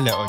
هلا 0.00 0.12
أوي. 0.12 0.26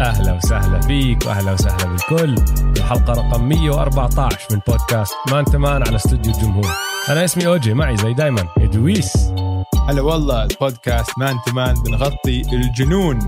أهلا 0.00 0.32
وسهلا 0.32 0.80
فيك 0.80 1.26
وأهلا 1.26 1.52
وسهلا 1.52 1.84
بالكل. 1.84 2.34
الحلقة 2.76 3.12
رقم 3.12 3.48
114 3.48 4.38
من 4.50 4.60
بودكاست 4.68 5.14
Man 5.30 5.44
to 5.44 5.59
Man 5.59 5.82
على 5.86 5.96
استوديو 5.96 6.32
الجمهور. 6.34 6.72
أنا 7.08 7.24
اسمي 7.24 7.46
أوجي 7.46 7.74
معي 7.74 7.96
زي 7.96 8.14
دايما 8.14 8.48
دويس 8.56 9.16
هلا 9.88 10.00
والله 10.00 10.44
البودكاست 10.44 11.18
Man 11.18 11.36
to 11.46 11.57
Man 11.57 11.74
بنغطي 11.74 12.40
الجنون 12.52 13.18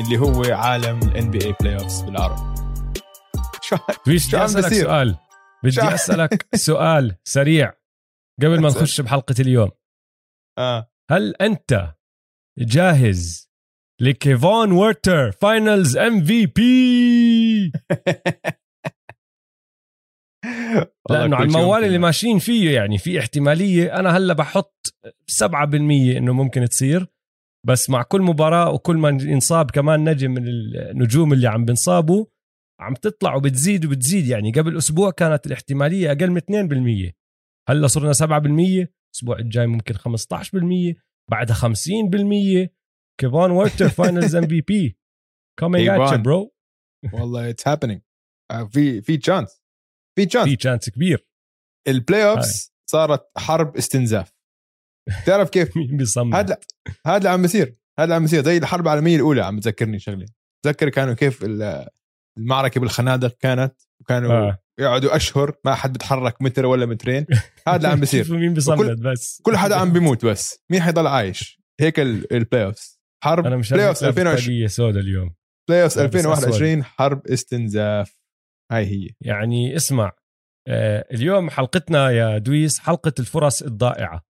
اللي 0.00 0.18
هو 0.18 0.42
عالم 0.54 0.98
ال 0.98 1.06
NBA 1.06 1.30
playoffs 1.30 2.00
بالعربي 2.02 2.42
شو 3.62 3.76
بدي 4.06 4.16
أسألك 4.16 4.66
بصير؟ 4.66 4.84
سؤال. 4.84 5.16
بدي 5.64 5.82
أسألك 5.94 6.46
سؤال 6.66 7.16
سريع 7.24 7.72
قبل 8.42 8.60
ما 8.60 8.68
نخش 8.68 9.00
بحلقة 9.00 9.34
اليوم. 9.40 9.70
آه. 10.58 10.90
هل 11.10 11.34
أنت 11.40 11.94
جاهز 12.58 13.45
لكيفون 14.00 14.72
وورتر 14.72 15.32
Finals 15.32 15.96
MVP 15.96 17.72
لأنه 21.10 21.36
على 21.36 21.44
الموال 21.44 21.84
اللي 21.84 21.98
ماشيين 21.98 22.38
فيه 22.38 22.70
يعني 22.70 22.98
في 22.98 23.18
احتمالية. 23.18 23.98
أنا 24.00 24.16
هلأ 24.16 24.34
بحط 24.34 24.94
7% 25.30 25.44
إنه 26.16 26.32
ممكن 26.32 26.68
تصير. 26.68 27.06
بس 27.66 27.90
مع 27.90 28.02
كل 28.02 28.22
مباراة 28.22 28.70
وكل 28.70 28.96
ما 28.96 29.08
ينصاب 29.08 29.70
كمان 29.70 30.08
نجم 30.10 30.30
من 30.30 30.48
النجوم 30.48 31.32
اللي 31.32 31.48
عم 31.48 31.64
بنصابوا 31.64 32.26
عم 32.80 32.94
تطلع 32.94 33.34
وبتزيد 33.34 33.84
وبتزيد. 33.84 34.26
يعني 34.26 34.52
قبل 34.52 34.76
أسبوع 34.76 35.10
كانت 35.10 35.46
الاحتمالية 35.46 36.12
أقل 36.12 36.30
من 36.30 36.40
2% 37.10 37.12
هلأ 37.68 37.86
صرنا 37.86 38.12
7% 38.12 38.88
الأسبوع 39.16 39.38
الجاي 39.38 39.66
ممكن 39.66 39.94
15% 39.94 40.96
بعدها 41.30 41.56
50% 41.56 42.75
كيفون 43.20 43.50
وورتر 43.50 43.88
Finals 43.88 44.36
MVP 44.36 44.98
calling 45.58 45.88
it 45.88 46.20
bro 46.20 46.54
والله 47.12 47.50
it's 47.50 47.68
happening 47.68 48.00
في 48.70 49.02
في 49.02 49.16
chance 49.16 49.62
في 50.18 50.26
chance 50.26 50.48
في 50.48 50.56
chance 50.56 50.90
كبير. 50.90 51.26
ال 51.88 52.30
playoffs 52.30 52.72
صارت 52.90 53.30
حرب 53.36 53.76
استنزاف. 53.76 54.32
تعرف 55.26 55.50
كيف؟ 55.50 55.70
مين 55.76 55.96
بيصمد؟ 55.96 56.34
هذا 56.34 56.58
هذا 57.06 57.16
اللي 57.16 57.28
عم 57.28 57.42
بيصير. 57.42 57.76
هذا 57.98 58.04
اللي 58.04 58.14
عم 58.14 58.22
بيصير. 58.22 58.44
زي 58.44 58.56
الحرب 58.56 58.84
العالمية 58.84 59.16
الأولى 59.16 59.44
عم 59.44 59.56
بتذكرني 59.56 59.98
شغلة. 59.98 60.26
تذكر 60.64 60.88
كانوا 60.88 61.14
كيف 61.14 61.44
المعركة 62.38 62.80
بالخنادق 62.80 63.36
كانت؟ 63.38 63.74
وكانوا 64.00 64.32
آه. 64.32 64.58
يقعدوا 64.80 65.16
أشهر 65.16 65.56
ما 65.64 65.74
حد 65.74 65.92
بيتحرك 65.92 66.42
متر 66.42 66.66
ولا 66.66 66.86
مترين. 66.86 67.26
هذا 67.68 67.76
اللي 67.76 67.88
عم 67.88 68.00
بيصير. 68.00 68.32
مين 68.32 68.54
بيصمد 68.54 69.00
بس. 69.00 69.40
كل 69.42 69.56
حدا 69.56 69.76
عم 69.76 69.92
بيموت 69.92 70.24
بس. 70.24 70.58
مين 70.70 70.82
حيضل 70.82 71.06
عايش؟ 71.06 71.60
هيك 71.80 72.00
ال 72.00 72.64
playoffs 72.64 72.95
حرب 73.26 73.46
أنا 73.46 73.56
مش 73.56 73.72
playoffs 73.72 74.04
2020 74.04 74.68
سودا 74.68 75.00
اليوم. 75.00 75.34
playoffs 75.68 75.98
2021 75.98 76.84
حرب 76.84 77.26
استنزاف. 77.26 78.20
هاي 78.72 78.86
هي. 78.86 79.10
يعني 79.20 79.76
اسمع 79.76 80.12
آه 80.68 81.06
اليوم 81.12 81.50
حلقتنا 81.50 82.10
يا 82.10 82.38
دويس 82.38 82.78
حلقة 82.78 83.12
الفرص 83.18 83.62
الضائعة. 83.62 84.24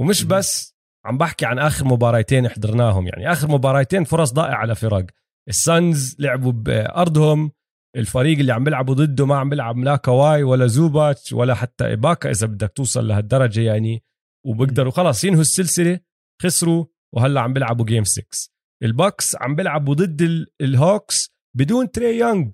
ومش 0.00 0.24
بس 0.24 0.74
عم 1.06 1.18
بحكي 1.18 1.46
عن 1.46 1.58
آخر 1.58 1.84
مباراتين 1.84 2.48
حضرناهم. 2.48 3.06
يعني 3.06 3.32
آخر 3.32 3.48
مباراتين 3.48 4.04
فرص 4.04 4.32
ضائعة 4.32 4.66
لفرق. 4.66 5.06
السانز 5.48 6.16
لعبوا 6.18 6.52
بأرضهم 6.52 7.52
الفريق 7.96 8.38
اللي 8.38 8.52
عم 8.52 8.64
بيلعبوا 8.64 8.94
ضده 8.94 9.26
ما 9.26 9.36
عم 9.36 9.50
بيلعب 9.50 9.78
لا 9.78 9.96
كواي 9.96 10.42
ولا 10.42 10.66
زوباتش 10.66 11.32
ولا 11.32 11.54
حتى 11.54 11.92
إباكا 11.92 12.30
إذا 12.30 12.46
بدك 12.46 12.72
توصل 12.72 13.08
لهالدرجة 13.08 13.60
يعني. 13.60 14.02
وبقدروا 14.46 14.92
خلاص 14.92 15.24
ينهوا 15.24 15.40
السلسلة 15.40 16.00
خسروا 16.42 16.84
وهلا 17.16 17.40
عم 17.40 17.52
بيلعبوا 17.52 17.84
game 17.84 18.04
6 18.04 18.24
الباكس 18.82 19.36
عم 19.36 19.54
بيلعبوا 19.54 19.94
ضد 19.94 20.46
الهوكس 20.60 21.30
بدون 21.56 21.90
تري 21.90 22.18
يونغ. 22.18 22.48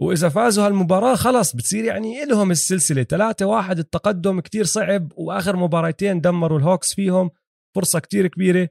وإذا 0.00 0.28
فازوا 0.28 0.66
هالمباراة 0.66 1.14
خلص 1.14 1.56
بتصير 1.56 1.84
يعني 1.84 2.24
لهم 2.24 2.50
السلسلة. 2.50 3.02
3 3.02 3.46
واحد 3.46 3.78
التقدم 3.78 4.40
كتير 4.40 4.64
صعب 4.64 5.12
وآخر 5.16 5.56
مباراتين 5.56 6.20
دمروا 6.20 6.58
الهوكس 6.58 6.94
فيهم. 6.94 7.30
فرصة 7.76 7.98
كتير 7.98 8.26
كبيرة. 8.26 8.68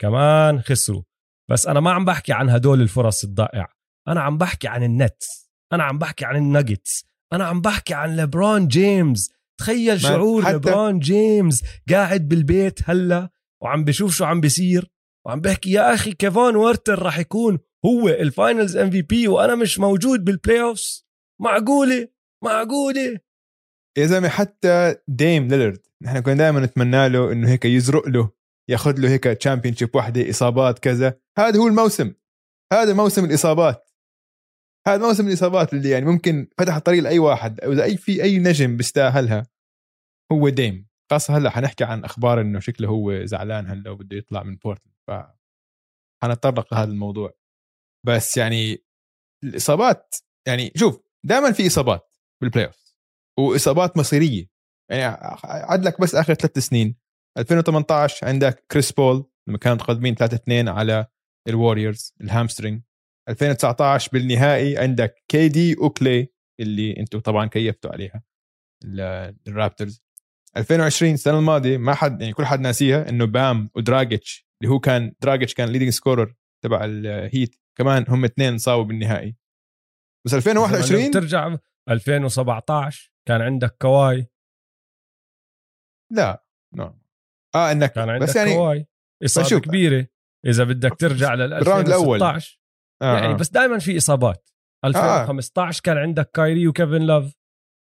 كمان 0.00 0.60
خسروا. 0.60 1.02
بس 1.50 1.66
أنا 1.66 1.80
ما 1.80 1.92
عم 1.92 2.04
بحكي 2.04 2.32
عن 2.32 2.50
هدول 2.50 2.80
الفرص 2.80 3.24
الضائعة. 3.24 3.68
أنا 4.08 4.20
عم 4.20 4.38
بحكي 4.38 4.68
عن 4.68 4.82
النتس. 4.82 5.50
أنا 5.72 5.84
عم 5.84 5.98
بحكي 5.98 6.24
عن 6.24 6.36
الناجتس. 6.36 7.04
أنا 7.32 7.44
عم 7.44 7.60
بحكي 7.60 7.94
عن 7.94 8.16
ليبرون 8.16 8.68
جيمس 8.68 9.30
تخيل 9.60 10.00
شعور. 10.00 10.44
ليبرون 10.52 10.98
جيمس 10.98 11.62
قاعد 11.90 12.28
بالبيت 12.28 12.80
هلا. 12.90 13.30
وعم 13.62 13.84
بشوف 13.84 14.14
شو 14.14 14.24
عم 14.24 14.40
بيصير. 14.40 14.90
وعم 15.26 15.40
بحكي 15.40 15.70
يا 15.70 15.94
أخي 15.94 16.12
كيفون 16.12 16.56
وارتر 16.56 17.02
راح 17.02 17.18
يكون 17.18 17.58
هو 17.84 18.08
ال 18.08 18.18
Finals 18.18 18.76
MVP 18.76 19.28
وأنا 19.28 19.54
مش 19.54 19.78
موجود 19.78 20.24
بال 20.24 20.62
playoffs 20.62 21.06
معقولة؟ 21.40 22.08
معقولة؟ 22.44 23.18
يا 23.98 24.06
زلمة 24.06 24.28
حتى 24.28 24.94
ديم 25.08 25.48
ليلرد 25.48 25.86
نحن 26.02 26.20
كنا 26.20 26.34
دائما 26.34 26.60
نتمنى 26.60 27.08
له 27.08 27.32
إنه 27.32 27.48
هيك 27.48 27.64
يزرق 27.64 28.08
له 28.08 28.30
ياخذ 28.68 29.00
له 29.00 29.08
هيك 29.08 29.24
championship 29.24 29.96
وحده 29.96 30.30
إصابات 30.30 30.78
كذا. 30.78 31.20
هذا 31.38 31.58
هو 31.58 31.68
الموسم. 31.68 32.12
هذا 32.72 32.94
موسم 32.94 33.24
الإصابات. 33.24 33.90
هذا 34.86 35.06
موسم 35.06 35.28
الإصابات 35.28 35.72
اللي 35.72 35.90
يعني 35.90 36.04
ممكن 36.04 36.48
فتح 36.58 36.74
الطريق 36.74 37.02
لأي 37.02 37.18
واحد 37.18 37.60
أو 37.60 37.72
إذا 37.72 37.84
أي 37.84 37.96
في 37.96 38.22
أي 38.22 38.38
نجم 38.38 38.76
بيستاهلها 38.76 39.46
هو 40.32 40.48
ديم 40.48 40.91
خاصه 41.12 41.36
هلأ 41.36 41.50
حنحكي 41.50 41.84
عن 41.84 42.04
أخبار 42.04 42.40
إنه 42.40 42.60
شكله 42.60 42.88
هو 42.88 43.24
زعلان 43.24 43.66
هلأ 43.66 43.90
وبده 43.90 44.16
يطلع 44.16 44.42
من 44.42 44.56
بورتلاند 44.56 44.96
ف 45.10 45.12
حنتطرق 46.24 46.74
لهذا 46.74 46.90
الموضوع. 46.90 47.34
بس 48.06 48.36
يعني 48.36 48.84
الإصابات 49.44 50.14
يعني 50.48 50.72
شوف 50.76 51.00
دائما 51.26 51.52
في 51.52 51.66
إصابات 51.66 52.14
بال 52.42 52.66
playoff 52.66 52.94
وإصابات 53.38 53.96
مصيرية. 53.96 54.46
يعني 54.90 55.02
عد 55.44 55.84
لك 55.84 56.00
بس 56.00 56.14
آخر 56.14 56.34
ثلاث 56.34 56.58
سنين 56.58 56.96
2018 57.38 58.26
عندك 58.26 58.66
كريس 58.70 58.92
بول 58.92 59.30
لما 59.48 59.58
كانوا 59.58 59.76
متقدمين 59.76 60.14
3 60.14 60.34
2 60.34 60.68
على 60.68 61.06
الوريورز 61.48 62.14
ال 62.20 62.26
hamstring 62.26 62.82
2019 63.28 64.10
بالنهائي 64.12 64.78
عندك 64.78 65.24
كي 65.28 65.48
دي 65.48 65.76
وكلي 65.78 66.28
اللي 66.60 66.96
أنتم 67.00 67.20
طبعا 67.20 67.46
كيفتوا 67.46 67.92
عليها 67.92 68.22
الرابترز. 69.48 70.02
2020 70.56 71.12
السنة 71.14 71.38
الماضية 71.38 71.78
ما 71.78 71.94
حد 71.94 72.20
يعني 72.20 72.32
كل 72.32 72.46
حد 72.46 72.60
ناسيها 72.60 73.08
إنه 73.08 73.24
بام 73.24 73.70
ودراجيتش 73.74 74.46
اللي 74.62 74.74
هو 74.74 74.78
كان 74.78 75.14
دراجيتش 75.20 75.54
كان 75.54 75.68
leading 75.68 75.88
scorer 75.88 76.34
تبع 76.64 76.84
الهيت 76.84 77.56
كمان 77.78 78.04
هم 78.08 78.24
اثنين 78.24 78.58
صابوا 78.58 78.84
بالنهائي. 78.84 79.36
بس 80.26 80.34
2021 80.34 81.10
ترجع 81.10 81.56
2017 81.88 83.12
كان 83.28 83.42
عندك 83.42 83.76
كواي. 83.82 84.26
لا 86.12 86.44
no 86.74 86.98
آه 87.54 87.72
انك 87.72 87.92
كان 87.92 88.08
عندك 88.08 88.28
بس 88.28 88.36
يعني 88.36 88.54
كواي. 88.54 88.86
إصابة 89.24 89.60
كبيرة. 89.60 90.06
إذا 90.46 90.64
بدك 90.64 90.94
ترجع 90.98 91.34
لل 91.34 91.52
2016 91.52 92.60
آه 93.02 93.18
يعني 93.18 93.34
آه. 93.34 93.36
بس 93.36 93.48
دائما 93.48 93.78
في 93.78 93.96
إصابات. 93.96 94.50
2015 94.84 95.78
آه. 95.78 95.82
كان 95.84 95.98
عندك 95.98 96.30
كايري 96.30 96.68
وكيفن 96.68 97.02
لاف 97.02 97.34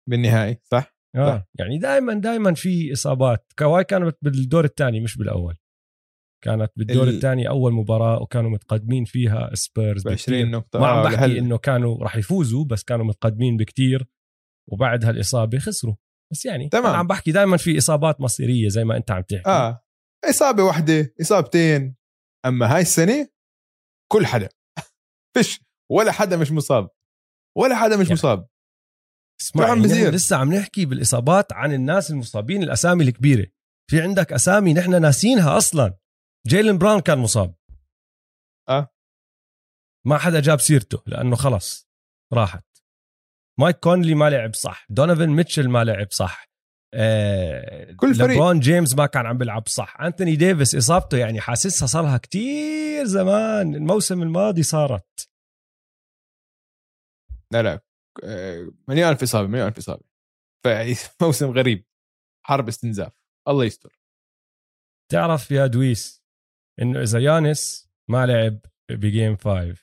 بالنهائي 0.09 0.61
صح؟ 0.65 0.95
آه. 1.17 1.39
صح. 1.39 1.45
يعني 1.59 1.79
دائما 1.79 2.15
دائما 2.15 2.55
في 2.55 2.93
إصابات. 2.93 3.53
كواي 3.59 3.85
كانت 3.85 4.17
بالدور 4.23 4.65
الثاني 4.65 5.01
مش 5.01 5.17
بالأول. 5.19 5.57
كانت 6.45 6.73
بالدور 6.77 7.09
ال... 7.09 7.15
الثاني 7.15 7.49
أول 7.49 7.73
مباراة 7.73 8.23
وكانوا 8.23 8.51
متقدمين 8.51 9.05
فيها 9.05 9.55
سبيرز 9.55 10.03
ب 10.03 10.09
20 10.09 10.51
نقطة. 10.51 10.81
ما 10.81 10.87
عم 10.87 10.99
آه، 10.99 11.03
بحكي. 11.03 11.39
إنه 11.39 11.59
كانوا 11.59 12.03
راح 12.03 12.17
يفوزوا 12.17 12.65
بس 12.65 12.85
كانوا 12.85 13.05
متقدمين 13.05 13.57
بكتير. 13.57 14.07
وبعد 14.69 15.05
هالإصابة 15.05 15.59
خسروا. 15.59 15.95
بس 16.33 16.45
يعني 16.45 16.69
تمام. 16.69 16.87
أنا 16.87 16.97
عم 16.97 17.07
بحكي 17.07 17.33
دائما 17.33 17.57
في 17.57 17.79
إصابات 17.79 18.21
مصيرية 18.21 18.69
زي 18.69 18.85
ما 18.85 18.97
أنت 18.97 19.11
عم 19.11 19.23
تحكي. 19.23 19.49
آه. 19.49 19.85
إصابة 20.25 20.63
واحدة 20.63 21.15
إصابتين. 21.21 21.97
أما 22.47 22.75
هاي 22.75 22.81
السنة 22.83 23.29
كل 24.13 24.27
حدا. 24.27 24.49
فيش 25.35 25.61
ولا 25.91 26.13
حدا 26.13 26.37
مش 26.37 26.53
مصاب. 26.53 26.89
ولا 27.57 27.77
حدا 27.77 27.97
مش 27.97 28.03
يعني. 28.03 28.13
مصاب. 28.13 28.49
اسمع 29.43 29.71
عم 29.71 29.87
لسه 29.87 30.37
عم 30.37 30.55
نحكي 30.55 30.87
بالإصابات 30.87 31.53
عن 31.53 31.73
الناس 31.73 32.11
المصابين 32.11 32.63
الأسامي 32.63 33.05
الكبيرة. 33.05 33.47
في 33.91 34.03
عندك 34.03 34.33
أسامي 34.33 34.75
نحن 34.75 35.03
ناسينها 35.03 35.57
أصلا. 35.57 35.99
جيلن 36.47 36.79
براون 36.79 37.01
كان 37.01 37.19
مصاب. 37.19 37.55
آه. 38.69 38.89
ما 40.07 40.19
حدا 40.19 40.41
جاب 40.41 40.61
سيرته 40.61 41.03
لأنه 41.07 41.37
خلص 41.37 41.89
راحت. 42.33 42.65
مايك 43.61 43.77
كونلي 43.77 44.15
ما 44.15 44.31
لعب 44.31 44.55
صح 44.55 44.87
دونيفن 44.91 45.29
ميتشل 45.31 45.69
ما 45.69 45.85
لعب 45.85 46.11
صح. 46.11 46.49
آه 46.95 47.93
كل 47.93 48.15
فريق. 48.15 48.31
لبرون 48.31 48.61
جيمس 48.61 48.95
ما 48.95 49.07
كان 49.07 49.27
عم 49.27 49.39
بيلعب 49.39 49.69
صح. 49.69 50.01
أنتوني 50.01 50.37
ديفيس 50.37 50.75
إصابته 50.75 51.19
يعني 51.19 51.41
حاسسها 51.41 51.87
صار 51.87 52.03
لها 52.03 52.19
كتير 52.19 53.05
زمان 53.05 53.75
الموسم 53.75 54.23
الماضي 54.23 54.63
صارت. 54.63 55.31
لا 57.53 57.63
لا. 57.63 57.81
آه، 58.25 58.73
مليون 58.89 59.11
الف 59.11 59.23
اصابه 59.23 59.49
مليون 59.49 59.69
الف 59.69 59.79
اصابه 59.79 60.05
فيعني 60.65 60.95
موسم 61.23 61.51
غريب. 61.51 61.85
حرب 62.47 62.69
استنزاف. 62.69 63.13
الله 63.49 63.65
يستر. 63.65 63.99
تعرف 65.11 65.51
يا 65.51 65.67
دويس 65.67 66.23
إنه 66.83 67.03
إذا 67.03 67.19
يانس 67.19 67.91
ما 68.09 68.27
لعب 68.27 68.59
ب 68.91 69.00
game 69.00 69.37
5 69.37 69.75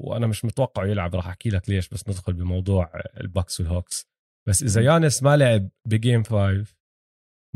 وأنا 0.00 0.26
مش 0.26 0.44
متوقع 0.44 0.86
يلعب 0.86 1.14
راح 1.14 1.28
أحكي 1.28 1.48
لك 1.48 1.68
ليش 1.70 1.88
بس 1.88 2.08
ندخل 2.08 2.32
بموضوع 2.32 2.92
الباكس 3.20 3.60
والهوكس. 3.60 4.06
بس 4.48 4.62
إذا 4.62 4.80
يانس 4.80 5.22
ما 5.22 5.36
لعب 5.36 5.68
ب 5.88 5.95
game 5.95 6.22
5 6.22 6.74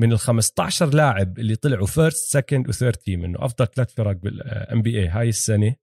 من 0.01 0.13
ال 0.13 0.19
15 0.19 0.95
لاعب 0.95 1.39
اللي 1.39 1.57
طلعوا 1.57 1.87
first 1.87 2.33
second 2.33 2.69
و 2.69 2.73
third 2.73 2.97
team 2.97 3.25
إنه 3.25 3.45
أفضل 3.45 3.67
ثلاث 3.67 3.95
فرق 3.95 4.17
بال 4.17 4.83
NBA 4.83 5.09
هاي 5.09 5.29
السنة 5.29 5.77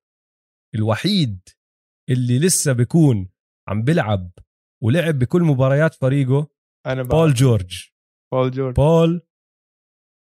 الوحيد 0.76 1.50
اللي 2.10 2.40
لسه 2.40 2.74
بيكون 2.74 3.30
عم 3.70 3.82
بلعب 3.84 4.32
ولعب 4.84 5.20
بكل 5.20 5.42
مباريات 5.44 5.94
فريقه 5.94 6.48
أنا 6.86 7.04
بول 7.04 7.34
جورج 7.34 7.90
بول 8.34 8.52
جورج 8.52 8.76
بول 8.76 9.22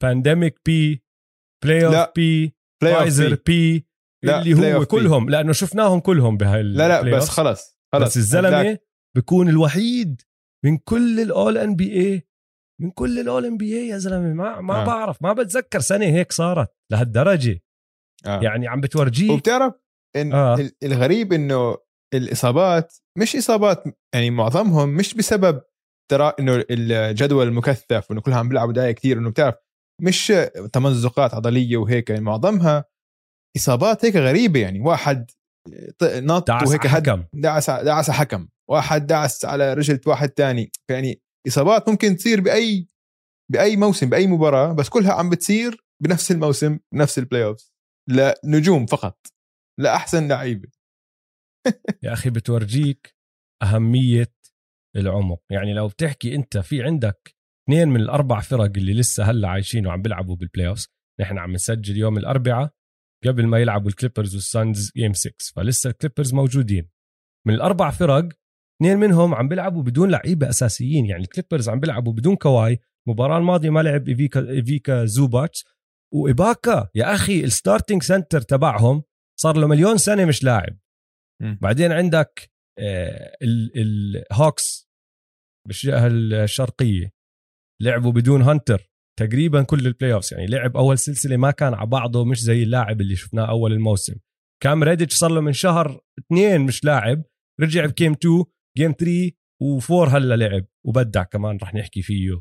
pandemic 0.03 0.61
P 0.67 1.05
playoff. 1.65 2.09
P 2.17 2.57
Pfizer 2.83 3.35
P. 3.47 3.87
اللي 4.25 4.75
هو. 4.75 4.85
كلهم 4.87 5.31
لأنه 5.31 5.53
شفناهم 5.53 6.01
كلهم 6.01 6.37
بهاي 6.37 6.63
لا 6.63 6.89
لا 7.03 7.17
بس. 7.17 7.29
خلص 7.29 7.79
خلص 7.95 8.05
بس 8.05 8.17
الزلمة 8.17 8.79
بيكون 9.17 9.49
الوحيد 9.49 10.23
من 10.65 10.79
كل 10.79 11.21
ال 11.21 11.59
All-NBA 11.59 12.27
من 12.81 12.91
كل 12.91 13.19
ال 13.21 13.45
All-NBA 13.47 13.89
يا 13.89 13.99
زلمة 13.99 14.33
ما 14.35 14.61
ما 14.61 14.83
آه. 14.83 14.85
بعرف 14.87 15.23
ما 15.23 15.33
بتذكر 15.33 15.81
سنة 15.81 16.07
هيك 16.07 16.33
صارت 16.33 16.69
لهالدرجة 16.93 17.61
آه. 18.27 18.41
يعني 18.43 18.69
عم 18.69 18.81
بتورجيك 18.81 19.31
وبتعرف 19.31 19.75
إن 20.17 20.33
آه. 20.33 20.55
ال- 20.55 20.73
الغريب 20.83 21.33
إنه 21.33 21.77
الإصابات 22.15 22.97
مش 23.19 23.37
إصابات 23.37 23.85
يعني 24.15 24.31
معظمهم 24.31 24.89
مش 24.89 25.15
بسبب 25.15 25.63
ترى 26.11 26.33
إنه 26.41 26.65
الجدول 26.71 27.49
المكثف 27.49 28.11
وإنه 28.11 28.21
كلها 28.21 28.39
عم 28.39 28.49
بيلعبوا 28.49 28.73
دقائق 28.73 28.95
كثير 28.95 29.19
انه 29.19 29.31
بتعرف 29.31 29.55
مش 30.03 30.33
تمزقات 30.73 31.35
عضلية 31.35 31.77
وهيك 31.77 32.11
يعني 32.11 32.23
معظمها 32.23 32.85
إصابات 33.57 34.05
هيك 34.05 34.17
غريبة 34.17 34.61
يعني 34.61 34.81
واحد 34.81 35.31
نط 36.03 36.49
دعس 36.49 36.69
وهيك 36.69 36.87
حكم. 36.87 37.25
دعس 37.33 37.71
دعس 37.71 38.11
حكم 38.11 38.49
واحد 38.71 39.07
دعس 39.07 39.45
على 39.45 39.75
رجل 39.75 40.01
واحد 40.07 40.29
تاني 40.29 40.71
يعني 40.91 41.23
إصابات 41.49 41.89
ممكن 41.89 42.17
تصير 42.17 42.41
بأي 42.41 42.89
بأي 43.53 43.77
موسم 43.77 44.09
بأي 44.09 44.27
مباراة 44.27 44.73
بس 44.73 44.89
كلها 44.89 45.13
عم 45.13 45.31
بتصير 45.31 45.85
بنفس 46.03 46.31
الموسم 46.31 46.79
بنفس 46.95 47.19
ال 47.19 47.45
playoff 47.45 47.71
لنجوم 48.45 48.87
فقط 48.87 49.27
لأحسن 49.81 50.29
لعيبة. 50.29 50.69
يا 52.03 52.13
أخي 52.13 52.31
بتورجيك 52.31 53.17
أهمية 53.63 54.33
العمق. 54.97 55.43
يعني 55.51 55.75
لو 55.75 55.89
بتحكي 55.89 56.35
أنت 56.35 56.59
في 56.59 56.83
عندك 56.83 57.37
اثنين 57.65 57.89
من 57.89 58.01
الأربع 58.01 58.41
فرق 58.41 58.73
اللي 58.77 58.95
لسه 58.95 59.25
هلأ 59.25 59.49
عايشين 59.49 59.87
وعم 59.87 60.03
بيلعبوا 60.03 60.37
بال 60.37 60.69
playoff 60.69 60.87
نحن 61.21 61.39
عم 61.39 61.53
نسجل 61.53 61.97
يوم 61.97 62.19
الأربعاء 62.19 62.71
قبل 63.27 63.47
ما 63.47 63.59
يلعبوا 63.59 63.89
الكليبرز 63.89 64.35
والسانز 64.35 64.93
game 64.97 65.13
6 65.13 65.33
فلسه 65.57 65.91
الكليبرز 65.91 66.35
موجودين. 66.35 66.89
من 67.47 67.55
الأربع 67.55 67.91
فرق 67.91 68.29
اثنين 68.77 68.99
منهم 68.99 69.35
عم 69.35 69.49
بيلعبوا 69.49 69.83
بدون 69.83 70.11
لعيبة 70.11 70.49
أساسيين 70.49 71.07
يعني 71.07 71.23
الكليبرز 71.23 71.69
عم 71.69 71.81
بيلعبوا 71.81 72.13
بدون 72.13 72.37
كواي 72.37 72.79
المباراه 73.09 73.39
الماضية 73.39 73.71
ما 73.71 73.81
لعب 73.81 74.09
إيفيكا 74.09 74.51
إيفيكا 74.51 75.05
زوباتس. 75.05 75.65
وإباكا 76.15 76.89
يا 76.95 77.15
أخي 77.15 77.45
ال 77.45 77.51
starting 77.51 78.03
center 78.03 78.41
تبعهم 78.41 79.03
صار 79.41 79.57
له 79.57 79.67
مليون 79.67 79.99
سنة 79.99 80.25
مش 80.25 80.45
لاعب. 80.45 80.79
بعدين 81.41 81.93
عندك 81.93 82.51
آه، 82.79 83.37
ال- 83.43 83.73
الهوكس 83.77 84.91
بالجهه 85.69 86.07
الشرقية. 86.07 87.11
لعبوا 87.83 88.13
بدون 88.13 88.43
هانتر 88.43 88.91
تقريبا 89.19 89.63
كل 89.63 89.87
ال 89.87 90.13
playoffs 90.13 90.35
يعني 90.35 90.47
لعب 90.47 90.77
أول 90.77 90.99
سلسلة 90.99 91.37
ما 91.37 91.51
كان 91.51 91.75
على 91.75 91.87
بعضه 91.87 92.25
مش 92.25 92.41
زي 92.41 92.63
اللاعب 92.63 93.01
اللي 93.01 93.17
شفناه 93.17 93.45
أول 93.51 93.73
الموسم. 93.73 94.15
كام 94.63 94.83
ريديتش 94.83 95.15
صار 95.15 95.31
له 95.31 95.41
من 95.41 95.53
شهر 95.53 96.01
اثنين 96.19 96.61
مش 96.61 96.85
لاعب 96.85 97.23
رجع 97.61 97.87
ب 97.87 97.92
game 97.92 98.13
2 98.13 98.45
game 98.79 98.93
3 98.93 99.31
و4 99.63 100.15
هلا 100.15 100.37
لعب. 100.37 100.67
وبدع 100.87 101.23
كمان 101.23 101.59
رح 101.63 101.75
نحكي 101.75 102.03
فيه. 102.03 102.41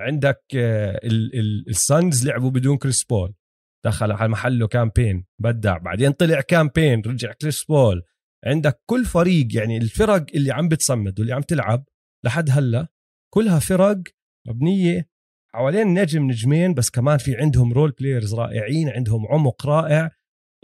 عندك 0.00 0.42
آه، 0.56 1.00
ال- 1.04 1.38
ال- 1.38 1.68
السانز 1.68 2.26
لعبوا 2.28 2.50
بدون 2.50 2.76
كريس 2.76 3.04
بول 3.04 3.34
دخل 3.84 4.12
على 4.12 4.28
محله 4.28 4.66
كام 4.66 4.89
بين 4.89 5.24
بدع 5.38 5.78
بعدين 5.78 6.12
طلع 6.12 6.40
كام 6.40 6.65
بين 6.65 7.02
رجع 7.06 7.32
كريس 7.32 7.64
بول. 7.64 8.02
عندك 8.44 8.82
كل 8.86 9.04
فريق 9.04 9.56
يعني 9.56 9.76
الفرق 9.76 10.26
اللي 10.34 10.52
عم 10.52 10.68
بتصمد 10.68 11.20
واللي 11.20 11.34
عم 11.34 11.42
تلعب 11.42 11.84
لحد 12.24 12.50
هلا 12.50 12.88
كلها 13.34 13.58
فرق 13.58 14.02
مبنية 14.48 15.08
حوالين 15.54 15.94
نجم 15.94 16.30
نجمين 16.30 16.74
بس 16.74 16.90
كمان 16.90 17.18
في 17.18 17.36
عندهم 17.36 17.72
role 17.72 17.90
players 17.90 18.34
رائعين 18.34 18.88
عندهم 18.88 19.26
عمق 19.26 19.66
رائع. 19.66 20.10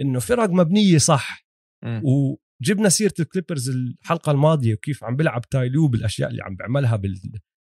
إنه 0.00 0.18
فرق 0.20 0.50
مبنية 0.50 0.98
صح. 0.98 1.46
مم. 1.84 2.02
وجبنا 2.04 2.88
سيرة 2.88 3.14
الكليبرز 3.20 3.70
الحلقة 3.70 4.32
الماضية 4.32 4.74
وكيف 4.74 5.04
عم 5.04 5.16
بيلعب 5.16 5.48
تاي 5.48 5.68
لو 5.68 5.88
بالاشياء 5.88 6.30
اللي 6.30 6.42
عم 6.42 6.56
بيعملها 6.56 6.96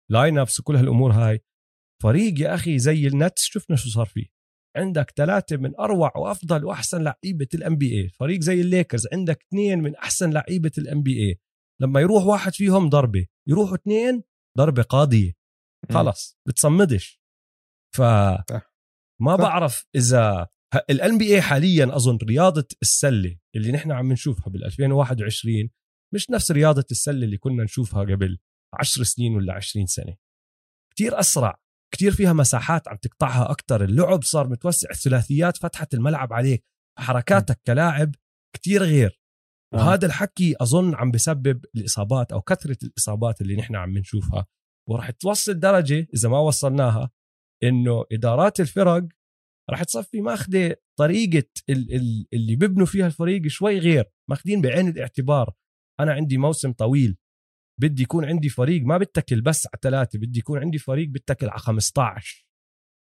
بال 0.09 0.37
lineups 0.37 0.59
وكل 0.59 0.75
هالأمور 0.75 1.11
هاي. 1.11 1.39
فريق 2.03 2.39
يا 2.39 2.55
أخي 2.55 2.79
زي 2.79 3.07
النتس 3.07 3.43
شفنا 3.43 3.75
شو 3.75 3.89
صار 3.89 4.05
فيه. 4.05 4.34
عندك 4.75 5.13
ثلاثة 5.15 5.57
من 5.57 5.75
أروع 5.79 6.11
وأفضل 6.17 6.65
وأحسن 6.65 7.03
لعيبة 7.03 7.47
ال 7.53 7.75
NBA 7.75 8.09
فريق 8.09 8.41
زي 8.41 8.61
الليكرز 8.61 9.07
عندك 9.13 9.45
اثنين 9.47 9.79
من 9.79 9.95
أحسن 9.95 10.29
لعيبة 10.33 10.71
ال 10.77 11.03
NBA 11.03 11.39
لما 11.81 12.01
يروح 12.01 12.25
واحد 12.25 12.53
فيهم 12.53 12.89
ضربة 12.89 13.25
يروحوا 13.47 13.75
اثنين 13.75 14.23
ضربة 14.57 14.81
قاضية. 14.81 15.33
خلص 15.91 16.37
بتصمدش. 16.47 17.21
ف. 17.95 18.01
ما. 19.21 19.35
بعرف 19.35 19.85
إذا 19.95 20.47
الان 20.89 21.17
بي 21.17 21.35
اي 21.35 21.41
حاليا 21.41 21.95
أظن 21.95 22.17
رياضة 22.23 22.67
السلة 22.81 23.37
اللي 23.55 23.71
نحن 23.71 23.91
عم 23.91 24.11
نشوفها 24.11 24.49
بال 24.49 24.65
2021 24.65 25.69
مش 26.13 26.29
نفس 26.29 26.51
رياضة 26.51 26.85
السلة 26.91 27.25
اللي 27.25 27.37
كنا 27.37 27.63
نشوفها 27.63 28.01
قبل 28.01 28.37
10 28.73 29.03
سنين 29.03 29.35
ولا 29.35 29.53
20 29.53 29.85
سنة. 29.85 30.15
كتير 30.91 31.19
أسرع. 31.19 31.64
كتير 31.95 32.11
فيها 32.11 32.33
مساحات 32.33 32.87
عم 32.87 32.97
تقطعها 32.97 33.51
أكثر 33.51 33.83
اللعب 33.83 34.23
صار 34.23 34.47
متوسع 34.47 34.89
الثلاثيات 34.89 35.57
فتحت 35.57 35.93
الملعب 35.93 36.33
عليك 36.33 36.65
حركاتك 36.99 37.61
كلاعب 37.67 38.15
كتير 38.55 38.83
غير. 38.83 39.21
آه. 39.73 39.77
وهذا 39.77 40.05
الحكي 40.07 40.55
أظن 40.61 40.95
عم 40.95 41.11
بسبب 41.11 41.65
الإصابات 41.75 42.31
أو 42.31 42.41
كثرة 42.41 42.77
الإصابات 42.83 43.41
اللي 43.41 43.55
نحن 43.55 43.75
عم 43.75 43.97
نشوفها 43.97 44.45
وراح 44.89 45.09
توصل 45.11 45.59
درجة 45.59 46.07
إذا 46.13 46.29
ما 46.29 46.39
وصلناها 46.39 47.11
إنه 47.63 48.03
إدارات 48.11 48.59
الفرق 48.59 49.03
راح 49.69 49.83
تصفي 49.83 50.21
ال- 51.69 51.95
ال- 51.95 52.27
اللي 52.33 52.55
ببنوا 52.55 52.85
فيها 52.85 53.05
الفريق 53.07 53.47
شوي 53.47 53.79
غير 53.79 54.05
ماخذين 54.29 54.61
بعين 54.61 54.87
الاعتبار. 54.87 55.53
أنا 55.99 56.13
عندي 56.13 56.37
موسم 56.37 56.71
طويل. 56.73 57.17
بدي 57.81 58.03
يكون 58.03 58.25
عندي 58.25 58.49
فريق 58.49 58.83
ما 58.83 58.97
بتكل 58.97 59.41
بس 59.41 59.67
على 59.67 59.79
ثلاثة 59.81 60.19
بدي 60.19 60.39
يكون 60.39 60.59
عندي 60.59 60.77
فريق 60.77 61.09
بتكل 61.09 61.49
على 61.49 61.59
15 61.59 62.45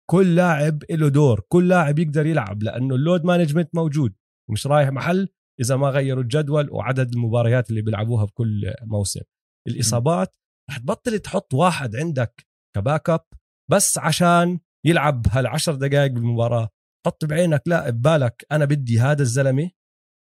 كل 0.09 0.35
لاعب 0.35 0.83
له 0.91 1.07
دور 1.07 1.39
كل 1.47 1.67
لاعب 1.67 1.99
يقدر 1.99 2.25
يلعب 2.25 2.63
لأنه 2.63 2.95
ال 2.95 3.01
load 3.01 3.25
management 3.25 3.75
موجود. 3.75 4.15
ومش 4.49 4.67
رايح 4.67 4.89
محل 4.89 5.29
إذا 5.61 5.75
ما 5.75 5.89
غيروا 5.89 6.23
الجدول 6.23 6.69
وعدد 6.71 7.13
المباريات 7.13 7.69
اللي 7.69 7.81
بيلعبوها 7.81 8.25
بكل 8.25 8.73
موسم. 8.81 9.21
الإصابات 9.67 10.35
رح 10.69 10.77
تبطل 10.77 11.19
تحط 11.19 11.53
واحد 11.53 11.95
عندك 11.95 12.47
ك 12.75 13.09
backup 13.09 13.25
بس 13.71 13.97
عشان 13.97 14.59
يلعب 14.85 15.27
هالعشر 15.29 15.75
دقائق 15.75 16.11
بالمباراة. 16.11 16.69
حط 17.05 17.25
بعينك 17.25 17.61
لا 17.65 17.89
ببالك 17.89 18.45
أنا 18.51 18.65
بدي 18.65 18.99
هذا 18.99 19.21
الزلمة 19.21 19.71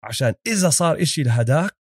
عشان 0.04 0.34
إذا 0.48 0.70
صار 0.70 1.02
إشي 1.02 1.24
لهداك 1.24 1.78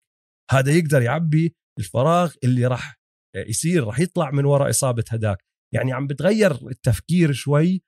هذا 0.52 0.72
يقدر 0.72 1.02
يعبي 1.02 1.56
الفراغ 1.80 2.34
اللي 2.44 2.66
راح 2.66 3.00
يصير 3.36 3.84
راح 3.84 4.00
يطلع 4.00 4.32
من 4.32 4.46
وراء 4.46 4.70
إصابة 4.70 5.04
هداك 5.12 5.38
يعني 5.74 5.94
عم 5.94 6.08
بتغير 6.08 6.52
التفكير 6.70 7.32
شوي 7.32 7.84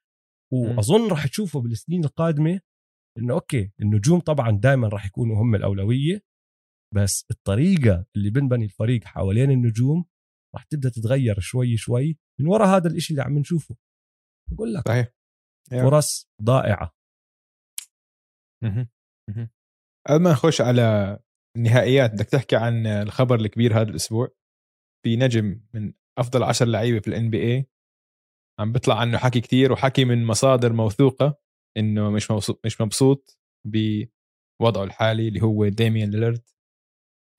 وأظن 0.53 1.09
راح 1.09 1.27
تشوفه 1.27 1.61
بالسنين 1.61 2.03
القادمة 2.03 2.59
إنه 3.17 3.33
okay 3.33 3.71
النجوم 3.81 4.19
طبعا 4.19 4.51
دائما 4.51 4.87
راح 4.87 5.05
يكونوا 5.05 5.41
هم 5.41 5.55
الأولوية 5.55 6.21
بس 6.95 7.25
الطريقة 7.31 8.05
اللي 8.15 8.29
بنبني 8.29 8.65
الفريق 8.65 9.03
حوالين 9.03 9.51
النجوم 9.51 10.05
راح 10.55 10.63
تبدأ 10.63 10.89
تتغير 10.89 11.39
شوي 11.39 11.77
شوي 11.77 12.17
من 12.39 12.47
وراء 12.47 12.67
هذا 12.77 12.87
الإشي 12.89 13.13
اللي 13.13 13.23
عم 13.23 13.37
نشوفه 13.39 13.75
بقول 14.51 14.73
لك 14.73 14.87
صحيح. 14.87 15.07
فرص 15.71 16.29
ضائعة 16.43 16.91
مهم. 18.63 18.89
مهم. 19.29 19.49
قبل 20.07 20.23
ما 20.23 20.31
نخش 20.31 20.61
على 20.61 21.19
النهائيات 21.57 22.11
بدك 22.13 22.25
تحكي 22.25 22.55
عن 22.55 22.87
الخبر 22.87 23.35
الكبير 23.35 23.81
هذا 23.81 23.89
الأسبوع؟ 23.89 24.27
في 25.05 25.15
نجم 25.15 25.61
من 25.73 25.93
أفضل 26.17 26.43
عشر 26.43 26.65
لعيبة 26.65 26.99
في 26.99 27.07
الان 27.07 27.29
بي 27.29 27.41
اي 27.43 27.67
عم 28.59 28.71
بيطلع 28.71 28.99
عنه 28.99 29.17
حكي 29.17 29.41
كتير 29.41 29.71
وحكي 29.71 30.05
من 30.05 30.25
مصادر 30.25 30.73
موثوقة 30.73 31.37
إنه 31.77 32.09
مش 32.09 32.31
مبسوط 32.31 32.65
مش 32.65 32.81
مبسوط 32.81 33.39
بوضعه 33.67 34.83
الحالي 34.83 35.27
اللي 35.27 35.41
هو 35.41 35.67
ديميان 35.67 36.11
ليلرد 36.11 36.49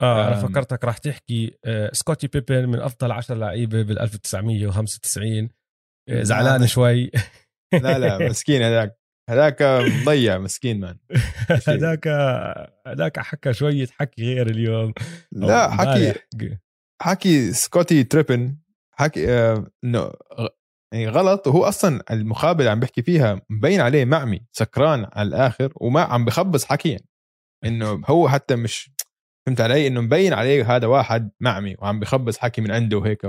آه 0.02 0.28
أنا. 0.28 0.36
فكرتك 0.36 0.84
راح 0.84 0.98
تحكي 0.98 1.58
آه 1.64 1.90
سكوتي 1.92 2.26
بيبن 2.26 2.68
من 2.68 2.78
أفضل 2.78 3.12
10 3.12 3.34
لعيبة 3.34 3.82
بال 3.82 3.98
1995 3.98 5.50
آه 6.08 6.22
زعلان 6.22 6.62
آه. 6.62 6.66
شوي. 6.66 7.10
لا 7.72 7.98
لا 7.98 8.18
مسكين 8.30 8.62
هذاك. 8.62 9.01
هذاك 9.30 9.62
مضيع 10.02 10.38
مسكين 10.38 10.80
man 10.80 10.98
هذاك 11.68 12.08
هذاك 12.86 13.18
حكى 13.18 13.52
شوية 13.52 13.86
حكي 13.98 14.34
غير 14.34 14.46
اليوم. 14.50 14.92
لا 15.32 15.70
حكي 15.70 16.14
حكي 17.02 17.52
سكوتي 17.52 18.04
بيبن 18.04 18.56
حكي 18.92 19.32
آه، 19.32 19.66
إنه 19.84 20.12
يعني 20.92 21.08
غلط. 21.08 21.46
وهو 21.46 21.64
أصلا 21.64 22.02
المقابلة 22.10 22.70
عم 22.70 22.80
بيحكي 22.80 23.02
فيها 23.02 23.42
مبين 23.50 23.80
عليه 23.80 24.04
معمى 24.04 24.40
سكران 24.52 25.06
على 25.12 25.28
الآخر 25.28 25.72
وما 25.76 26.00
عم 26.00 26.24
بخبص 26.24 26.64
حكيا. 26.64 27.00
إنه 27.64 28.02
هو 28.06 28.28
حتى 28.28 28.56
مش 28.56 28.90
فهمت 29.46 29.60
علي؟ 29.60 29.86
إنه 29.86 30.00
مبين 30.00 30.32
عليه 30.32 30.76
هذا 30.76 30.86
واحد 30.86 31.30
معمي 31.40 31.76
وعم 31.78 32.00
بخبص 32.00 32.38
حكي 32.38 32.60
من 32.60 32.70
عنده 32.70 32.98
وهيك 32.98 33.26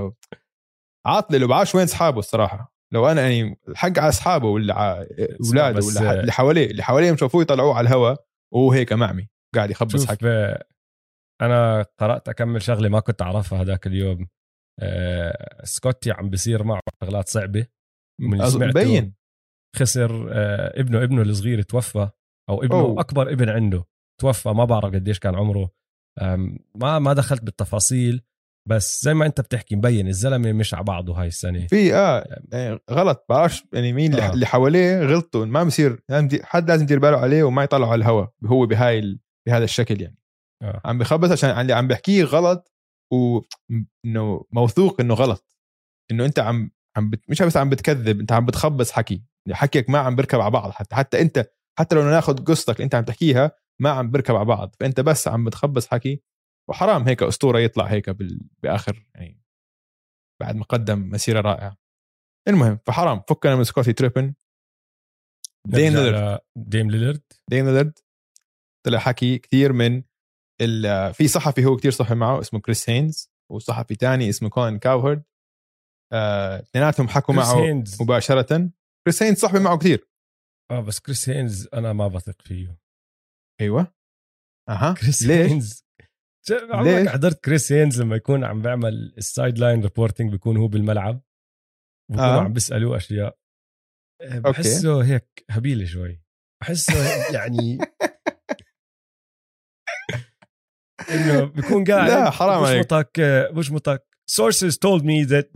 عاطلة 1.06 1.38
لو 1.38 1.46
بعرفش 1.46 1.74
وين 1.74 1.84
أصحابه 1.84 2.18
الصراحة. 2.18 2.73
لو 2.94 3.06
أنا 3.06 3.28
يعني 3.28 3.58
الحق 3.68 3.98
على 3.98 4.08
أصحابه 4.08 4.48
ولا 4.48 4.74
على 4.74 5.06
أولاده 5.48 5.86
ولا 5.86 6.20
اللي 6.20 6.32
حواليه 6.32 6.70
اللي 6.70 6.82
حواليه 6.82 7.16
شافوه 7.16 7.42
يطلعوه 7.42 7.74
على 7.74 7.88
الهواء 7.88 8.26
وهو 8.54 8.72
هيك 8.72 8.92
معمي 8.92 9.28
قاعد 9.54 9.70
يخبص 9.70 10.06
حكي. 10.06 10.56
أنا 11.42 11.82
قرأت 11.82 12.28
أكمل 12.28 12.62
شغلة 12.62 12.88
ما 12.88 13.00
كنت 13.00 13.22
أعرفها 13.22 13.62
هذاك 13.62 13.86
اليوم. 13.86 14.28
آه 14.80 15.64
سكوتي 15.64 16.10
عم 16.10 16.30
بيصير 16.30 16.62
معه 16.62 16.80
شغلات 17.04 17.28
صعبة. 17.28 17.66
من 18.20 18.38
مبين. 18.54 19.14
خسر 19.76 20.28
آه 20.32 20.80
ابنه 20.80 21.02
ابنه 21.02 21.22
الصغير 21.22 21.62
توفى 21.62 22.08
أو 22.50 22.62
ابنه 22.62 22.80
أوه. 22.80 23.00
أكبر 23.00 23.32
ابن 23.32 23.48
عنده 23.48 23.84
توفى 24.20 24.48
ما 24.48 24.64
بعرف 24.64 24.94
قديش 24.94 25.18
كان 25.18 25.34
عمره. 25.34 25.70
ما 26.76 26.98
ما 26.98 27.12
دخلت 27.12 27.42
بالتفاصيل. 27.42 28.22
بس 28.68 29.04
زي 29.04 29.14
ما 29.14 29.26
انت 29.26 29.40
بتحكي 29.40 29.76
مبين 29.76 30.08
الزلمة 30.08 30.52
مش 30.52 30.74
على 30.74 30.84
بعضه 30.84 31.20
هاي 31.20 31.26
السنة. 31.26 31.66
في 31.66 31.94
آه 31.94 32.40
يعني 32.52 32.80
غلط 32.90 33.24
بعرفش 33.28 33.64
يعني 33.72 33.92
مين 33.92 34.14
آه. 34.14 34.32
اللي 34.32 34.46
حواليه 34.46 35.02
غلطوا 35.02 35.44
ما 35.44 35.64
بصير 35.64 36.02
حد 36.42 36.70
لازم 36.70 36.84
يدير 36.84 36.98
باله 36.98 37.16
عليه 37.16 37.42
وما 37.42 37.64
يطلعه 37.64 37.88
على 37.88 37.98
الهواء 37.98 38.30
هو 38.44 38.66
بهاي 38.66 38.98
ال... 38.98 39.20
بهذا 39.46 39.64
الشكل 39.64 40.00
يعني. 40.02 40.18
آه. 40.62 40.80
عم 40.84 40.98
بخبص 40.98 41.30
عشان 41.30 41.50
اللي 41.50 41.72
عم 41.72 41.88
بحكيه 41.88 42.24
غلط 42.24 42.72
وانه 43.12 44.44
موثوق 44.52 45.00
إنه 45.00 45.14
غلط. 45.14 45.56
إنه 46.10 46.24
أنت 46.24 46.38
عم 46.38 46.70
عم 46.96 47.10
بت... 47.10 47.30
مش 47.30 47.42
بس 47.42 47.56
عم 47.56 47.70
بتكذب 47.70 48.20
أنت 48.20 48.32
عم 48.32 48.46
بتخبص 48.46 48.92
حكي. 48.92 49.22
حكيك 49.52 49.90
ما 49.90 49.98
عم 49.98 50.16
بركب 50.16 50.40
على 50.40 50.50
بعض 50.50 50.70
حتى 50.70 50.94
حتى 50.96 51.20
أنت 51.20 51.50
حتى 51.78 51.96
لو 51.96 52.02
ناخذ 52.02 52.44
قصتك 52.44 52.80
أنت 52.80 52.94
عم 52.94 53.04
تحكيها 53.04 53.52
ما 53.80 53.90
عم 53.90 54.10
بركب 54.10 54.34
على 54.34 54.44
بعض. 54.44 54.74
فأنت 54.80 55.00
بس 55.00 55.28
عم 55.28 55.44
بتخبص 55.44 55.88
حكي 55.88 56.22
وحرام 56.70 57.02
هيك 57.02 57.22
أسطورة 57.22 57.58
يطلع 57.58 57.84
هيك. 57.84 58.10
بآخر 58.62 59.06
يعني 59.14 59.40
بعد 60.42 60.56
ما 60.56 60.64
قدم 60.64 61.10
مسيرة 61.10 61.40
رائعة. 61.40 61.76
المهم 62.48 62.78
فحرام 62.86 63.22
فكنا 63.28 63.56
من 63.56 63.64
سكوتي 63.64 63.92
بيبن. 63.92 64.34
ديم 65.66 65.92
ليلرد 65.92 66.40
ديم 66.56 66.90
ليلرد 66.90 67.32
ديم 67.50 67.66
ليلرد 67.66 67.98
طلع 68.86 68.98
حكي 68.98 69.38
كثير 69.38 69.72
من 69.72 70.02
ال... 70.60 71.14
في 71.14 71.28
صحفي 71.28 71.64
هو 71.64 71.76
كثير 71.76 71.90
صحبي 71.90 72.14
معه 72.14 72.40
اسمه 72.40 72.60
كريس 72.60 72.90
هينز 72.90 73.30
وصحفي 73.52 73.96
تاني 73.96 74.28
اسمه 74.28 74.48
كولن 74.48 74.78
كاوهرد. 74.78 75.24
آه، 76.12 76.60
اثنيناتهم 76.60 77.08
حكوا 77.08 77.34
معه 77.34 77.58
هينز. 77.64 78.02
مباشرة. 78.02 78.70
كريس 79.06 79.22
هينز 79.22 79.38
صحبي 79.38 79.58
معه 79.58 79.78
كثير 79.78 80.08
آه 80.70 80.80
بس 80.80 81.00
كريس 81.00 81.28
هينز 81.28 81.68
أنا 81.74 81.92
ما 81.92 82.08
بثق 82.08 82.42
فيه. 82.42 82.78
أيوه. 83.60 83.94
أها. 84.68 84.94
كريس 84.94 85.22
ليش؟ 85.22 85.50
هينز. 85.50 85.83
عمرك 86.50 87.08
حضرت 87.08 87.44
كريس 87.44 87.72
هينز 87.72 88.02
لما 88.02 88.16
يكون 88.16 88.44
عم 88.44 88.62
بيعمل 88.62 89.14
ال 89.18 89.58
sideline 89.58 89.80
reporting 89.82 90.30
بيكون 90.30 90.56
هو 90.56 90.68
بالملعب؟ 90.68 91.20
بيكونوا 92.10 92.30
آه. 92.30 92.40
عم 92.40 92.52
بيسألوه 92.52 92.96
أشياء. 92.96 93.38
آه، 94.22 94.38
بحسه 94.38 94.94
okay. 94.94 95.12
هيك 95.12 95.44
هبيل 95.50 95.88
شوي. 95.88 96.22
بحسه 96.62 96.94
يعني 97.34 97.78
إنه 101.10 101.44
بيكون 101.44 101.84
قاعد 101.84 102.10
لا 102.10 102.30
حرام 102.30 102.64
عليك. 102.64 102.78
بشمطك 102.78 103.20
بشمطك 103.52 104.06
sources 104.30 104.74
told 104.86 105.02
me 105.02 105.26
that 105.28 105.46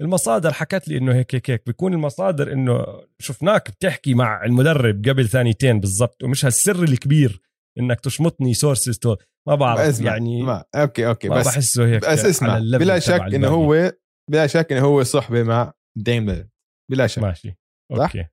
المصادر 0.00 0.52
حكت 0.52 0.88
لي 0.88 0.96
إنه 0.98 1.14
هيك 1.14 1.34
هيك 1.34 1.50
هيك. 1.50 1.66
بيكون 1.66 1.94
المصادر 1.94 2.52
إنه 2.52 2.86
شفناك 3.18 3.70
بتحكي 3.70 4.14
مع 4.14 4.44
المدرب 4.44 5.08
قبل 5.08 5.28
ثانيتين 5.28 5.80
بالضبط 5.80 6.22
ومش 6.22 6.44
هالسر 6.44 6.82
الكبير 6.82 7.40
إنك 7.78 8.00
تشمطني 8.00 8.54
sources 8.54 8.98
told 8.98 9.16
ما 9.48 9.54
بعرف 9.54 10.00
يعني. 10.00 10.42
ما. 10.42 10.64
okay 10.74 11.06
okay 11.06 11.28
ما 11.28 11.36
بس 11.36 11.46
بحسه 11.46 11.86
هيك 11.86 12.02
بس 12.10 12.24
اسمع 12.24 12.58
بلا 12.58 12.98
شك 12.98 13.20
إنه 13.20 13.48
هو 13.48 13.92
بلا 14.30 14.46
شك 14.46 14.72
إنه 14.72 14.80
هو 14.80 15.02
صحبة 15.02 15.42
مع 15.42 15.72
ديم 15.96 16.30
ليلرد 16.30 16.50
بلا 16.90 17.06
شك. 17.06 17.22
ماشي. 17.22 17.56
okay. 17.92 18.26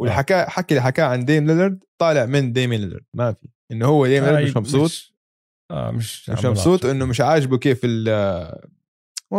والحكى 0.00 0.44
حكي 0.48 0.74
اللي 0.74 0.82
حكاه 0.82 1.04
عن 1.04 1.24
ديم 1.24 1.46
ليلرد 1.46 1.84
طالع 2.00 2.26
من 2.26 2.52
ديم 2.52 2.72
ليلرد 2.72 3.04
ما 3.14 3.32
في. 3.32 3.48
إنه 3.72 3.86
هو 3.86 4.06
ديم 4.06 4.24
ليلرد 4.24 4.44
مش 4.44 4.56
مبسوط. 4.56 4.84
مش 4.84 5.14
آه 5.70 5.90
مش 5.90 6.30
مش 6.30 6.44
مبسوط 6.44 6.86
إنه 6.86 7.04
مش 7.04 7.20
عاجبه 7.20 7.58
كيف 7.58 7.80
ال 7.84 8.08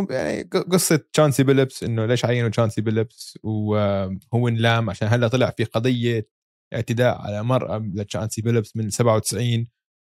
يعني 0.09 0.41
قصة 0.43 0.95
تشانسي 1.13 1.43
بيلبس 1.43 1.83
إنه 1.83 2.05
ليش 2.05 2.25
عينوا 2.25 2.49
تشانسي 2.49 2.81
بيلبس 2.81 3.39
وهو 3.43 4.47
انلام 4.47 4.89
عشان 4.89 5.07
هلا 5.07 5.27
طلع 5.27 5.49
في 5.49 5.63
قضية 5.63 6.29
اعتداء 6.73 7.21
على 7.21 7.43
مرأة 7.43 7.77
لتشانسي 7.77 8.41
بيلبس 8.41 8.75
من 8.75 8.89
97 8.89 9.67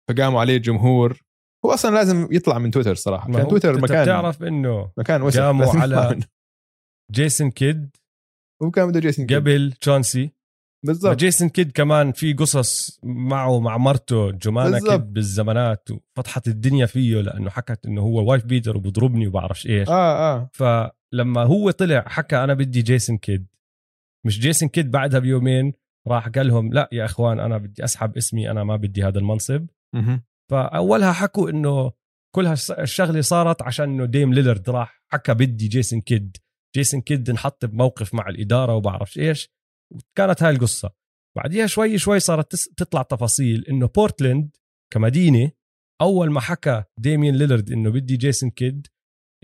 فقاموا 0.08 0.40
عليه 0.40 0.56
الجمهور 0.56 1.22
هو 1.64 1.70
أصلا 1.70 1.94
لازم 1.94 2.28
يطلع 2.30 2.58
من 2.58 2.70
تويتر 2.70 2.94
صراحة. 2.94 3.32
كان 3.32 3.48
تويتر 3.48 3.80
مكان 3.80 4.02
بتعرف 4.02 4.42
إنه 4.42 4.90
مكان 4.98 5.22
وسخ. 5.22 5.40
قاموا 5.40 5.66
على 5.66 6.20
جيسون 7.12 7.50
كيد 7.50 7.96
وكان 8.62 8.88
بده 8.88 9.00
جيسون 9.00 9.26
كيد. 9.26 9.36
قبل 9.36 9.72
تشانسي 9.72 10.30
بالضبط. 10.86 11.16
جيسون 11.16 11.48
كيد 11.48 11.72
كمان 11.72 12.12
في 12.12 12.32
قصص 12.32 13.00
معه 13.02 13.60
مع 13.60 13.76
مرته 13.76 14.30
جمانة 14.30 14.78
كيد 14.78 15.12
بالزمانات 15.12 15.88
وفتحت 15.90 16.48
الدنيا 16.48 16.86
فيه 16.86 17.20
لأنه 17.20 17.50
حكت 17.50 17.86
إنه 17.86 18.00
هو 18.00 18.30
wife 18.30 18.44
beater 18.44 18.76
وبضربني 18.76 19.26
وبعرفش 19.26 19.66
إيش. 19.66 19.88
آه 19.88 20.34
آه. 20.34 20.50
فلما 20.52 21.42
هو 21.42 21.70
طلع 21.70 22.04
حكى 22.06 22.36
أنا 22.36 22.54
بدي 22.54 22.82
جيسون 22.82 23.18
كيد. 23.18 23.46
مش 24.26 24.40
جيسون 24.40 24.68
كيد 24.68 24.90
بعدها 24.90 25.20
بيومين 25.20 25.72
راح 26.08 26.28
قال 26.28 26.46
لهم 26.46 26.72
لا 26.72 26.88
يا 26.92 27.04
إخوان 27.04 27.40
أنا 27.40 27.58
بدي 27.58 27.84
أسحب 27.84 28.16
اسمي 28.16 28.50
أنا 28.50 28.64
ما 28.64 28.76
بدي 28.76 29.04
هذا 29.04 29.18
المنصب. 29.18 29.66
فأولها 30.50 31.12
حكوا 31.12 31.50
إنه 31.50 31.92
كل 32.34 32.46
هالشغله 32.46 33.20
صارت 33.20 33.62
عشان 33.62 33.90
إنه 33.90 34.04
ديم 34.04 34.34
ليلرد 34.34 34.70
راح 34.70 35.04
حكى 35.12 35.34
بدي 35.34 35.68
جيسون 35.68 36.00
كيد. 36.00 36.36
جيسون 36.76 37.00
كيد 37.00 37.30
انحط 37.30 37.64
بموقف 37.64 38.14
مع 38.14 38.28
الإدارة 38.28 38.74
وبعرفش 38.74 39.18
إيش. 39.18 39.48
وكانت 39.92 40.42
هاي 40.42 40.54
القصة. 40.54 40.90
بعديها 41.36 41.66
شوي 41.66 41.98
شوي 41.98 42.20
صارت 42.20 42.54
تطلع 42.54 43.02
تفاصيل 43.02 43.64
إنه 43.68 43.86
بورتلاند 43.86 44.56
كمدينة 44.92 45.50
أول 46.00 46.30
ما 46.30 46.40
حكى 46.40 46.84
ديميان 47.00 47.36
ليلرد 47.36 47.70
إنه 47.72 47.90
بدي 47.90 48.16
جيسون 48.16 48.50
كيد 48.50 48.86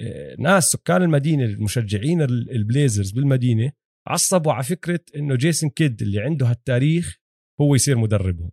آه، 0.01 0.37
ناس 0.39 0.65
سكان 0.65 1.03
المدينة 1.03 1.45
المشجعين 1.45 2.23
البليزرز 2.23 3.11
بالمدينة 3.11 3.73
عصبوا 4.09 4.53
على 4.53 4.65
فكرة 4.65 5.01
إنه 5.17 5.35
جيسون 5.35 5.71
كيد 5.71 6.03
اللي 6.03 6.21
عنده 6.21 6.47
هالتاريخ 6.47 7.17
هو 7.61 7.75
يصير 7.75 7.99
مدربهم. 7.99 8.51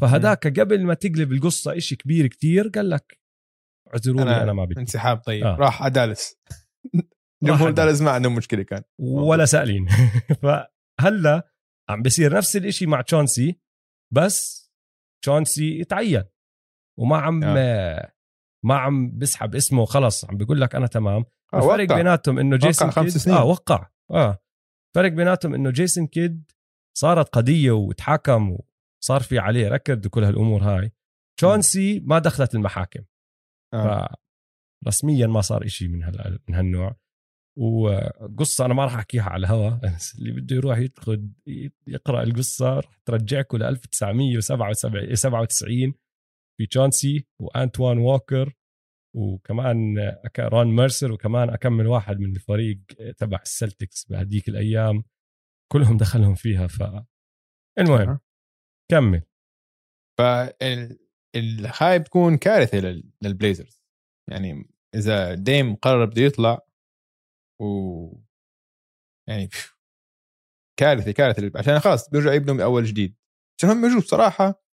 فهداك 0.00 0.60
قبل 0.60 0.84
ما 0.86 0.94
تقلب 0.94 1.32
القصة 1.32 1.76
إشي 1.76 1.96
كبير 1.96 2.26
كتير 2.26 2.68
قال 2.68 2.90
لك 2.90 3.20
اعذروني 3.92 4.22
أنا, 4.22 4.42
أنا 4.42 4.52
ما 4.52 4.64
بدي. 4.64 4.80
انسحاب 4.80 5.18
طيب. 5.18 5.44
آه. 5.44 5.56
راح 5.56 5.82
ع 5.82 5.93
دالس. 5.93 6.36
جمهور 7.44 7.70
دالس 7.70 8.00
ما 8.00 8.10
عندهم 8.10 8.34
مشكلة 8.34 8.62
كان. 8.62 8.82
ولا 8.98 9.44
سائلين. 9.44 9.88
فهلا 10.42 11.48
عم 11.88 12.02
بصير 12.02 12.36
نفس 12.36 12.56
الإشي 12.56 12.86
مع 12.86 13.00
تشونسي 13.00 13.60
بس 14.12 14.64
تشونسي 15.22 15.80
يتعين 15.80 16.24
وما 16.98 17.16
عم 17.16 17.44
آه. 17.44 18.12
ما 18.64 18.76
عم 18.76 19.18
بسحب 19.18 19.54
اسمه 19.54 19.84
خلص 19.84 20.24
عم 20.24 20.36
بيقول 20.36 20.60
لك 20.60 20.74
أنا 20.74 20.86
تمام. 20.86 21.24
آه 21.54 21.58
الفرق 21.58 21.96
بيناتهم 21.96 22.38
إنه 22.38 22.56
جيسون 22.56 22.90
خمس 22.90 23.18
سنين. 23.18 23.36
آه 23.36 23.44
وقع. 23.44 23.88
آه. 24.10 24.38
فرق 24.94 25.12
بيناتهم 25.12 25.54
إنه 25.54 25.70
جيسون 25.70 26.06
كيد 26.06 26.50
صارت 26.96 27.28
قضية 27.28 27.70
وتحاكم 27.70 28.58
وصار 29.04 29.20
في 29.20 29.38
عليه 29.38 29.68
record 29.68 30.06
وكل 30.06 30.24
هالأمور 30.24 30.62
هاي. 30.62 30.92
تشونسي 31.38 32.00
ما 32.00 32.18
دخلت 32.18 32.54
المحاكم. 32.54 33.04
آه. 33.74 34.14
رسميا 34.86 35.26
ما 35.26 35.40
صار 35.40 35.64
إشي 35.64 35.88
من 35.88 36.02
هال 36.02 36.38
من 36.48 36.54
هالنوع. 36.54 36.96
وقصة 37.58 38.66
أنا 38.66 38.74
ما 38.74 38.84
راح 38.84 38.94
أحكيها 38.94 39.22
على 39.22 39.46
الهوا 39.46 39.70
بس 39.96 40.18
اللي 40.18 40.32
بده 40.32 40.56
يروح 40.56 40.78
يدخل 40.78 41.28
يقرأ 41.86 42.22
القصة 42.22 42.74
راح 42.74 42.98
ترجعكم 43.04 43.58
ل 43.58 43.62
1997 43.62 45.94
في 46.58 46.66
تشونسي 46.66 47.26
وأنتوان 47.40 47.98
ووكر 47.98 48.54
وكمان 49.16 49.94
رون 50.38 50.76
ميرسر 50.76 51.12
وكمان 51.12 51.50
أكمل 51.50 51.86
واحد 51.86 52.20
من 52.20 52.36
الفريق 52.36 52.78
تبع 53.16 53.38
السلتكس 53.42 54.04
بهديك 54.04 54.48
الأيام. 54.48 55.02
كلهم 55.72 55.96
دخلهم 55.96 56.34
فيها 56.34 56.66
ف 56.66 56.82
المهم. 57.78 58.18
كمل. 58.90 59.22
فالهاي 60.18 61.98
بتكون 61.98 62.36
كارثة 62.36 62.78
للبليزرز. 63.22 63.84
يعني 64.30 64.70
إذا 64.94 65.34
ديم 65.34 65.74
قرر 65.74 66.04
بده 66.04 66.22
يطلع 66.22 66.66
و 67.60 67.66
يعني 69.28 69.48
كارثة 70.80 71.12
كارثة 71.12 71.58
عشان 71.58 71.78
خلاص 71.80 72.10
بيرجع 72.10 72.34
يبنوا 72.34 72.54
من 72.54 72.60
أول 72.60 72.84
جديد. 72.84 73.16
عشان 73.58 73.70
هم 73.70 73.82
بيجوا 73.82 74.00
بصراحة 74.00 74.64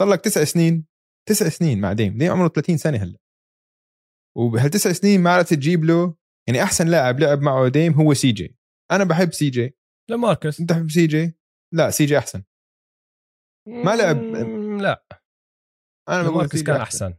صار 0.00 0.08
لك 0.08 0.20
تسع 0.20 0.44
سنين 0.44 0.86
تسع 1.28 1.48
سنين 1.48 1.80
مع 1.80 1.92
ديم. 1.92 2.18
ديم 2.18 2.32
عمره 2.32 2.48
30 2.48 2.76
سنة 2.76 2.98
هلأ. 2.98 3.18
وبهالتسع 4.36 4.92
سنين 4.92 5.20
ما 5.22 5.30
عرفت 5.30 5.54
تجيب 5.54 5.84
له 5.84 6.16
يعني 6.48 6.62
أحسن 6.62 6.88
لاعب 6.88 7.20
لعب 7.20 7.40
معه 7.40 7.68
ديم 7.68 7.92
هو 7.92 8.14
سي 8.14 8.32
جي. 8.32 8.56
أنا 8.90 9.04
بحب 9.04 9.32
سي 9.32 9.50
جي. 9.50 9.76
لماركس. 10.10 10.60
أنت 10.60 10.72
بحب 10.72 10.90
سي 10.90 11.06
جي؟ 11.06 11.38
لا 11.74 11.90
سي 11.90 12.04
جي 12.04 12.18
أحسن. 12.18 12.42
ما 13.68 13.96
لعب 13.96 14.16
لا. 14.80 15.04
أنا 16.08 16.22
بقول 16.22 16.36
ماركس 16.36 16.62
كان 16.62 16.80
أحسن. 16.80 17.14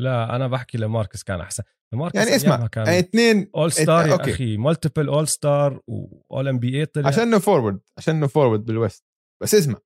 لا 0.00 0.36
أنا 0.36 0.46
بحكي 0.46 0.78
لماركس 0.78 1.22
كان 1.22 1.40
أحسن. 1.40 1.62
ماركس 1.94 2.16
يعني 2.16 2.36
اسمع 2.36 2.66
كان 2.66 2.86
يعني 2.86 2.98
اثنين 2.98 3.50
اول 3.56 3.72
ستار 3.72 4.06
يا 4.06 4.20
أخي 4.20 4.56
مالتيبل 4.56 5.08
اول 5.08 5.28
ستار 5.28 5.80
واول 5.86 6.48
ام 6.48 6.58
بي 6.58 6.80
اي 6.80 6.86
طلع. 6.86 7.08
عشان 7.08 7.22
إنه 7.22 7.38
forward 7.38 7.80
عشان 7.98 8.16
إنه 8.16 8.26
forward 8.26 8.64
بال 8.64 8.75
West. 8.75 9.04
بس 9.42 9.54
اسمع 9.54 9.78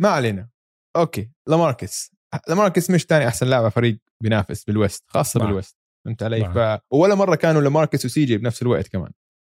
ما 0.00 0.08
علينا. 0.08 0.50
okay 0.96 1.30
لماركس. 1.48 2.12
لماركس 2.48 2.90
مش 2.90 3.02
ثاني 3.02 3.28
أحسن 3.28 3.46
لاعب 3.46 3.68
فريق 3.68 3.98
بينافس 4.22 4.64
بال 4.64 4.79
West 4.79 5.10
خاصة 5.10 5.40
مع. 5.40 5.46
بال 5.46 5.55
West. 5.55 5.76
فهمت 6.06 6.22
علي؟ 6.22 6.44
ف... 6.44 6.82
ولا 6.92 7.14
مرة 7.14 7.34
كانوا 7.34 7.60
لماركس 7.60 8.04
وسي 8.04 8.24
جي 8.24 8.36
بنفس 8.36 8.62
الوقت 8.62 8.88
كمان. 8.88 9.12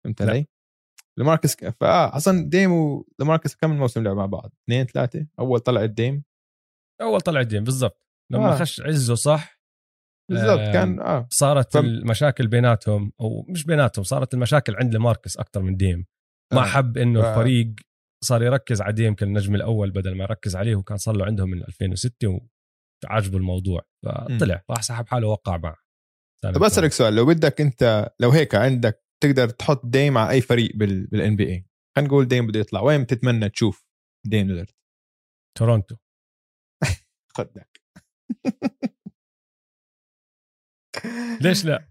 فهمت 0.05 0.23
علي؟ 0.23 0.47
لماركس 1.19 1.57
فاه 1.81 2.17
أصلا 2.17 2.49
ديم 2.49 2.73
ولماركس 2.73 3.55
كم 3.55 3.71
موسم 3.71 4.03
لعبوا 4.05 4.19
مع 4.19 4.27
بعض؟ 4.27 4.53
اثنين 4.65 4.87
ثلاثة؟ 4.87 5.27
أول 5.39 5.61
طلع 5.61 5.83
الديم 5.83 6.25
أول 7.03 7.21
طلع 7.21 7.41
الديم 7.41 7.65
بالضبط. 7.65 8.07
لما 8.33 8.53
آه. 8.53 8.57
خش 8.57 8.81
عزه 8.81 9.15
صح؟ 9.15 9.61
بالضبط 10.31 10.59
آه 10.59 10.73
كان 10.73 11.01
آه. 11.01 11.27
صارت 11.31 11.73
ف... 11.73 11.77
المشاكل 11.77 12.47
بيناتهم 12.47 13.13
أو 13.21 13.47
مش 13.49 13.65
بيناتهم 13.65 14.05
صارت 14.05 14.35
المشاكل 14.35 14.77
عند 14.77 14.95
لماركس 14.95 15.37
أكثر 15.37 15.63
من 15.63 15.77
ديم. 15.77 16.07
ما 16.53 16.61
آه. 16.61 16.65
حب 16.65 16.99
إنه 16.99 17.23
ف... 17.23 17.25
الفريق 17.25 17.75
صار 18.25 18.43
يركز 18.43 18.81
على 18.83 18.93
ديم 18.93 19.15
كالنجم 19.15 19.55
الأول 19.55 19.91
بدل 19.91 20.15
ما 20.15 20.25
يركز 20.25 20.57
عليه 20.57 20.77
وكان 20.77 20.97
صار 20.97 21.17
له 21.17 21.25
عندهم 21.25 21.51
من 21.51 21.63
2006 21.63 22.41
وعجبه 23.05 23.37
الموضوع. 23.37 23.83
فطلع 24.05 24.63
راح 24.71 24.83
سحب 24.83 25.09
حاله 25.09 25.27
ووقع 25.27 25.57
معه. 25.57 25.77
طب 26.43 26.63
أسألك 26.63 26.93
سؤال 26.93 27.15
لو 27.15 27.27
بدك 27.27 27.61
أنت 27.61 28.13
لو 28.21 28.31
هيك 28.31 28.55
عندك 28.55 29.04
تقدر 29.25 29.49
تحط 29.49 29.87
ديم 29.87 30.19
على 30.19 30.31
أي 30.31 30.41
فريق 30.41 30.77
بال 30.77 31.37
NBA 31.37 31.67
خلينا 31.97 32.09
نقول 32.09 32.29
ديم 32.29 32.47
بده 32.47 32.61
يطلع. 32.61 32.81
وين 32.81 33.03
بتتمنى 33.03 33.49
تشوف 33.49 33.87
ديم 34.27 34.47
ليلرد 34.47 34.71
تورونتو. 35.59 35.97
خدك 37.37 37.81
ليش 41.41 41.65
لا؟ 41.65 41.89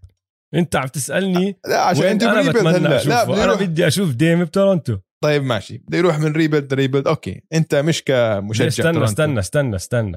أنت 0.54 0.76
عم 0.76 0.86
تسألني 0.86 1.58
لا 1.68 1.80
عشان 1.80 2.04
أنت 2.04 2.22
أنا 2.22 2.50
بتمنى 2.50 2.96
أشوفه. 2.96 3.34
لا 3.34 3.44
أنا 3.44 3.54
بدي 3.54 3.86
أشوف 3.86 4.14
ديم 4.14 4.44
بتورونتو. 4.44 4.98
طيب 5.24 5.42
ماشي. 5.42 5.78
بده 5.78 5.98
يروح 5.98 6.18
من 6.18 6.32
rebuild 6.32 6.74
rebuild 6.74 7.06
okay. 7.06 7.42
أنت 7.52 7.74
مش 7.74 8.04
كمشجع 8.04 8.66
استنى 8.66 8.92
تورنتو. 8.92 9.04
استنى 9.04 9.38
استنى 9.38 9.76
استنى 9.76 10.16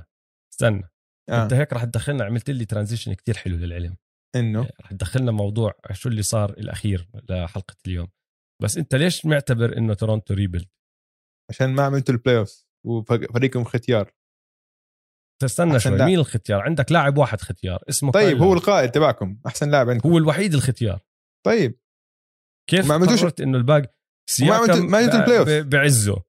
استنى. 0.54 0.90
آه. 1.30 1.44
أنت 1.44 1.54
هيك 1.54 1.74
رح 1.74 1.84
تدخلنا. 1.84 2.26
عملت 2.26 2.50
لي 2.50 2.66
transition 2.66 3.14
كتير 3.14 3.38
حلو 3.38 3.56
للعلم. 3.56 3.98
إنه؟ 4.36 4.70
رح 4.82 4.92
تدخلنا 4.92 5.32
موضوع 5.32 5.74
شو 5.92 6.10
اللي 6.10 6.22
صار 6.22 6.50
الأخير 6.50 7.10
لحلقة 7.30 7.76
اليوم. 7.88 8.08
بس 8.64 8.78
أنت 8.78 8.96
ليش 8.96 9.26
معتبر 9.26 9.78
إنه 9.78 9.94
تورونتو 9.94 10.34
rebuild 10.34 10.68
عشان 11.52 11.70
ما 11.70 11.84
عملتوا 11.84 12.16
ال 12.16 12.38
playoff 12.38 12.66
وفريقهم 12.86 13.64
ختيار. 13.64 14.12
تستنى 15.42 15.80
شوي 15.80 16.06
مين 16.06 16.20
الختيار؟ 16.20 16.62
عندك 16.62 16.92
لاعب 16.92 17.18
واحد 17.18 17.42
ختيار 17.42 17.84
اسمه 17.90 18.12
طيب 18.12 18.38
هو 18.38 18.54
القائد 18.54 18.92
تبعكم 18.92 19.40
أحسن 19.48 19.72
لاعب 19.72 19.90
عندكم. 19.90 20.10
هو 20.10 20.18
الوحيد 20.18 20.54
الختيار. 20.54 21.00
طيب. 21.46 21.80
كيف 22.70 22.88
ما 22.88 22.94
عملتوش؟ 22.94 23.42
إنه 23.42 23.58
الباقي؟ 23.58 23.94
سياكم 24.30 24.92
ما 24.92 24.98
عملتوا 24.98 25.20
ال 25.20 25.40
playoff 25.40 25.50
بعزه. 25.50 26.24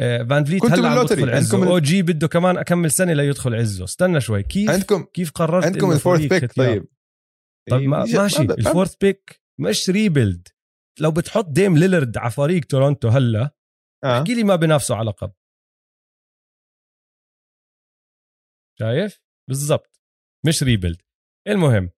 آه، 0.00 0.22
فان 0.22 0.44
فليت 0.44 0.64
هلا 0.64 0.88
عم 0.88 1.02
يدخل 1.02 1.30
عزه. 1.30 1.70
أو 1.70 1.78
جي 1.78 2.02
بده 2.02 2.28
كمان 2.28 2.58
أكمل 2.58 2.90
سنة 2.90 3.12
ليدخل 3.12 3.54
عزه. 3.54 3.84
استنى 3.84 4.20
شوي 4.20 4.42
كيف 4.42 4.70
عندكم 4.70 5.04
كيف 5.04 5.30
قررت 5.30 5.64
عندكم 5.64 5.92
ال 5.92 5.96
fourth 5.96 6.20
pick 6.20 6.52
طيب. 6.52 6.86
طيب 7.70 7.88
ما 7.88 8.04
ماشي. 8.04 8.42
ال 8.42 8.50
fourth 8.50 8.96
pick 8.96 9.42
مش 9.60 9.90
rebuild. 9.90 10.48
لو 11.00 11.10
بتحط 11.10 11.44
ديم 11.48 11.78
ليلرد 11.78 12.16
على 12.18 12.30
فريق 12.30 12.64
تورونتو 12.64 13.08
هلا 13.08 13.54
آه. 14.04 14.18
احكي 14.18 14.34
لي 14.34 14.44
ما 14.44 14.56
بنافسوا 14.56 14.96
على 14.96 15.10
لقب. 15.10 15.32
شايف؟ 18.78 19.20
بالضبط. 19.48 20.00
مش 20.46 20.62
rebuild. 20.62 21.02
المهم 21.48 21.90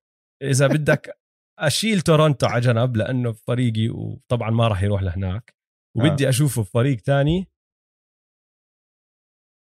إذا 0.43 0.67
بدك 0.67 1.19
أشيل 1.59 2.01
تورونتو 2.01 2.47
على 2.47 2.61
جنب 2.61 2.97
لأنه 2.97 3.33
فريقي 3.33 3.89
وطبعا 3.89 4.51
ما 4.51 4.69
راح 4.69 4.83
يروح 4.83 5.03
لهناك 5.03 5.57
وبدي 5.97 6.27
آه. 6.27 6.29
أشوفه 6.29 6.63
في 6.63 6.71
فريق 6.71 7.01
تاني 7.01 7.52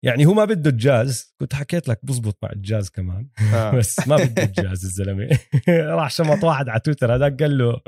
يعني 0.04 0.26
هو 0.26 0.34
ما 0.34 0.44
بده 0.44 0.70
الجاز. 0.70 1.34
كنت 1.40 1.54
حكيت 1.54 1.88
لك 1.88 2.04
بزبط 2.04 2.38
مع 2.42 2.50
الجاز 2.52 2.90
كمان. 2.90 3.28
آه. 3.54 3.70
بس 3.78 4.08
ما 4.08 4.16
بده 4.16 4.42
الجاز 4.42 4.84
الزلمة. 4.84 5.38
راح 5.68 6.10
شمط 6.10 6.44
واحد 6.44 6.68
على 6.68 6.80
تويتر 6.80 7.14
هذاك 7.14 7.42
قال 7.42 7.58
له 7.58 7.80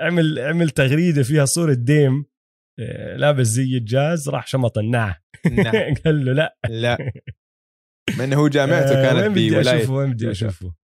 اعمل 0.00 0.38
اعمل 0.38 0.70
تغريدة 0.70 1.22
فيها 1.22 1.44
صورة 1.44 1.74
ديم. 1.74 2.24
آه، 2.80 3.16
لابس 3.16 3.46
زي 3.46 3.76
الجاز. 3.76 4.28
راح 4.28 4.46
شمط 4.46 4.78
النع 4.78 5.20
قال 6.04 6.24
له 6.24 6.32
لا. 6.32 6.56
لا. 6.68 7.12
من 8.18 8.32
هو 8.32 8.48
جامعته 8.48 9.00
آه، 9.00 9.02
كانت 9.02 9.22
وين 9.22 9.32
بدي 9.32 9.60
أشوفه 9.60 9.92
وين 9.92 10.12
بدي 10.12 10.30
أشوفه. 10.30 10.74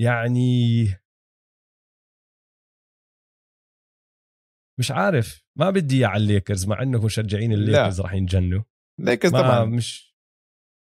يعني 0.00 0.84
مش 4.78 4.90
عارف. 4.90 5.44
ما 5.58 5.70
بدي 5.70 5.96
إياه 5.98 6.08
على 6.08 6.22
الليكرز 6.22 6.66
مع 6.66 6.82
إنه 6.82 7.04
مشجعين 7.04 7.52
الليكرز 7.52 8.00
راح 8.00 8.12
ينجنوا. 8.14 8.62
ليكرز 9.00 9.32
طبعا. 9.32 9.64
مش 9.64 10.16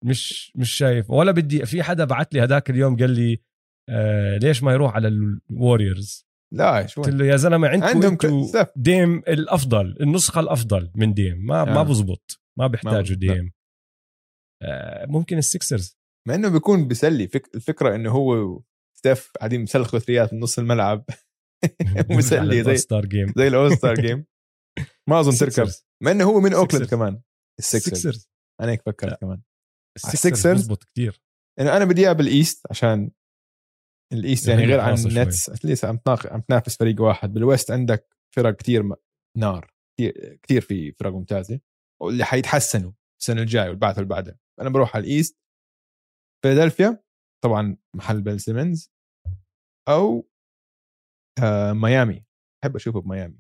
مش 0.05 0.51
مش 0.55 0.71
شايف. 0.71 1.09
ولا 1.09 1.31
بدي 1.31 1.65
في 1.65 1.83
حدا 1.83 2.05
بعت 2.05 2.33
لي 2.33 2.41
هذاك 2.41 2.69
اليوم 2.69 2.97
قال 2.97 3.09
لي 3.09 3.41
آه 3.89 4.37
ليش 4.37 4.63
ما 4.63 4.73
يروح 4.73 4.95
على 4.95 5.07
الوريورز 5.07 6.27
لا 6.53 6.87
شو؟ 6.87 7.01
قلت 7.01 7.13
له 7.13 7.25
يا 7.25 7.35
زلمة 7.35 7.67
عندكم 7.67 8.51
ديم 8.75 9.17
الأفضل 9.17 9.97
النسخة 10.01 10.39
الأفضل 10.39 10.91
من 10.95 11.13
ديم. 11.13 11.45
ما 11.45 11.61
آه. 11.61 11.65
ما 11.65 11.83
بزبط 11.83 12.41
ما 12.59 12.67
بيحتاجوا 12.67 13.17
ديم. 13.17 13.51
آه 14.61 15.05
ممكن 15.05 15.37
السكسرز 15.37 15.97
مع 16.27 16.35
إنه 16.35 16.49
بيكون 16.49 16.87
بيسلي 16.87 17.27
فك... 17.27 17.55
الفكرة 17.55 17.95
إنه 17.95 18.11
هو 18.11 18.61
ستيف 18.97 19.31
قاعدين 19.39 19.61
مسلخوا 19.61 19.99
ثريات 19.99 20.33
من 20.33 20.39
نص 20.39 20.59
الملعب. 20.59 21.05
مسلي 22.09 22.63
زي 22.63 22.77
ستار 22.77 23.05
جيم 23.05 23.33
زي 23.37 23.47
الأول 23.47 23.77
ستار 23.77 23.95
جيم 23.95 24.25
ما 25.09 25.19
اظن 25.19 25.31
تركب 25.31 25.69
مع 26.03 26.11
إنه 26.11 26.23
هو 26.23 26.39
من 26.39 26.53
أوكلاند 26.53 26.85
كمان. 26.85 27.21
السكسرز 27.59 28.29
أنا 28.61 28.71
هيك 28.71 28.81
فكرت 28.81 29.21
كمان. 29.21 29.41
السكسرز 29.95 30.61
بزبط 30.61 30.83
كثير 30.83 31.21
إنه 31.59 31.77
أنا 31.77 31.85
بدي 31.85 32.01
إياه 32.01 32.13
بالإيست 32.13 32.67
عشان 32.69 33.11
الإيست 34.13 34.47
يعني 34.47 34.65
غير 34.65 34.79
عن 34.79 34.93
النتس 34.93 35.49
اتليست 35.49 35.85
عم 35.85 35.99
عم 36.07 36.41
تنافس 36.41 36.77
فريق 36.77 37.01
واحد. 37.01 37.33
بالويست 37.33 37.71
عندك 37.71 38.17
فرق 38.35 38.55
كثير 38.55 38.83
نار. 39.37 39.73
كثير 40.43 40.61
في 40.61 40.91
فرق 40.91 41.11
ممتازة. 41.11 41.59
واللي 42.01 42.23
حيتحسنوا 42.23 42.91
السنة 43.21 43.41
الجاية 43.41 43.69
والبعث 43.69 43.97
اللي 43.97 44.09
بعدها. 44.09 44.39
أنا 44.61 44.69
بروح 44.69 44.95
على 44.95 45.05
الإيست. 45.05 45.39
فيلادلفيا 46.43 47.03
طبعا 47.43 47.77
محل 47.95 48.21
بن 48.21 48.39
سيمنز. 48.39 48.91
أو 49.89 50.29
آه 51.43 51.73
ميامي. 51.73 52.25
بحب 52.63 52.75
أشوفه 52.75 53.01
بميامي. 53.01 53.39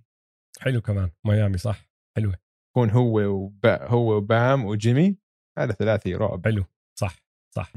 حلو 0.59 0.81
كمان. 0.81 1.11
ميامي 1.25 1.57
صح. 1.57 1.89
حلوة. 2.17 2.42
يكون 2.73 2.89
هو 2.89 3.19
وبا 3.19 3.87
هو 3.87 4.17
وبام 4.17 4.65
وجيمي 4.65 5.17
هذا 5.59 5.71
ثلاثي 5.73 6.15
رعب. 6.15 6.45
حلو. 6.45 6.65
صح 6.99 7.15
صح. 7.55 7.73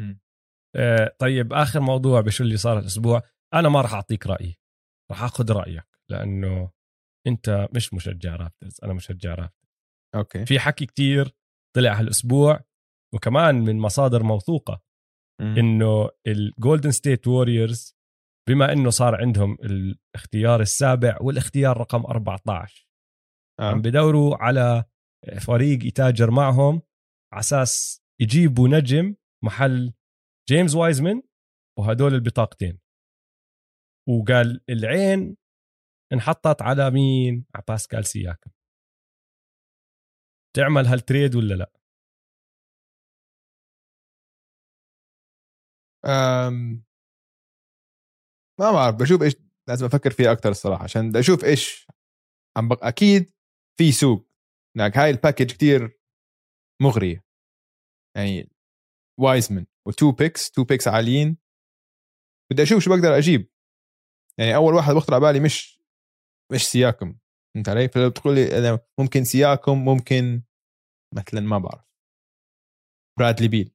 آه 0.76 1.16
طيب 1.18 1.52
آخر 1.52 1.80
موضوع 1.80 2.20
بشو 2.20 2.44
اللي 2.44 2.56
صار 2.56 2.78
الأسبوع 2.78 3.22
أنا 3.54 3.68
ما 3.68 3.80
راح 3.80 3.94
أعطيك 3.94 4.26
رأيي. 4.26 4.58
راح 5.10 5.22
آخذ 5.22 5.52
رأيك 5.52 5.86
لأنه 6.10 6.70
أنت 7.26 7.68
مش 7.74 7.94
مشجع 7.94 8.36
Raptors 8.36 8.80
أنا 8.82 8.92
مشجع 8.92 9.34
Raptors 9.34 9.70
okay. 10.14 10.46
في 10.46 10.58
حكي 10.58 10.86
كتير 10.86 11.34
طلع 11.76 11.92
هالأسبوع 11.92 12.60
وكمان 13.14 13.54
من 13.54 13.78
مصادر 13.78 14.22
موثوقة 14.22 14.82
إنه 15.40 16.10
ال 16.26 16.35
Golden 16.35 16.90
State 16.90 17.26
Warriors 17.26 17.96
بما 18.48 18.72
إنه 18.72 18.90
صار 18.90 19.20
عندهم 19.20 19.58
الاختيار 19.62 20.60
السابع 20.60 21.18
والاختيار 21.20 21.76
رقم 21.78 22.06
14 22.06 22.82
آه. 22.82 22.85
عم 23.60 23.82
بدوروا 23.82 24.36
على 24.36 24.84
فريق 25.46 25.84
يتاجر 25.86 26.30
معهم 26.30 26.82
على 27.32 27.40
أساس 27.40 28.02
يجيبوا 28.20 28.68
نجم 28.68 29.14
محل 29.44 29.92
جيمس 30.48 30.74
وايزمان 30.74 31.22
وهدول 31.78 32.14
البطاقتين 32.14 32.80
وقال 34.08 34.60
العين 34.70 35.36
انحطت 36.12 36.62
على 36.62 36.90
مين؟ 36.90 37.46
على 37.54 37.64
باسكال 37.68 38.06
سياكم 38.06 38.50
تعمل 40.56 40.86
هال 40.86 41.00
trade 41.00 41.34
ولا 41.34 41.54
لا؟ 41.54 41.72
أم 46.06 46.84
ما 48.60 48.72
بعرف 48.72 48.96
بشوف 48.96 49.22
إيش 49.22 49.34
لازم 49.68 49.86
أفكر 49.86 50.10
فيها 50.10 50.32
أكثر 50.32 50.48
الصراحة 50.50 50.84
عشان 50.84 51.08
بدي 51.10 51.18
أشوف 51.18 51.44
إيش 51.44 51.86
عم 52.56 52.68
بق... 52.68 52.84
أكيد 52.84 53.35
في 53.78 53.92
سوق. 53.92 54.30
لك 54.76 54.98
هاي 54.98 55.10
ال 55.10 55.15
package 55.15 55.52
كتير 55.52 56.00
مغرية. 56.82 57.24
يعني 58.16 58.50
وايزمن 59.20 59.66
و 59.88 59.94
two 59.94 60.12
picks 60.12 60.50
two 60.50 60.64
picks 60.64 60.88
عاليين. 60.88 61.38
بدي 62.52 62.62
أشوف 62.62 62.82
شو 62.82 62.90
بقدر 62.90 63.18
أجيب. 63.18 63.52
يعني 64.38 64.54
أول 64.54 64.74
واحد 64.74 64.94
بخطر 64.94 65.14
على 65.14 65.20
بالي 65.20 65.40
مش 65.40 65.82
مش 66.52 66.66
سياكم. 66.66 67.18
فهمت 67.54 67.68
علي؟ 67.68 67.88
فلو 67.88 68.10
بتقول 68.10 68.34
لي 68.34 68.80
ممكن 69.00 69.24
سياكم 69.24 69.84
ممكن 69.84 70.42
مثلا 71.14 71.40
ما 71.40 71.58
بعرف. 71.58 71.86
برادلي 73.18 73.48
بيل 73.48 73.72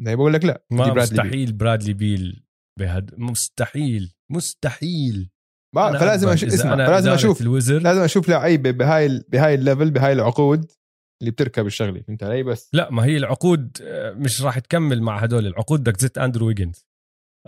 بقول 0.00 0.32
لك 0.32 0.44
لا 0.44 0.66
ما 0.70 0.84
برادلي 0.84 1.02
مستحيل 1.02 1.46
بيل. 1.46 1.52
برادلي 1.52 1.94
بيل 1.94 2.46
بهد 2.78 3.18
مستحيل 3.18 4.14
مستحيل. 4.32 5.30
فلازم 5.76 6.28
أشوف 6.28 6.52
اسمع 6.52 6.86
فلازم 6.86 7.10
أشوف 7.10 7.40
الوزر 7.40 7.78
لازم 7.78 8.00
أشوف 8.00 8.28
لعيبه 8.28 8.70
بهاي 8.70 9.24
بهاي 9.28 9.54
ال 9.54 9.60
level 9.60 9.90
بهاي 9.90 10.12
العقود 10.12 10.72
اللي 11.20 11.30
بتركب 11.30 11.66
الشغلة. 11.66 12.00
فهمت 12.00 12.22
علي؟ 12.22 12.42
بس 12.42 12.70
لا 12.72 12.90
ما 12.90 13.04
هي 13.04 13.16
العقود 13.16 13.78
آه، 13.82 14.12
مش 14.12 14.42
راح 14.42 14.58
تكمل 14.58 15.02
مع 15.02 15.18
هدول. 15.18 15.46
العقود 15.46 15.80
بدك 15.80 15.96
تزت 15.96 16.18
أندرو 16.18 16.46
ويجنز. 16.46 16.86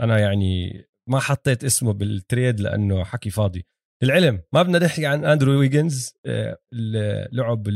أنا 0.00 0.18
يعني 0.18 0.84
ما 1.08 1.18
حطيت 1.20 1.64
اسمه 1.64 1.92
بال 1.92 2.12
trade 2.12 2.60
لأنه 2.60 3.04
حكي 3.04 3.30
فاضي. 3.30 3.66
العلم 4.02 4.42
ما 4.52 4.62
بدنا 4.62 4.78
نحكي 4.78 5.06
عن 5.06 5.24
أندرو 5.24 5.58
ويجنز 5.58 6.14
آه، 6.26 6.58
اللعب 6.74 7.68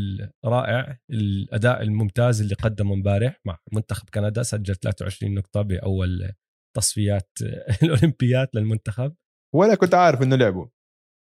الرائع 0.45 0.99
الأداء 1.11 1.83
الممتاز 1.83 2.41
اللي 2.41 2.55
قدمه 2.55 2.95
امبارح 2.95 3.41
مع 3.45 3.59
منتخب 3.73 4.09
كندا. 4.15 4.43
سجل 4.43 4.75
23 4.75 5.35
نقطة 5.35 5.63
بأول 5.63 6.33
تصفيات 6.77 7.31
الأولمبيات 7.83 8.55
للمنتخب. 8.55 9.15
ولا 9.55 9.75
كنت 9.75 9.95
عارف 9.95 10.23
إنه 10.23 10.37
لعبوا 10.37 10.67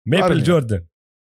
Maple 0.07 0.43
Jordan 0.43 0.87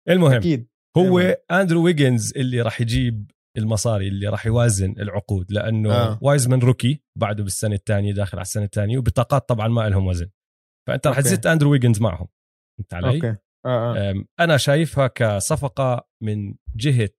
المهم 0.09 0.33
أكيد. 0.33 0.69
هو 0.97 1.19
المهم. 1.19 1.35
أندرو 1.51 1.83
ويجنز 1.83 2.33
اللي 2.37 2.61
راح 2.61 2.81
يجيب 2.81 3.31
المصاري 3.57 4.07
اللي 4.07 4.27
راح 4.27 4.45
يوازن 4.45 4.91
العقود 4.91 5.51
لأنه 5.51 5.93
آه. 5.93 6.19
وايزمان 6.21 6.59
rookie 6.59 7.03
بعده 7.17 7.43
بالسنة 7.43 7.75
الثانية 7.75 8.13
داخل 8.13 8.37
على 8.37 8.45
السنة 8.45 8.63
الثانية 8.63 8.97
وبطاقات 8.97 9.49
طبعا 9.49 9.67
ما 9.67 9.89
لهم 9.89 10.07
وزن 10.07 10.29
فأنت 10.87 11.07
راح 11.07 11.19
تزت 11.19 11.45
أندرو 11.45 11.71
ويجنز 11.71 12.01
معهم 12.01 12.27
فهمت 12.77 12.93
علي؟ 12.93 13.15
okay 13.15 13.37
آه 13.65 13.97
آه. 13.97 14.23
أنا 14.39 14.57
شايفها 14.57 15.07
كصفقة 15.07 16.07
من 16.23 16.55
جهة 16.75 17.15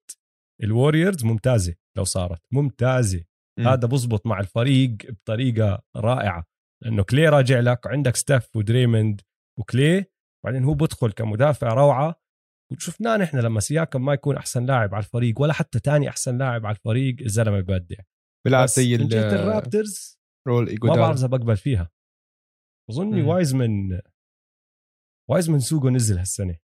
ال 0.62 0.69
Warriors 0.69 1.25
ممتازة 1.24 1.74
لو 1.96 2.05
صارت 2.05 2.42
ممتازة 2.53 3.24
م. 3.59 3.68
هذا 3.68 3.88
بزبط 3.88 4.27
مع 4.27 4.40
الفريق 4.40 4.96
بطريقة 5.09 5.83
رائعة 5.96 6.46
لأنه 6.85 7.03
كلي 7.03 7.29
راجع 7.29 7.61
لك 7.61 7.87
وعندك 7.87 8.16
ستيف 8.17 8.57
ودريموند 8.57 9.20
وكلي 9.59 10.05
بعدين 10.45 10.64
هو 10.64 10.75
بدخل 10.75 11.12
كمدافع 11.12 11.69
روعة. 11.69 12.21
وشفناه 12.73 13.17
نحن 13.17 13.38
لما 13.38 13.61
سياكم 13.61 14.05
ما 14.05 14.12
يكون 14.14 14.37
أحسن 14.37 14.67
لاعب 14.67 14.95
على 14.95 15.05
الفريق 15.05 15.40
ولا 15.40 15.53
حتى 15.53 15.81
تاني 15.81 16.09
أحسن 16.09 16.38
لاعب 16.38 16.67
على 16.67 16.77
الفريق 16.77 17.17
الزلمة 17.21 17.61
ببدع 17.61 17.97
بيلعب 18.45 18.67
زي 18.67 18.95
ال 18.95 19.10
Raptors 19.10 20.21
role 20.49 20.79
ما 20.85 20.95
بعرف 20.95 21.17
إذا 21.17 21.27
بقبل 21.27 21.57
فيها. 21.57 21.90
اظني 22.90 23.23
وايزمن 23.23 24.01
وايزمن 25.31 25.59
سوقه 25.59 25.90
نزل 25.90 26.19
هالسنة. 26.19 26.59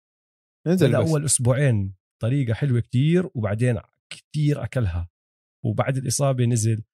نزل 0.67 0.95
أول 0.95 1.25
أسبوعين 1.25 1.95
طريقة 2.23 2.55
حلوة 2.55 2.81
كتير 2.81 3.31
وبعدين 3.35 3.81
كتير 4.11 4.65
أكلها. 4.65 5.11
وبعد 5.65 5.97
الإصابة 5.97 6.45
نزل. 6.45 6.85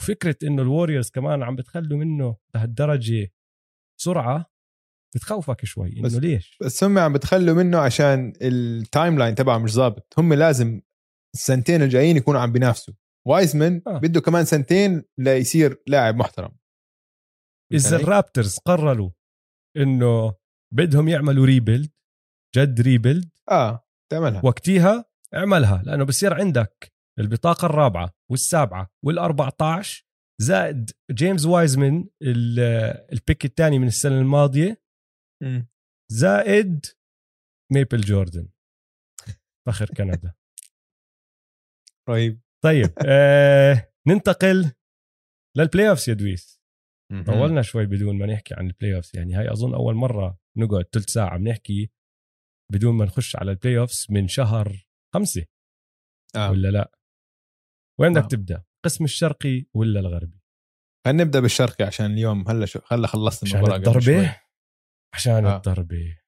وفكرة 0.00 0.36
إنه 0.42 0.62
ال 0.62 0.67
Warriors 0.67 1.10
كمان 1.10 1.42
عم 1.42 1.56
بتخلوا 1.56 1.98
منه 1.98 2.36
لهالدرجة 2.54 3.32
سرعة 4.00 4.51
بتخوفك 5.14 5.64
شوي 5.64 5.92
إنه 5.98 6.20
ليش؟ 6.20 6.58
بس 6.62 6.84
هم 6.84 6.98
عم 6.98 7.12
بتخلوا 7.12 7.54
منه 7.54 7.78
عشان 7.78 8.32
ال 8.42 9.18
timeline 9.18 9.34
تبعه 9.34 9.58
مش 9.58 9.72
ظابط. 9.72 10.14
هم 10.18 10.34
لازم 10.34 10.80
السنتين 11.34 11.82
الجايين 11.82 12.16
يكونوا 12.16 12.40
عم 12.40 12.52
بينافسوا. 12.52 12.94
وايزمن 13.26 13.80
آه. 13.86 13.98
بده 13.98 14.20
كمان 14.20 14.44
سنتين 14.44 15.02
ليصير 15.18 15.82
لاعب 15.86 16.16
محترم. 16.16 16.56
إذا 17.72 17.96
ال 17.96 18.04
Raptors 18.04 18.58
قرروا 18.58 19.10
إنه 19.76 20.34
بدهم 20.74 21.08
يعملوا 21.08 21.46
rebuild 21.46 21.90
جد 22.56 22.80
rebuild 22.80 23.30
آه 23.50 23.86
تعملها. 24.12 24.40
وقتيها 24.44 25.04
اعملها 25.34 25.82
لأنه 25.86 26.04
بصير 26.04 26.34
عندك 26.34 26.92
البطاقة 27.18 27.66
الرابعة 27.66 28.14
والسابعة 28.30 28.90
وال14 29.06 30.02
زائد 30.40 30.90
جيمس 31.10 31.46
وايزمن 31.46 32.04
ال 33.12 33.18
pick 33.18 33.44
الثاني 33.44 33.78
من 33.78 33.86
السنة 33.86 34.18
الماضية 34.20 34.81
زائد 36.12 36.86
Maple 37.72 38.00
Jordan. 38.00 38.48
فخر 39.66 39.86
كندا. 39.86 40.34
رهيب 42.08 42.40
طيب 42.64 42.94
آه 43.08 43.92
ننتقل 44.06 44.72
لل 45.56 45.88
playoffs 45.88 46.08
يا 46.08 46.14
دويس. 46.14 46.62
طولنا 47.26 47.62
شوي 47.62 47.86
بدون 47.86 48.18
ما 48.18 48.26
نحكي 48.26 48.54
عن 48.54 48.66
ال 48.66 48.96
playoffs 48.96 49.14
يعني 49.14 49.34
هاي 49.34 49.52
أظن 49.52 49.74
أول 49.74 49.94
مرة 49.94 50.38
نقعد 50.56 50.84
ثلث 50.92 51.10
ساعة 51.10 51.38
بنحكي 51.38 51.90
بدون 52.72 52.94
ما 52.94 53.04
نخش 53.04 53.36
على 53.36 53.50
ال 53.50 53.78
playoffs 53.78 54.10
من 54.10 54.28
شهر 54.28 54.86
خمسة. 55.14 55.46
آه. 56.36 56.50
ولا 56.50 56.68
لا؟ 56.68 56.92
وين 58.00 58.12
بدك 58.12 58.22
آه. 58.22 58.28
تبدأ؟ 58.28 58.64
قسم 58.84 59.04
الشرقي 59.04 59.66
ولا 59.74 60.00
الغربي؟ 60.00 60.40
خلينا 61.06 61.24
نبدأ 61.24 61.40
بالشرقي 61.40 61.84
عشان 61.84 62.06
اليوم 62.06 62.48
هلا 62.48 62.66
شو 62.66 62.80
هلا 62.88 63.06
خلصت 63.06 63.42
المباراة 63.42 63.80
عشان 63.80 63.88
الضربة؟ 63.88 64.40
عشان 65.14 65.46
آه. 65.46 65.56
الضربه 65.56 66.18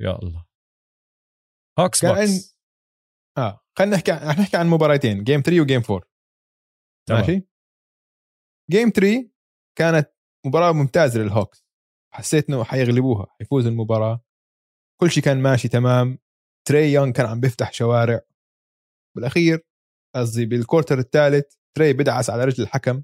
يا 0.00 0.18
الله. 0.18 0.46
Hawks 1.78 2.04
Bucks 2.04 2.56
آه. 3.38 3.60
خلينا 3.78 3.96
نحكي 3.96 4.12
عن 4.12 4.40
نحكي 4.40 4.56
عن 4.56 4.66
مباراتين 4.68 5.24
game 5.24 5.40
3 5.40 5.60
و 5.60 5.64
game 5.64 5.82
4 5.90 6.10
تمام. 7.08 7.20
ماشي؟ 7.20 7.48
game 8.70 8.90
3 8.90 9.30
كانت 9.78 10.10
مباراة 10.46 10.72
ممتازة 10.72 11.20
لل 11.20 11.33
Hawks 11.33 11.64
حسيت 12.14 12.48
إنه 12.48 12.64
حيغلبوها 12.64 13.26
حيفوز 13.38 13.66
المباراة. 13.66 14.24
كل 15.00 15.10
شيء 15.10 15.22
كان 15.22 15.42
ماشي 15.42 15.68
تمام. 15.68 16.18
تري 16.68 16.92
يونغ 16.92 17.12
كان 17.12 17.26
عم 17.26 17.40
بيفتح 17.40 17.72
شوارع. 17.72 18.20
بالأخير 19.16 19.66
قصدي 20.14 20.46
بال 20.46 20.58
quarter 20.58 20.98
الثالث 20.98 21.54
تري 21.76 21.92
بدعس 21.92 22.30
على 22.30 22.44
رجل 22.44 22.62
الحكم. 22.62 23.02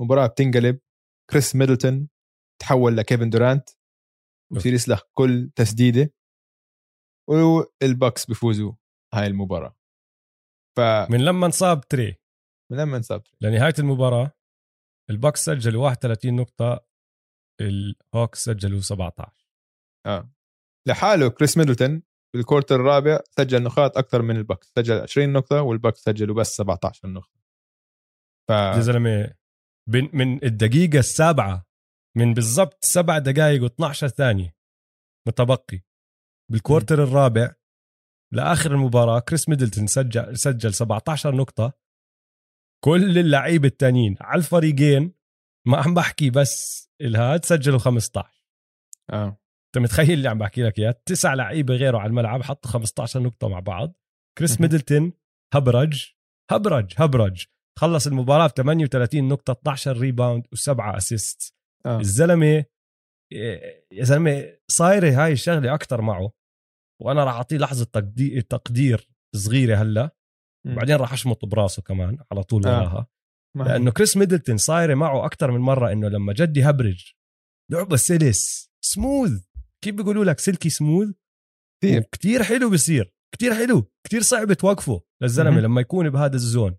مباراة 0.00 0.26
بتنقلب. 0.26 0.80
كريس 1.30 1.56
ميدلتون 1.56 2.08
تحول 2.60 2.96
لكيفن 2.96 3.30
دورانت. 3.30 3.70
ويصير 4.54 4.72
يسلخ 4.72 5.02
كل 5.12 5.50
تسديده 5.56 6.14
وال 7.28 7.56
Bucks 7.56 8.26
بيفوزوا 8.26 8.72
هاي 9.14 9.26
المباراة. 9.26 9.76
ف 10.76 10.80
من 11.10 11.24
لما 11.24 11.46
انصاب 11.46 11.80
تري. 11.80 12.16
من 12.72 12.78
لما 12.78 12.96
انصاب 12.96 13.22
تري. 13.22 13.36
لنهاية 13.40 13.74
المباراة 13.78 14.32
ال 15.10 15.16
Bucks 15.16 15.44
سجلوا 15.44 15.84
31 15.84 16.36
نقطة 16.36 16.86
ال 17.60 17.74
Hawks 17.74 18.44
سجلوا 18.44 18.80
17 18.80 19.46
آه. 20.06 20.32
لحاله 20.88 21.28
كريس 21.30 21.58
ميدلتون 21.58 22.02
بال 22.34 22.43
quarter 22.43 22.74
الرابع 22.76 23.20
سجل 23.30 23.62
نقاط 23.62 23.98
أكثر 23.98 24.22
من 24.22 24.36
ال 24.36 24.42
Bucks 24.42 24.72
سجل 24.76 24.98
20 25.00 25.32
نقطة 25.32 25.62
وال 25.62 25.73
Bucks 25.73 26.00
سجلوا 26.00 26.36
بس 26.36 26.48
17 26.48 27.08
نقطة. 27.08 27.40
ف 28.48 28.50
يا 28.50 28.80
زلمة 28.80 29.34
من 30.12 30.44
الدقيقة 30.44 30.98
السابعة 30.98 31.66
من 32.16 32.34
بالضبط 32.34 32.84
سبع 32.84 33.18
دقائق 33.18 33.68
و12 33.68 33.92
ثانية. 33.92 34.56
متبقي. 35.28 35.80
بال 36.50 36.62
quarter 36.62 37.02
الرابع 37.02 37.54
لآخر 38.32 38.74
المباراة 38.74 39.20
كريس 39.20 39.48
ميدلتون 39.48 39.86
سجل 39.86 40.38
سجل 40.38 40.74
17 40.74 41.34
نقطة. 41.34 41.72
كل 42.84 43.18
اللعيبة 43.18 43.68
التانيين 43.68 44.16
على 44.20 44.38
الفريقين 44.38 45.12
ما 45.66 45.76
عم 45.76 45.94
بحكي 45.94 46.30
بس 46.30 46.84
الهاد 47.00 47.44
سجلوا 47.44 47.78
15 47.78 48.44
آه. 49.12 49.38
أنت 49.66 49.84
متخيل 49.84 50.12
اللي 50.12 50.28
عم 50.28 50.38
بحكي 50.38 50.62
لك 50.62 50.78
إياه؟ 50.78 51.02
تسع 51.06 51.34
لعيبة 51.34 51.74
غيره 51.74 51.98
على 51.98 52.06
الملعب 52.06 52.42
حطوا 52.42 52.70
15 52.70 53.22
نقطة 53.22 53.48
مع 53.48 53.60
بعض. 53.60 53.94
كريس 54.38 54.60
ميدلتون 54.60 55.12
هبرج 55.54 56.12
هبرج 56.50 56.94
هبرج. 56.96 57.44
خلص 57.78 58.06
المباراة 58.06 58.46
ب 58.46 58.50
38 58.50 59.28
نقطة 59.28 59.52
12 59.52 59.98
rebound 59.98 60.46
وسبعة 60.52 60.96
assist 60.96 61.53
آه. 61.86 62.00
الزلمة 62.00 62.64
يا 63.92 64.04
زلمة 64.04 64.58
صايرة 64.70 65.24
هاي 65.24 65.32
الشغلة 65.32 65.74
أكثر 65.74 66.00
معه 66.00 66.32
وأنا 67.02 67.24
راح 67.24 67.34
أعطيه 67.34 67.58
لحظة 67.58 67.84
تقدير 67.84 68.40
تقدير 68.40 69.08
صغيرة 69.36 69.76
هلأ 69.76 70.16
وبعدين 70.66 70.96
راح 70.96 71.12
أشمط 71.12 71.44
براسه 71.44 71.82
كمان 71.82 72.18
على 72.32 72.42
طول 72.42 72.66
آه. 72.66 72.78
وراها 72.78 73.06
آه. 73.56 73.62
لأنه 73.62 73.90
كريس 73.90 74.16
ميدلتون 74.16 74.56
صايرة 74.56 74.94
معه 74.94 75.26
أكثر 75.26 75.50
من 75.50 75.60
مرة 75.60 75.92
إنه 75.92 76.08
لما 76.08 76.32
جدي 76.32 76.62
هبرج 76.62 77.12
لعبة 77.72 77.96
سلس 77.96 78.70
سموث 78.84 79.44
كيف 79.84 79.94
بيقولوا 79.94 80.24
لك 80.24 80.38
silky 80.38 80.70
smooth 80.70 81.08
كثير 81.82 82.02
كثير 82.12 82.42
حلو 82.42 82.70
بصير 82.70 83.14
كثير 83.34 83.54
حلو 83.54 83.92
كثير 84.06 84.20
صعب 84.20 84.52
توقفه 84.52 85.02
للزلمة 85.22 85.60
لما 85.60 85.80
يكون 85.80 86.10
بهذا 86.10 86.34
ال 86.34 86.41
zone. 86.41 86.76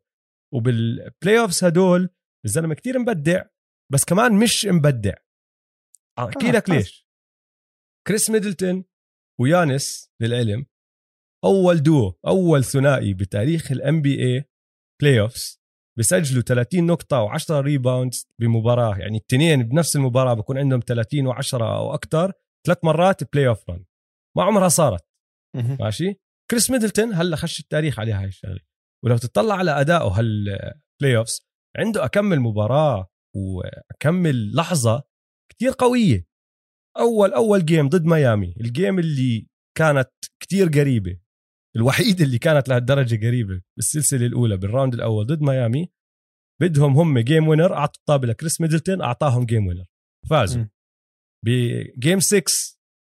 وبال 0.53 1.39
playoffs 1.39 1.63
هدول 1.63 2.09
الزلمة 2.45 2.75
كثير 2.75 2.99
مبدع 2.99 3.43
بس 3.91 4.05
كمان 4.05 4.39
مش 4.39 4.65
مبدع. 4.65 5.13
أحكي 6.19 6.49
آه 6.49 6.51
لك 6.51 6.69
ليش. 6.69 7.07
كريس 8.07 8.29
ميدلتون 8.29 8.85
ويانس 9.41 10.11
للعلم 10.21 10.65
أول 11.45 11.83
دو 11.83 12.13
أول 12.27 12.63
ثنائي 12.63 13.13
بتاريخ 13.13 13.71
ال 13.71 14.01
NBA 14.01 14.19
playoffs 14.19 15.61
بسجلوا 15.99 16.41
30 16.41 16.85
نقطة 16.85 17.27
و10 17.27 17.51
rebounds 17.51 18.27
بمباراة. 18.41 18.97
يعني 18.97 19.17
الاثنين 19.17 19.63
بنفس 19.63 19.95
المباراة 19.95 20.33
بكون 20.33 20.57
عندهم 20.57 20.79
30 20.79 21.33
و10 21.33 21.53
أو 21.53 21.93
أكثر 21.93 22.33
ثلاث 22.67 22.77
مرات 22.83 23.33
playoff 23.33 23.69
run 23.69 23.85
ما 24.37 24.43
عمرها 24.43 24.67
صارت. 24.67 25.05
ماشي؟ 25.79 26.13
كريس 26.51 26.71
ميدلتون 26.71 27.13
هلأ 27.13 27.35
خش 27.35 27.59
التاريخ 27.59 27.99
عليها 27.99 28.21
هاي 28.21 28.27
الشغلة. 28.27 28.59
ولو 29.05 29.17
تطلع 29.17 29.55
على 29.55 29.81
ادائه 29.81 30.07
هال 30.07 31.17
playoffs 31.17 31.47
عنده 31.77 32.05
أكمل 32.05 32.39
مباراة. 32.39 33.07
وأكمل 33.35 34.55
لحظة 34.55 35.03
كتير 35.51 35.71
قوية. 35.71 36.27
أول 36.97 37.33
أول 37.33 37.65
game 37.65 37.89
ضد 37.89 38.05
ميامي 38.05 38.55
ال 38.61 38.69
game 38.69 38.99
اللي 38.99 39.47
كانت 39.77 40.11
كتير 40.39 40.67
قريبة 40.67 41.19
الوحيد 41.75 42.21
اللي 42.21 42.37
كانت 42.37 42.69
لهالدرجة 42.69 43.27
قريبة 43.27 43.61
بالسلسلة 43.77 44.25
الأولى 44.25 44.57
بال 44.57 44.68
round 44.68 44.93
الأول 44.93 45.25
ضد 45.25 45.41
ميامي 45.41 45.91
بدهم 46.61 46.97
هم 46.97 47.19
game 47.19 47.47
winner 47.47 47.73
أعطوا 47.73 47.99
الطابة 47.99 48.27
لكريس 48.27 48.61
ميدلتون 48.61 49.01
أعطاهم 49.01 49.45
game 49.45 49.67
winner 49.67 49.85
فازوا. 50.29 50.65
ب 51.45 51.60
game 51.60 52.19
6 52.19 52.43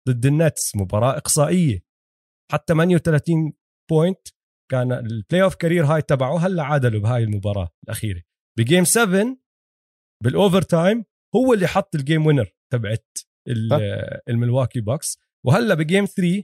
ضد 0.08 0.26
النتس 0.26 0.76
مباراة 0.76 1.16
إقصائية. 1.16 1.84
حتى 2.52 2.74
38 2.74 3.52
point 3.90 4.28
كان 4.70 4.92
ال 4.92 5.42
playoff 5.42 5.54
career 5.54 5.84
high 5.84 6.02
تبعه 6.02 6.38
هلأ 6.38 6.62
عادلوا 6.62 7.00
بهاي 7.00 7.22
المباراة 7.22 7.68
الأخيرة. 7.84 8.22
ب 8.58 8.63
game 8.63 8.84
7 8.84 9.36
بال 10.24 10.62
overtime 10.62 11.04
هو 11.36 11.54
اللي 11.54 11.66
حط 11.66 11.94
ال 11.94 12.01
game 12.01 12.26
winner 12.26 12.54
تبعت. 12.72 13.18
الملواكي 14.28 14.80
بوكس. 14.80 15.18
وهلأ 15.46 15.74
ب 15.74 15.80
game 15.80 16.04
3 16.04 16.42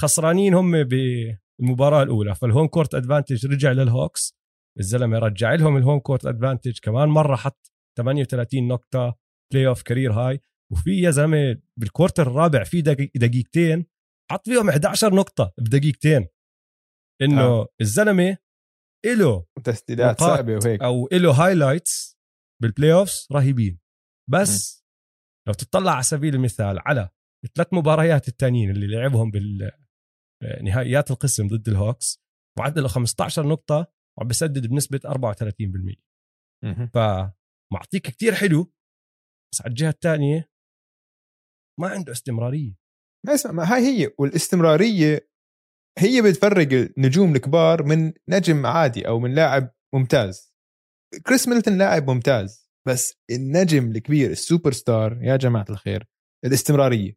خسرانين 0.00 0.54
هم 0.54 0.82
بالمباراة 0.84 2.02
الأولى. 2.02 2.34
فال 2.34 2.45
home 2.45 2.66
court 2.66 2.94
advantage 2.94 3.46
رجع 3.46 3.72
للهوكس 3.72 4.36
الزلمة 4.78 5.18
رجع 5.18 5.54
لهم 5.54 5.76
ال 5.76 5.80
home 5.80 5.98
court 5.98 6.26
advantage 6.26 6.78
كمان 6.82 7.08
مرة 7.08 7.36
حط 7.36 7.72
38 7.98 8.68
نقطة. 8.68 9.16
playoff 9.52 9.82
career 9.82 10.12
high. 10.12 10.40
وفي 10.72 11.00
يا 11.00 11.10
زلمة 11.10 11.56
بال 11.76 11.86
quarter 11.86 12.22
الرابع 12.26 12.64
في 12.64 12.82
دقي- 12.82 13.10
دقيقتين 13.14 13.86
حط 14.30 14.48
فيهم 14.48 14.68
11 14.68 15.14
نقطة 15.14 15.52
بدقيقتين. 15.58 16.26
إنه 17.22 17.42
آه. 17.42 17.66
الزلمة 17.80 18.36
له 19.06 19.44
تسديدات 19.64 20.20
صعبة 20.20 20.58
وهيك. 20.64 20.82
أو 20.82 21.08
له 21.12 21.32
highlights 21.46 22.19
بال 22.62 22.92
playoffs 22.92 23.28
رهيبين. 23.32 23.80
بس 24.30 24.84
لو 25.48 25.54
تطلع 25.54 25.92
على 25.92 26.02
سبيل 26.02 26.34
المثال 26.34 26.78
على 26.78 27.08
الثلاث 27.44 27.68
مباريات 27.72 28.28
التانيين 28.28 28.70
اللي 28.70 28.86
لعبهم 28.86 29.30
بنهائيات 29.30 31.10
القسم 31.10 31.48
ضد 31.48 31.68
الهوكس 31.68 32.20
معدله 32.58 32.88
15 32.88 33.46
نقطة 33.46 33.92
وعم 34.18 34.28
بسدد 34.28 34.66
بنسبة 34.66 35.00
34% 35.06 36.02
مهم. 36.64 36.90
فمعطيك 36.94 38.02
كتير 38.02 38.34
حلو 38.34 38.72
بس 39.52 39.60
على 39.60 39.70
الجهة 39.70 39.90
الثانية 39.90 40.50
ما 41.80 41.88
عنده 41.88 42.12
استمرارية. 42.12 42.76
ما 43.26 43.34
اسمع 43.34 43.52
ما 43.52 43.74
هاي 43.74 43.80
هي 43.80 44.14
والاستمرارية 44.18 45.30
هي 45.98 46.22
بتفرق 46.22 46.72
النجوم 46.72 47.34
الكبار 47.34 47.82
من 47.82 48.12
نجم 48.28 48.66
عادي 48.66 49.08
أو 49.08 49.18
من 49.18 49.34
لاعب 49.34 49.74
ممتاز. 49.94 50.49
كريس 51.18 51.48
ميدلتون 51.48 51.78
لاعب 51.78 52.10
ممتاز 52.10 52.70
بس 52.88 53.16
النجم 53.30 53.90
الكبير 53.90 54.30
السوبر 54.30 54.72
ستار 54.72 55.22
يا 55.22 55.36
جماعة 55.36 55.66
الخير 55.70 56.06
الاستمرارية. 56.44 57.16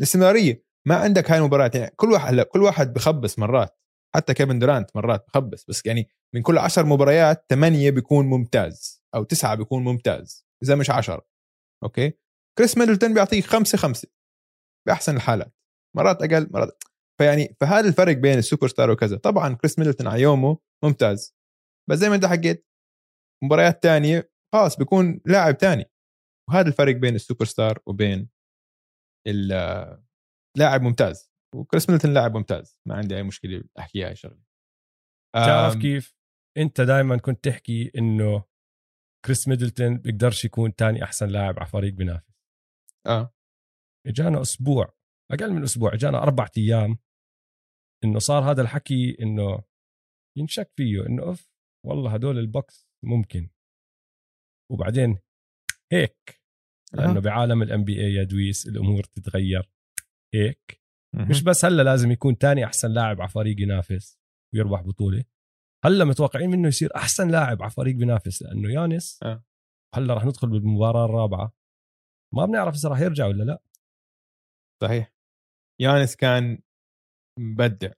الاستمرارية 0.00 0.64
ما 0.86 0.96
عندك 0.96 1.30
هاي 1.30 1.38
المباريات 1.38 1.74
يعني 1.74 1.94
كل 1.96 2.12
واحد 2.12 2.28
هلا 2.28 2.42
كل 2.42 2.62
واحد 2.62 2.92
بخبص 2.92 3.38
مرات. 3.38 3.78
حتى 4.14 4.34
كيفن 4.34 4.58
دورانت 4.58 4.96
مرات 4.96 5.26
بخبص 5.28 5.64
بس 5.64 5.86
يعني 5.86 6.08
من 6.34 6.42
كل 6.42 6.58
عشر 6.58 6.86
مباريات 6.86 7.44
ثمانية 7.50 7.90
بيكون 7.90 8.26
ممتاز 8.26 9.02
أو 9.14 9.24
تسعة 9.24 9.54
بيكون 9.54 9.84
ممتاز 9.84 10.46
إذا 10.62 10.74
مش 10.74 10.90
عشرة. 10.90 11.26
أوكي؟ 11.84 12.12
كريس 12.58 12.78
ميدلتون 12.78 13.14
بيعطيك 13.14 13.44
خمسة 13.44 13.78
خمسة 13.78 14.08
بأحسن 14.86 15.16
الحالات. 15.16 15.54
مرات 15.96 16.22
أقل 16.22 16.48
مرات 16.50 16.84
فيعني 17.18 17.56
فهذا 17.60 17.88
الفرق 17.88 18.16
بين 18.16 18.38
السوبر 18.38 18.68
ستار 18.68 18.90
وكذا. 18.90 19.16
طبعا 19.16 19.54
كريس 19.54 19.78
ميدلتون 19.78 20.06
على 20.06 20.22
يومه 20.22 20.58
ممتاز 20.84 21.34
بس 21.90 21.98
زي 21.98 22.08
ما 22.08 22.14
أنت 22.14 22.26
حكيت 22.26 22.67
مباريات 23.44 23.82
تانية 23.82 24.30
خلاص 24.54 24.78
بيكون 24.78 25.20
لاعب 25.26 25.58
تاني. 25.58 25.84
وهذا 26.50 26.68
الفرق 26.68 26.96
بين 26.96 27.14
السوبر 27.14 27.44
ستار 27.44 27.78
وبين 27.86 28.30
اللاعب 29.26 30.82
ممتاز. 30.82 31.32
وكريس 31.54 31.90
ميدلتون 31.90 32.14
لاعب 32.14 32.36
ممتاز. 32.36 32.80
ما 32.88 32.94
عندي 32.94 33.16
أي 33.16 33.22
مشكلة 33.22 33.64
أحكي 33.78 34.04
هاي 34.04 34.16
شغلة. 34.16 34.42
تعرف 35.34 35.76
كيف؟ 35.76 36.16
أنت 36.58 36.80
دائما 36.80 37.16
كنت 37.16 37.44
تحكي 37.44 37.90
إنه 37.98 38.44
كريس 39.24 39.48
ميدلتون 39.48 39.98
بيقدرش 39.98 40.44
يكون 40.44 40.74
تاني 40.74 41.04
أحسن 41.04 41.28
لاعب 41.28 41.58
على 41.58 41.66
فريق 41.66 41.94
بينافس. 41.94 42.32
آه. 43.06 43.34
إجانا 44.06 44.40
أسبوع 44.40 44.94
أقل 45.32 45.52
من 45.52 45.62
أسبوع 45.62 45.94
إجانا 45.94 46.22
أربع 46.22 46.48
أيام 46.58 46.98
إنه 48.04 48.18
صار 48.18 48.50
هذا 48.50 48.62
الحكي 48.62 49.16
إنه 49.20 49.62
ينشك 50.38 50.72
فيه 50.76 51.06
إنه 51.06 51.22
أوف 51.22 51.50
والله 51.86 52.14
هدول 52.14 52.38
البوكس 52.38 52.87
ممكن. 53.04 53.50
وبعدين 54.72 55.18
هيك 55.92 56.40
لأنه 56.92 57.16
أها. 57.16 57.20
بعالم 57.20 57.62
ال 57.62 57.84
NBA 57.84 58.14
يا 58.14 58.24
دويس 58.24 58.66
الأمور 58.66 59.04
تتغير. 59.04 59.70
هيك. 60.34 60.80
مهم. 61.14 61.28
مش 61.28 61.42
بس 61.42 61.64
هلأ 61.64 61.82
لازم 61.82 62.10
يكون 62.10 62.38
تاني 62.38 62.64
أحسن 62.64 62.90
لاعب 62.90 63.20
على 63.20 63.30
فريق 63.30 63.60
ينافس 63.60 64.18
ويربح 64.54 64.80
بطولة. 64.80 65.24
هلأ 65.84 66.04
متوقعين 66.04 66.50
منه 66.50 66.68
يصير 66.68 66.96
أحسن 66.96 67.30
لاعب 67.30 67.62
على 67.62 67.70
فريق 67.70 67.96
بينافس 67.96 68.42
لأنه 68.42 68.72
يانس 68.72 69.22
آه. 69.22 69.44
هلأ 69.94 70.14
رح 70.14 70.24
ندخل 70.24 70.48
بالمباراة 70.48 71.04
الرابعة. 71.04 71.52
ما 72.34 72.46
بنعرف 72.46 72.74
إذا 72.74 72.88
رح 72.88 73.00
يرجع 73.00 73.26
ولا 73.26 73.44
لا. 73.44 73.62
صحيح. 74.82 75.14
يانس 75.80 76.16
كان 76.16 76.58
مبدع. 77.38 77.92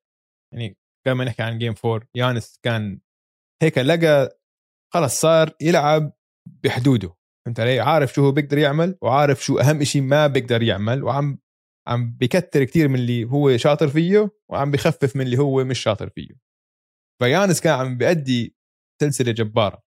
يعني 0.55 0.77
كما 1.07 1.25
نحكي 1.25 1.43
عن 1.43 1.59
game 1.59 1.75
four 1.75 2.07
يانس 2.15 2.59
كان 2.63 3.01
هيك 3.63 3.79
لقى 3.79 4.40
خلص 4.95 5.21
صار 5.21 5.51
يلعب 5.61 6.13
بحدوده. 6.65 7.15
فهمت 7.47 7.61
علي؟ 7.61 7.81
عارف 7.81 8.13
شو 8.13 8.25
هو 8.25 8.33
بيقدر 8.33 8.59
يعمل 8.59 8.99
وعارف 9.03 9.45
شو 9.45 9.59
أهم 9.59 9.85
شيء 9.85 10.03
ما 10.03 10.27
بيقدر 10.27 10.63
يعمل 10.63 11.05
وعم 11.05 11.39
عم 11.89 12.17
بكتر 12.21 12.65
كتير 12.65 12.89
من 12.89 12.95
اللي 12.95 13.25
هو 13.25 13.57
شاطر 13.57 13.89
فيه 13.89 14.31
وعم 14.51 14.71
بخفف 14.71 15.17
من 15.17 15.23
اللي 15.23 15.39
هو 15.39 15.65
مش 15.65 15.79
شاطر 15.79 16.09
فيه. 16.09 16.29
فيانس 17.23 17.61
كان 17.61 17.73
عم 17.73 17.97
بيأدي 17.97 18.57
سلسلة 19.03 19.33
جبارة. 19.33 19.83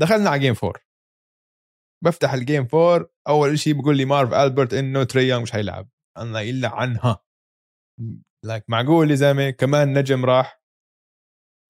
دخلنا 0.00 0.30
على 0.30 0.40
game 0.40 0.54
four 0.54 0.84
بفتح 2.04 2.32
ال 2.32 2.39
game 2.39 2.66
four 2.66 3.08
أول 3.28 3.58
شيء 3.58 3.80
بقول 3.80 3.96
لي 3.96 4.04
مارف 4.04 4.32
ألبرت 4.32 4.74
إنه 4.74 5.04
تري 5.04 5.38
مش 5.38 5.52
حيلعب. 5.52 5.88
الله 6.18 6.40
يلا 6.40 6.68
عنها. 6.68 7.24
like 8.44 8.64
معقول 8.68 9.10
يا 9.10 9.16
زلمة؟ 9.16 9.50
كمان 9.50 9.98
نجم 9.98 10.24
راح. 10.24 10.64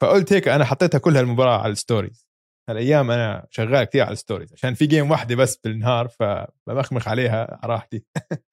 فقلت 0.02 0.32
هيك 0.32 0.48
أنا 0.48 0.64
حطيتها 0.64 0.98
كل 0.98 1.16
هالمباراة 1.16 1.58
على 1.62 1.72
ال 1.72 1.79
stories 1.79 2.23
هالايام 2.68 3.10
أنا 3.10 3.46
شغال 3.50 3.84
كثير 3.84 4.02
على 4.02 4.12
ال 4.12 4.17
stories 4.17 4.52
عشان 4.52 4.74
في 4.74 4.86
game 4.86 5.10
واحدة 5.10 5.36
بس 5.36 5.56
بالنهار 5.56 6.08
فبمخمخ 6.08 7.08
عليها 7.08 7.58
على 7.62 7.72
راحتي. 7.72 8.04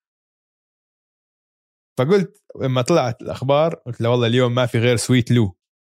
فقلت 2.00 2.44
لما 2.62 2.82
طلعت 2.82 3.22
الأخبار 3.22 3.76
قلت 3.76 4.02
له 4.02 4.10
والله 4.10 4.28
اليوم 4.28 4.56
ما 4.56 4.66
في 4.66 4.78
غير 4.78 4.96
Sweet 4.96 5.32
Lou 5.32 5.58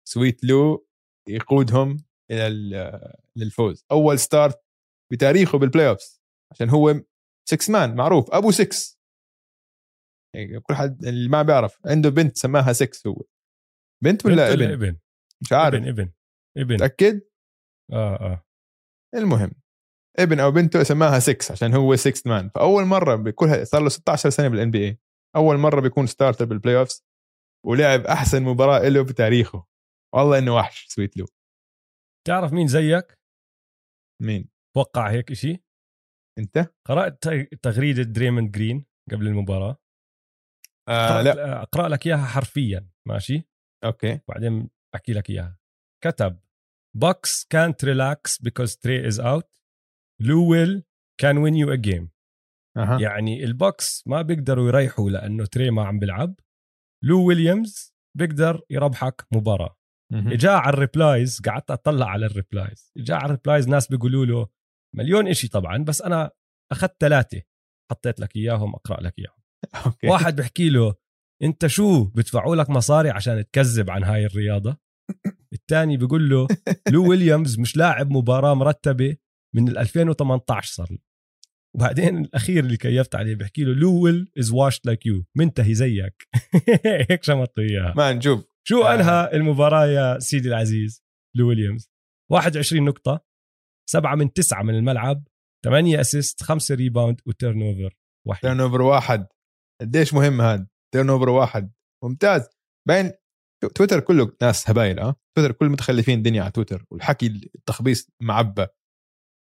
Sweet 0.09 0.45
Lou 0.45 0.87
يقودهم 1.29 1.97
إلى 2.31 2.47
ال- 2.47 3.13
للفوز 3.37 3.85
أول 3.93 4.19
start 4.19 4.65
بتاريخه 5.13 5.59
بال 5.59 5.89
playoffs 5.89 6.23
عشان 6.53 6.71
هو 6.71 6.95
6 7.49 7.73
man 7.73 7.95
معروف. 7.97 8.31
أبو 8.31 8.51
6 8.51 8.99
يعني 10.37 10.61
كل 10.61 10.75
حد 10.75 11.05
اللي 11.05 11.29
ما 11.29 11.43
بيعرف 11.43 11.79
عنده 11.87 12.11
بنت 12.11 12.37
سماها 12.37 12.73
6 12.73 13.09
هو. 13.11 13.23
بنت 14.05 14.27
ولا 14.27 14.55
بنت 14.55 14.63
ابن؟ 14.63 14.73
ابن؟ 14.73 14.99
مش 15.43 15.53
عارف. 15.53 15.75
ابن 15.75 15.89
ابن 15.89 16.13
ابن. 16.59 16.75
متاكد 16.75 17.21
آه 17.93 18.17
آه. 18.17 18.45
المهم 19.15 19.51
ابن 20.19 20.41
أو 20.41 20.51
بنته 20.51 20.83
سماها 20.83 21.19
6 21.19 21.53
عشان 21.53 21.75
هو 21.75 21.97
6 21.97 22.31
man 22.31 22.49
فأول 22.49 22.85
مرة 22.85 23.15
بكل 23.15 23.67
صار 23.67 23.83
له 23.83 23.89
16 23.89 24.31
سنة 24.31 24.49
بال 24.49 24.71
NBA 24.71 24.99
أول 25.37 25.57
مرة 25.57 25.81
بيكون 25.81 26.07
starter 26.07 26.45
بال 26.45 26.79
playoffs 26.79 27.05
ولعب 27.67 28.01
أحسن 28.01 28.43
مباراة 28.43 28.89
له 28.89 29.03
بتاريخه. 29.05 29.67
والله 30.15 30.39
إنه 30.39 30.55
وحش 30.55 30.87
Sweet 30.87 31.17
Lou 31.17 31.27
تعرف 32.27 32.53
مين 32.53 32.67
زيك؟ 32.67 33.19
مين؟ 34.23 34.49
توقع 34.77 35.11
هيك 35.11 35.33
شيء 35.33 35.63
أنت؟ 36.39 36.75
قرأت 36.87 37.29
تغريدة 37.63 38.03
دريموند 38.03 38.51
جرين 38.51 38.87
قبل 39.11 39.27
المباراة؟ 39.27 39.77
آه 40.89 41.23
لأ 41.23 41.63
أقرأ 41.63 41.89
لك 41.89 42.07
إياها 42.07 42.27
حرفيا 42.27 42.91
ماشي؟ 43.09 43.49
okay. 43.85 44.21
بعدين 44.29 44.71
أحكي 44.95 45.13
لك 45.13 45.31
إياها. 45.31 45.59
كتب 46.05 46.41
Bucks 46.95 47.45
can't 47.55 47.83
relax 47.83 48.39
because 48.39 48.77
Trey 48.77 49.01
is 49.11 49.19
out. 49.19 49.47
Lou 50.21 50.43
will 50.43 50.83
can 51.19 51.41
win 51.43 51.55
you 51.55 51.71
a 51.71 51.77
game. 51.77 52.09
يعني 53.01 53.45
البوكس 53.45 54.03
ما 54.07 54.23
بيقدروا 54.23 54.69
يريحوا 54.69 55.11
لأنه 55.11 55.45
تري 55.45 55.71
ما 55.71 55.85
عم 55.85 55.99
بيلعب. 55.99 56.35
لو 57.05 57.27
ويليامز 57.27 57.95
بيقدر 58.17 58.63
يربحك 58.71 59.27
مباراة. 59.33 59.77
إجا 60.13 60.51
على 60.51 60.75
ال 60.75 60.83
replies 60.83 61.41
قعدت 61.41 61.71
أطلع 61.71 62.07
على 62.07 62.27
ال 62.27 62.35
replies 62.35 62.93
إجا 62.97 63.15
على 63.15 63.25
ال 63.25 63.30
replies 63.30 63.69
ناس 63.69 63.89
بيقولوا 63.89 64.27
له 64.27 64.49
مليون 64.97 65.29
إشي 65.29 65.49
طبعا 65.49 65.85
بس 65.85 66.03
أنا 66.03 66.31
أخذت 66.73 66.97
ثلاثة. 67.01 67.43
حطيت 67.91 68.21
لك 68.21 68.37
إياهم 68.37 68.75
أقرأ 68.75 69.01
لك 69.01 69.19
إياهم. 69.19 69.43
okay. 69.87 70.09
واحد 70.09 70.37
بحكي 70.37 70.71
له 70.71 70.95
أنت 71.43 71.67
شو 71.67 72.05
بدفعوا 72.05 72.57
لك 72.57 72.71
مصاري 72.71 73.11
عشان 73.11 73.45
تكذب 73.47 73.91
عن 73.91 74.05
هاي 74.05 74.27
الرياضة؟ 74.27 74.77
الثاني 75.53 75.97
بيقول 75.97 76.31
له 76.31 76.47
لو 76.91 77.05
ويليامز 77.09 77.59
مش 77.59 77.77
لاعب 77.77 78.11
مباراة 78.11 78.55
مرتبة 78.55 79.17
من 79.55 79.69
ال 79.69 79.79
2018 79.79 80.73
صار 80.73 80.89
له. 80.91 80.99
وبعدين 81.77 82.19
الأخير 82.19 82.65
اللي 82.65 82.77
كيفت 82.77 83.15
عليه 83.15 83.35
بحكي 83.35 83.65
له 83.65 83.75
Lou 83.75 84.03
Will 84.03 84.33
is 84.39 84.51
washed 84.51 84.81
like 84.85 85.07
you 85.07 85.25
منتهي 85.35 85.75
زيك. 85.75 86.29
هيك 87.11 87.23
شمطوا 87.25 87.65
إياها. 87.65 87.95
ما 87.97 88.13
نشوف 88.13 88.45
شو 88.69 88.83
آه. 88.83 88.95
انهى 88.95 89.31
المباراة 89.33 89.87
يا 89.87 90.19
سيدي 90.19 90.49
العزيز؟ 90.49 91.05
لو 91.37 91.49
ويليامز 91.49 91.91
21 92.31 92.85
نقطة 92.85 93.25
سبعة 93.91 94.15
من 94.15 94.33
تسعة 94.33 94.63
من 94.63 94.75
الملعب 94.75 95.29
8 95.65 96.01
assist 96.01 96.43
5 96.43 96.75
rebound 96.75 97.21
و 97.27 97.63
turnover 97.63 97.97
واحد. 98.27 98.43
turnover 98.43 98.83
واحد. 98.83 99.27
قديش 99.81 100.15
مهم 100.15 100.41
هذا 100.41 100.67
turnover 100.95 101.29
واحد. 101.29 101.73
ممتاز. 102.05 102.49
باين 102.89 103.13
تويتر 103.69 104.01
كله 104.01 104.33
ناس 104.43 104.71
هبايل 104.71 104.99
آه 104.99 105.17
تويتر 105.39 105.53
كل 105.53 105.69
متخلفين 105.69 106.19
الدنيا 106.19 106.43
على 106.43 106.51
تويتر 106.53 106.85
والحكي 106.91 107.27
التخبيص 107.55 108.09
معبى 108.23 108.67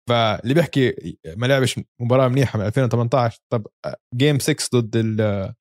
فاللي 0.08 0.54
بيحكي 0.54 0.94
ما 1.36 1.46
لعبش 1.46 1.80
مباراة 2.00 2.28
منيحة 2.28 2.58
من 2.58 2.66
2018 2.66 3.40
طب 3.52 3.66
game 4.14 4.38
6 4.38 4.80
ضد 4.80 4.96
ال 4.96 5.54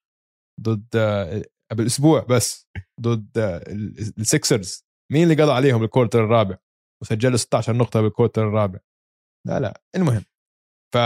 ضد 0.62 0.88
آه، 0.96 1.44
قبل 1.72 1.86
أسبوع 1.86 2.24
بس 2.30 2.68
ضد 3.02 3.38
آه، 3.38 3.58
ال- 3.58 4.14
السكسرز 4.20 4.86
مين 5.12 5.24
اللي 5.32 5.44
قضى 5.44 5.52
عليهم 5.52 5.80
بال 5.82 5.91
quarter 5.91 6.24
الرابع؟ 6.24 6.58
وسجلوا 7.02 7.38
16 7.38 7.74
نقطة 7.76 8.02
بال 8.02 8.12
quarter 8.12 8.48
الرابع. 8.48 8.80
لا 9.48 9.60
لا 9.60 9.82
المهم. 9.96 10.24
ف 10.96 10.98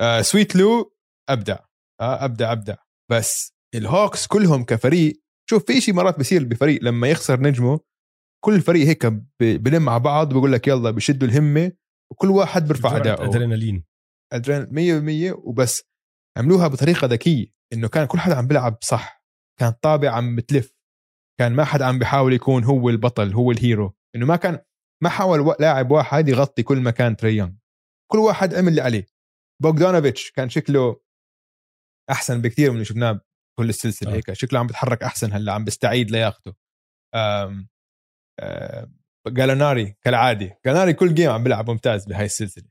آه، 0.00 0.20
sweet 0.22 0.56
Lou 0.56 0.96
أبدع 1.30 1.58
آه، 2.00 2.24
أبدع 2.24 2.52
أبدع. 2.52 2.76
بس 3.12 3.52
الهوكس 3.74 4.26
كلهم 4.26 4.64
كفريق 4.64 5.22
شوف 5.50 5.66
في 5.66 5.80
شيء 5.80 5.94
مرات 5.94 6.18
بيصير 6.18 6.44
بفريق 6.44 6.82
لما 6.82 7.08
يخسر 7.08 7.40
نجمه 7.40 7.80
كل 8.44 8.60
فريق 8.60 8.86
هيك 8.86 9.06
بلم 9.40 9.82
مع 9.82 9.98
بعض 9.98 10.32
بقول 10.32 10.52
لك 10.52 10.68
يلا 10.68 10.90
بشدوا 10.90 11.28
الهمة 11.28 11.72
وكل 12.12 12.30
واحد 12.30 12.66
بيرفع 12.66 12.96
اداؤه 12.96 13.24
أدرينالين. 13.24 13.84
ادرينالين 14.32 15.32
100% 15.32 15.38
وبس. 15.44 15.82
عملوها 16.38 16.68
بطريقة 16.68 17.06
ذكية 17.06 17.46
إنه 17.72 17.88
كان 17.88 18.06
كل 18.06 18.18
حدا 18.18 18.34
عم 18.36 18.46
بيلعب 18.46 18.78
صح 18.82 19.24
كانت 19.60 19.72
الطابة 19.82 20.10
عم 20.10 20.36
بتلف 20.36 20.76
كان 21.40 21.52
ما 21.52 21.64
حدا 21.64 21.84
عم 21.84 21.98
بيحاول 21.98 22.32
يكون 22.32 22.64
هو 22.64 22.88
البطل 22.88 23.32
هو 23.32 23.50
ال 23.50 23.58
hero. 23.58 23.96
إنه 24.16 24.26
ما 24.26 24.36
كان 24.36 24.58
ما 25.02 25.08
حاول 25.08 25.54
لاعب 25.60 25.90
واحد 25.90 26.28
يغطي 26.28 26.62
كل 26.62 26.80
مكان 26.80 27.16
تري 27.16 27.34
يانغ. 27.34 27.58
كل 28.10 28.18
واحد 28.18 28.54
عمل 28.54 28.68
اللي 28.68 28.80
عليه. 28.80 29.06
بوغدانوفيتش 29.62 30.30
كان 30.30 30.48
شكله 30.48 31.00
أحسن 32.10 32.42
بكثير 32.42 32.68
من 32.70 32.74
اللي 32.74 32.84
شفناه 32.84 33.20
كل 33.58 33.68
السلسلة 33.68 34.12
آه. 34.12 34.14
هيك 34.14 34.32
شكله 34.32 34.58
عم 34.58 34.66
بيتحرك 34.66 35.02
أحسن 35.02 35.32
هلأ 35.32 35.52
عم 35.52 35.64
بيستعيد 35.64 36.10
لياقته. 36.10 36.54
آم، 37.14 37.68
آم، 38.40 38.96
جاليناري 39.28 39.96
كالعادة 40.02 40.60
جاليناري 40.66 40.92
كل 40.92 41.14
game 41.14 41.30
عم 41.30 41.42
بيلعب 41.42 41.70
ممتاز 41.70 42.06
بهاي 42.06 42.24
السلسلة. 42.24 42.68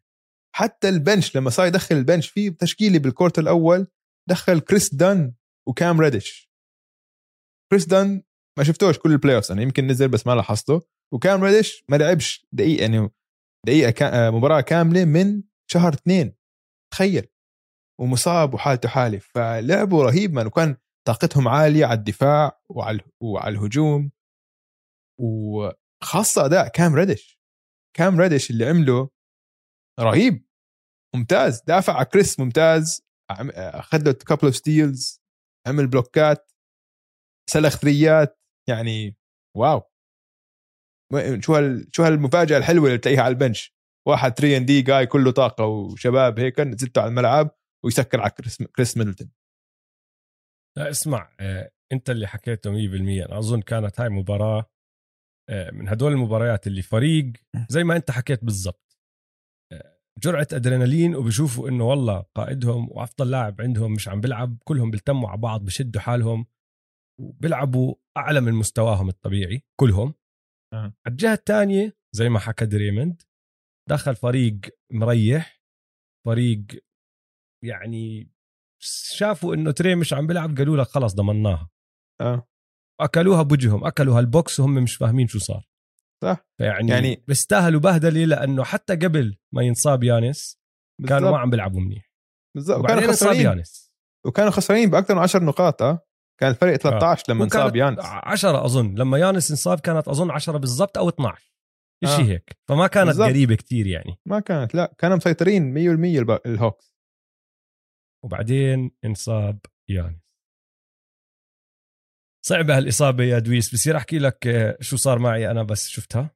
حتى 0.56 0.89
ال 0.89 0.97
bench 0.97 1.36
لما 1.38 1.50
صار 1.50 1.67
يدخل 1.67 1.95
ال 1.96 2.01
bench 2.01 2.28
في 2.30 2.50
تشكيلة 2.50 3.00
بال 3.00 3.08
quarter 3.08 3.39
الأول 3.39 3.88
دخل 4.30 4.60
كريس 4.60 4.93
دان 4.95 5.34
وكام 5.67 6.02
ريدش 6.02 6.50
كريس 7.71 7.86
دان 7.86 8.24
ما 8.58 8.63
شفتوش 8.63 9.00
كل 9.00 9.12
ال 9.12 9.36
playoffs 9.36 9.52
أنا 9.52 9.62
يمكن 9.62 9.88
نزل 9.88 10.08
بس 10.08 10.28
ما 10.28 10.32
لاحظته. 10.36 10.82
وكام 11.13 11.43
ريدش 11.43 11.84
ما 11.89 11.95
لعبش 11.95 12.48
دقيقة 12.52 12.82
يعني 12.82 13.10
دقيقة 13.67 13.91
كا- 13.91 14.28
آه، 14.28 14.30
مباراة 14.30 14.62
كاملة 14.62 15.06
من 15.06 15.43
شهر 15.71 15.93
اثنين. 15.93 16.36
تخيل. 16.93 17.28
ومصاب 18.02 18.54
وحالته 18.54 18.90
حاله 18.90 19.20
فلعبوا 19.20 20.04
رهيب 20.04 20.34
من 20.34 20.46
وكان 20.46 20.78
طاقتهم 21.08 21.48
عالية 21.48 21.86
على 21.86 22.00
الدفاع 22.00 22.62
وعلى 22.70 23.00
وعلى 23.22 23.56
الهجوم. 23.56 24.12
وخاصة 25.22 26.46
أداء 26.46 26.68
كام 26.68 26.96
ريدش 26.96 27.40
كام 27.98 28.20
ريدش 28.22 28.50
اللي 28.50 28.66
عمله 28.66 29.10
رهيب. 30.00 30.46
ممتاز. 31.16 31.62
دافع 31.62 31.94
على 31.94 32.06
كريس 32.06 32.40
ممتاز. 32.40 33.02
أخذ 33.32 34.04
له 34.06 34.14
couple 34.13 34.46
of 34.46 34.56
steals 34.56 35.22
عمل 35.68 35.88
بلوكات. 35.88 36.52
سلخ 37.50 37.78
ثريات. 37.78 38.42
يعني 38.70 39.18
wow. 39.58 39.82
شو 41.40 41.56
هال 41.56 41.90
شو 41.92 42.04
هالمفاجأة 42.04 42.58
الحلوة 42.58 42.88
اللي 42.88 42.98
تلاقيها 42.98 43.22
على 43.22 43.32
ال 43.32 43.38
bench. 43.38 43.76
واحد 44.08 44.32
3 44.32 44.58
and 44.58 44.65
D 44.65 44.82
guy 44.82 45.06
كله 45.08 45.32
طاقة 45.32 45.66
وشباب 45.66 46.40
هيك 46.40 46.60
نزلته 46.60 47.02
على 47.02 47.10
الملعب. 47.10 47.58
ويسكر 47.86 48.21
على 48.21 48.32
كريس, 48.32 48.63
كريس 48.63 48.98
ميدلتون. 48.98 49.32
لا 50.78 50.89
اسمع 50.89 51.36
آه، 51.39 51.71
انت 51.91 52.10
اللي 52.10 52.28
حكيته 52.28 52.71
100% 52.71 53.26
أنا 53.26 53.38
أظن 53.39 53.62
كانت 53.62 54.02
هاي 54.02 54.10
مباراة 54.10 54.65
آه، 55.50 55.71
من 55.71 55.89
هدول 55.89 56.12
المباريات 56.12 56.67
اللي 56.67 56.82
فريق 56.82 57.34
زي 57.69 57.84
ما 57.84 57.95
انت 57.95 58.12
حكيت 58.12 58.43
بالضبط 58.43 58.98
آه، 59.74 59.98
جرعة 60.24 60.48
أدرينالين 60.54 61.15
وبشوفوا 61.15 61.69
إنه 61.69 61.84
والله 61.84 62.26
قائدهم 62.36 62.89
وأفضل 62.91 63.32
لاعب 63.32 63.62
عندهم 63.62 63.93
مش 63.93 64.08
عم 64.08 64.21
بيلعب 64.21 64.58
كلهم 64.63 64.91
بيلتموا 64.91 65.30
على 65.30 65.41
بعض 65.41 65.65
بشدوا 65.65 66.02
حالهم 66.02 66.45
وبيلعبوا 67.21 67.95
أعلى 68.17 68.41
من 68.41 68.54
مستواهم 68.54 69.10
الطبيعي 69.10 69.63
كلهم. 69.80 70.13
أه. 70.74 70.78
على 70.78 70.93
الجهة 71.08 71.34
الثانية 71.34 71.98
زي 72.15 72.30
ما 72.30 72.39
حكى 72.39 72.65
دريمند 72.65 73.21
دخل 73.89 74.15
فريق 74.15 74.60
مريح 74.91 75.62
فريق 76.28 76.65
يعني 77.65 78.32
شافوا 78.80 79.56
إنه 79.56 79.71
تري 79.71 79.95
مش 79.95 80.13
عم 80.13 80.28
بيلعب 80.28 80.58
قالوا 80.58 80.78
لك 80.78 80.88
خلص 80.88 81.13
ضمناها. 81.13 81.69
آه. 82.21 82.47
أكلوها 83.01 83.41
بوجههم 83.41 83.86
اكلوا 83.86 84.17
هالبوكس 84.19 84.60
وهم 84.60 84.73
مش 84.73 84.95
فاهمين 84.95 85.28
شو 85.28 85.39
صار. 85.39 85.67
صح. 86.23 86.45
يعني- 86.60 86.91
يعني 86.91 87.23
بيستاهلوا 87.28 87.80
بهدلة 87.80 88.25
لأنه 88.25 88.63
حتى 88.63 88.95
قبل 88.95 89.38
ما 89.54 89.62
ينصاب 89.63 90.04
يانس 90.04 90.60
كانوا 91.08 91.32
ما 91.32 91.38
عم 91.38 91.49
بيلعبوا 91.49 91.80
منيح. 91.82 92.12
بالضبط 92.56 92.80
وكانوا 92.84 93.08
خسرانين. 93.12 93.41
يانس. 93.41 93.93
وكانوا 94.25 94.51
خسرانين 94.51 94.89
بأكثر 94.89 95.15
من 95.15 95.21
10 95.21 95.43
نقاط 95.43 95.82
آه. 95.82 95.99
كان 96.39 96.49
الفرق 96.51 96.75
13 96.75 97.23
لما 97.30 97.43
انصاب 97.43 97.75
يانس. 97.75 97.99
10 98.01 98.65
أظن. 98.65 98.95
لما 98.95 99.17
يانس 99.17 99.51
انصاب 99.51 99.80
كانت 99.80 100.08
أظن 100.08 100.32
10 100.32 100.58
بالضبط 100.58 100.97
أو 100.97 101.10
12 101.10 101.51
شيء 102.06 102.25
آه. 102.25 102.30
هيك. 102.30 102.58
فما 102.67 102.88
كانت 102.88 103.08
بالضبط. 103.08 103.28
قريبة 103.30 103.56
كتير 103.56 103.88
يعني. 103.88 104.15
ما 104.25 104.39
كانت 104.39 104.75
لا 104.75 104.93
كانوا 104.97 105.17
مسيطرين 105.17 105.73
100% 105.73 106.19
الب- 106.19 106.39
الهوكس. 106.45 106.95
وبعدين 108.26 108.92
انصاب 109.06 109.60
يانس 109.90 110.26
صعبة 112.46 112.78
هالإصابة 112.78 113.24
يا 113.24 113.40
دويس 113.40 113.74
بصير 113.74 113.98
أحكي 113.98 114.20
لك 114.20 114.48
آه، 114.48 114.78
شو 114.82 114.98
صار 114.98 115.20
معي 115.20 115.52
أنا 115.52 115.64
بس 115.64 115.88
شفتها 115.88 116.36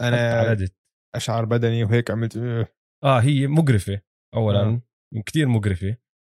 أنا 0.00 0.32
على 0.32 0.68
أشعر 1.14 1.44
بدني 1.44 1.84
وهيك 1.84 2.10
عملت 2.10 2.36
آه، 2.36 2.68
آه 3.04 3.20
هي 3.20 3.46
مقرفة 3.46 4.00
اولا 4.34 4.60
آه. 4.60 4.82
آه. 5.16 5.22
كثير 5.26 5.48
مقرفة 5.48 5.96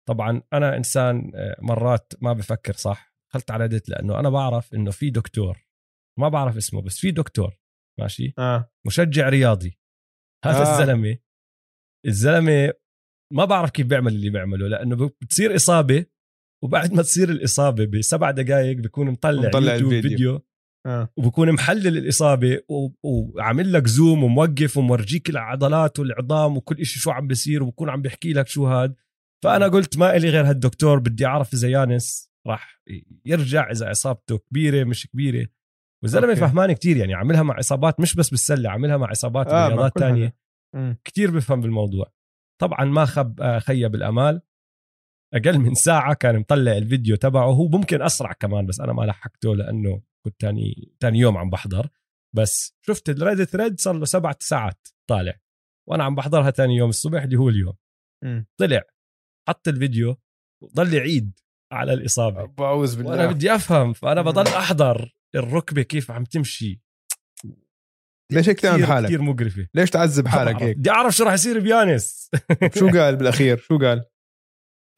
طبعا 0.09 0.43
أنا 0.53 0.77
إنسان 0.77 1.33
آه، 1.35 1.57
مرات 1.63 2.13
ما 2.21 2.33
بفكر 2.33 2.73
صح 2.73 3.15
دخلت 3.31 3.51
على 3.51 3.67
ريدت 3.67 3.89
لأنه 3.89 4.21
أنا 4.21 4.31
بعرف 4.31 4.75
إنه 4.75 4.91
في 4.91 5.11
دكتور 5.11 5.69
ما 6.19 6.29
بعرف 6.29 6.57
اسمه 6.57 6.83
بس 6.83 6.99
في 6.99 7.11
دكتور 7.11 7.59
ماشي 8.01 8.35
آه 8.39 8.73
مشجع 8.87 9.29
رياضي 9.29 9.81
هذا 10.45 10.63
آه. 10.63 10.67
آه. 10.67 10.81
الزلمة 10.81 11.19
الزلمة 12.07 12.73
ما 13.33 13.45
بعرف 13.45 13.71
كيف 13.71 13.87
بيعمل 13.87 14.13
اللي 14.15 14.31
بيعمله 14.31 14.69
لأنه 14.69 15.11
بتصير 15.23 15.57
إصابة 15.57 16.07
وبعد 16.65 16.93
ما 16.93 17.03
تصير 17.03 17.31
الإصابة 17.31 17.85
بسبع 17.85 18.31
دقائق 18.31 18.77
بيكون 18.77 19.11
مطلع, 19.11 19.49
مطلع 19.49 19.73
يوتيوب 19.73 19.93
الفيديو. 19.93 20.11
فيديو 20.11 20.49
آه 20.87 21.09
وبكون 21.17 21.53
محلل 21.53 21.99
الإصابة 21.99 22.61
وعامل 23.03 23.73
لك 23.73 23.87
زوم 23.87 24.25
وموقف 24.25 24.77
ومورجيك 24.77 25.31
العضلات 25.31 25.99
والعظام 25.99 26.57
وكل 26.57 26.81
إشي 26.81 27.01
شو 27.01 27.11
عم 27.11 27.27
بيصير 27.27 27.63
وبكون 27.63 27.89
عم 27.91 28.03
بيحكي 28.03 28.33
لك 28.33 28.49
شو 28.49 28.67
هاد 28.67 28.95
فأنا 29.45 29.69
قلت 29.69 29.99
ما 29.99 30.17
إلي 30.17 30.29
غير 30.31 30.49
هالدكتور 30.49 30.99
بدي 30.99 31.27
أعرف 31.27 31.55
إذا 31.55 31.69
يانس 31.69 32.31
راح 32.47 32.83
يرجع 33.25 33.71
إذا 33.71 33.91
إصابته 33.91 34.39
كبيرة 34.39 34.85
مش 34.85 35.07
كبيرة 35.07 35.49
والزلمة. 36.03 36.35
فهمان 36.35 36.73
كتير 36.73 36.97
يعني 36.97 37.15
عاملها 37.15 37.43
مع 37.43 37.59
إصابات 37.59 38.01
مش 38.01 38.15
بس 38.15 38.31
بالسلة 38.31 38.71
عاملها 38.71 38.97
مع 38.97 39.13
إصابات 39.13 39.47
آه، 39.47 39.69
برياضات 39.69 39.93
حدا. 39.99 40.33
مم. 40.75 40.97
كتير 41.05 41.31
بفهم 41.31 41.61
بالموضوع 41.61 42.13
طبعا 42.61 42.85
ما 42.85 43.05
خب 43.05 43.41
آه، 43.41 43.59
خيب 43.59 43.95
الأمال. 43.95 44.43
أقل 45.35 45.59
من 45.59 45.75
ساعة 45.75 46.15
كان 46.15 46.39
مطلع 46.39 46.73
الفيديو 46.73 47.17
تبعه. 47.17 47.47
هو 47.47 47.69
ممكن 47.69 48.03
أسرع 48.03 48.33
كمان 48.33 48.67
بس 48.67 48.81
أنا 48.81 48.93
ما 48.93 49.03
لحقته 49.03 49.57
لأنه 49.57 50.03
كنت 50.25 50.41
تاني 50.41 50.93
تاني 51.01 51.19
يوم 51.19 51.37
عم 51.39 51.51
بحضر. 51.51 51.89
بس 52.37 52.77
شفت 52.87 53.09
الريد 53.09 53.45
ثريد 53.45 53.81
صار 53.81 53.95
له 53.95 54.05
سبعة 54.05 54.37
ساعات 54.41 54.89
طالع. 55.11 55.35
وأنا 55.89 56.05
عم 56.05 56.15
بحضرها 56.15 56.51
تاني 56.51 56.77
يوم 56.77 56.89
الصبح 56.89 57.23
اللي 57.23 57.37
هو 57.37 57.49
اليوم. 57.49 57.75
مم. 58.25 58.47
طلع 58.61 58.83
حط 59.49 59.69
الفيديو 59.69 60.17
وضل 60.63 60.95
يعيد 60.95 61.39
على 61.73 61.93
الإصابة. 61.93 62.45
بعوذ 62.45 62.97
بالله. 62.97 63.11
وأنا 63.11 63.27
بدي 63.27 63.55
أفهم 63.55 63.93
فأنا. 63.93 64.23
بضل 64.23 64.47
أحضر 64.47 65.15
الركبة 65.35 65.83
كيف 65.83 66.11
عم 66.11 66.25
تمشي. 66.25 66.83
ليش 68.33 68.49
هيك 68.49 68.61
تعمل 68.61 68.83
بحالك؟ 68.83 69.07
كثير 69.07 69.23
مقرفة 69.23 69.69
ليش 69.75 69.91
تعذب 69.91 70.29
حالك 70.29 70.63
هيك؟ 70.63 70.77
بدي 70.77 70.91
أعرف 70.91 71.17
شو 71.17 71.25
راح 71.25 71.33
يصير 71.33 71.61
بيانس 71.61 72.31
شو 72.79 72.89
قال 72.89 73.17
بالأخير؟ 73.17 73.57
شو 73.59 73.79
قال؟ 73.79 74.05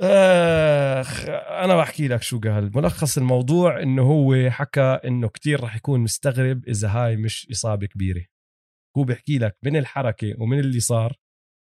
آخ 0.00 1.28
أنا 1.64 1.76
بحكي 1.76 2.08
لك 2.08 2.22
شو 2.22 2.40
قال 2.40 2.76
ملخص 2.76 3.18
الموضوع 3.18 3.82
إنه 3.82 4.02
هو 4.02 4.50
حكى 4.50 5.00
إنه 5.04 5.28
كتير 5.28 5.60
راح 5.60 5.76
يكون 5.76 6.00
مستغرب 6.00 6.68
إذا 6.68 6.88
هاي 6.88 7.16
مش 7.16 7.48
إصابة 7.50 7.86
كبيرة 7.86 8.24
هو 8.96 9.04
بيحكي 9.04 9.38
لك 9.38 9.56
من 9.64 9.76
الحركة 9.76 10.34
ومن 10.38 10.58
اللي 10.58 10.80
صار 10.80 11.16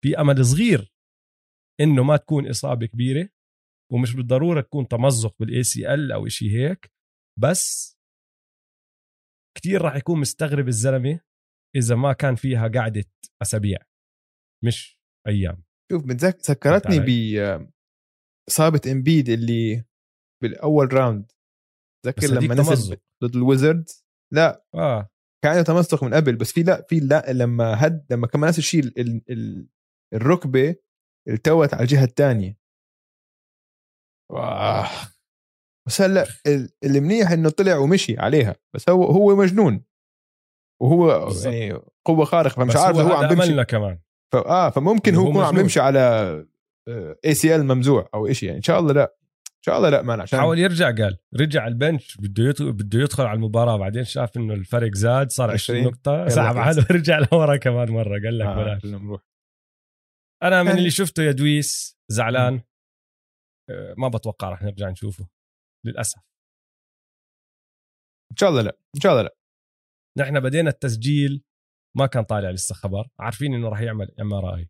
في 0.03 0.19
أمل 0.21 0.45
صغير 0.45 0.93
إنه 1.81 2.03
ما 2.03 2.17
تكون 2.17 2.49
إصابة 2.49 2.85
كبيرة 2.85 3.29
ومش 3.91 4.15
بالضرورة 4.15 4.61
تكون 4.61 4.87
تمزق 4.87 5.35
بال 5.39 5.63
ACL 5.63 6.11
أو 6.11 6.27
شيء 6.27 6.49
هيك 6.49 6.91
بس 7.39 7.95
كتير 9.57 9.81
راح 9.81 9.95
يكون 9.95 10.19
مستغرب 10.19 10.67
الزلمة 10.67 11.19
إذا 11.75 11.95
ما 11.95 12.13
كان 12.13 12.35
فيها 12.35 12.67
قعدة 12.67 13.05
أسابيع 13.41 13.77
مش 14.65 14.99
أيام. 15.27 15.63
شوف 15.91 16.03
بتذكر 16.05 16.39
ذكرتني 16.51 16.95
فهمت 16.95 17.05
ب 17.09 17.71
اصابه 18.49 18.81
امبيد 18.91 19.29
اللي 19.29 19.85
بالأول 20.43 20.93
round 20.93 21.31
تذكر 22.05 22.27
لما 22.27 22.55
نزل 22.55 22.65
تمزق. 22.65 23.01
ضد 23.23 23.35
الويزردز 23.35 24.05
لا. 24.33 24.65
آه. 24.75 25.09
كان 25.43 25.51
عنده 25.51 25.63
تمسك 25.63 26.03
من 26.03 26.13
قبل 26.13 26.35
بس 26.35 26.51
في 26.51 26.63
لا 26.63 26.85
في 26.89 26.99
لا 26.99 27.33
لما 27.33 27.85
هد 27.85 28.05
لما 28.11 28.27
كمان 28.27 28.47
نفس 28.49 28.57
الشيء 28.59 28.83
ال- 28.83 28.99
ال- 28.99 29.21
ال- 29.29 29.67
الركبة 30.13 30.75
التوت 31.27 31.73
على 31.73 31.83
الجهة 31.83 32.03
الثانية 32.03 32.57
واه 34.31 34.89
بس 35.87 36.01
هلأ 36.01 36.25
ال- 36.47 36.69
اللي 36.83 36.99
منيح 36.99 37.31
إنه 37.31 37.49
طلع 37.49 37.77
ومشي 37.77 38.17
عليها 38.19 38.55
بس 38.75 38.89
هو 38.89 39.03
هو 39.03 39.35
مجنون. 39.35 39.83
وهو. 40.81 41.29
يعني 41.45 41.79
قوة 42.05 42.25
خارقة 42.25 42.53
فمش 42.53 42.75
عارف 42.75 42.97
هو 42.97 43.13
عم 43.13 43.27
بيمشي. 43.35 43.65
كمان. 43.65 43.99
ف... 44.33 44.35
آه 44.35 44.69
فممكن 44.69 45.15
هو 45.15 45.29
يكون 45.29 45.41
عم 45.41 45.47
مجنون. 45.47 45.61
يمشي 45.61 45.79
على 45.79 45.99
اي 47.25 47.33
سي 47.33 47.55
ال 47.55 47.65
ممزوع 47.65 48.09
أو 48.13 48.33
شيء 48.33 48.47
يعني 48.47 48.57
إن 48.57 48.63
شاء 48.63 48.79
الله 48.79 48.93
لا. 48.93 49.15
إن 49.47 49.61
شاء 49.67 49.77
الله 49.77 49.89
لا 49.89 50.01
man 50.01 50.21
عشان 50.21 50.39
حاول 50.39 50.59
يرجع 50.59 50.85
قال. 50.85 51.17
رجع 51.39 51.61
على 51.61 51.71
ال 51.71 51.79
bench 51.79 52.17
بده 52.17 52.43
يدخل 52.43 52.73
بده 52.73 52.99
يدخل 52.99 53.23
على 53.23 53.35
المباراة. 53.35 53.77
بعدين 53.77 54.03
شاف 54.03 54.37
إنه 54.37 54.53
الفرق 54.53 54.93
زاد 54.93 55.31
صار 55.31 55.51
20 55.51 55.79
20. 55.79 55.93
نقطة. 55.93 56.27
سحب. 56.27 56.57
حاله 56.57 56.85
ورجع 56.89 57.19
لورا 57.31 57.57
كمان 57.57 57.91
مرة. 57.91 58.19
قال 58.19 58.37
لك 58.37 58.45
آه 58.47 58.55
بلاش. 58.55 58.85
نروح. 58.85 59.21
أنا 60.43 60.63
من 60.63 60.71
اللي 60.71 60.91
شفته 60.91 61.23
يا 61.23 61.31
دويس 61.31 61.97
زعلان. 62.11 62.61
آه، 63.69 63.93
ما 63.97 64.07
بتوقع 64.07 64.49
رح 64.49 64.61
نرجع 64.63 64.89
نشوفه. 64.89 65.27
للأسف. 65.85 66.21
إن 68.31 68.37
شاء 68.37 68.49
الله 68.49 68.61
لا. 68.61 68.77
إن 68.95 69.01
شاء 69.01 69.11
الله 69.11 69.23
لا. 69.23 69.35
نحن 70.17 70.39
بدينا 70.39 70.69
التسجيل 70.69 71.43
ما 71.97 72.05
كان 72.07 72.23
طالع 72.23 72.49
لسه 72.49 72.75
خبر. 72.75 73.09
عارفين 73.19 73.53
إنه 73.53 73.69
راح 73.69 73.81
يعمل 73.81 74.11
MRI 74.21 74.69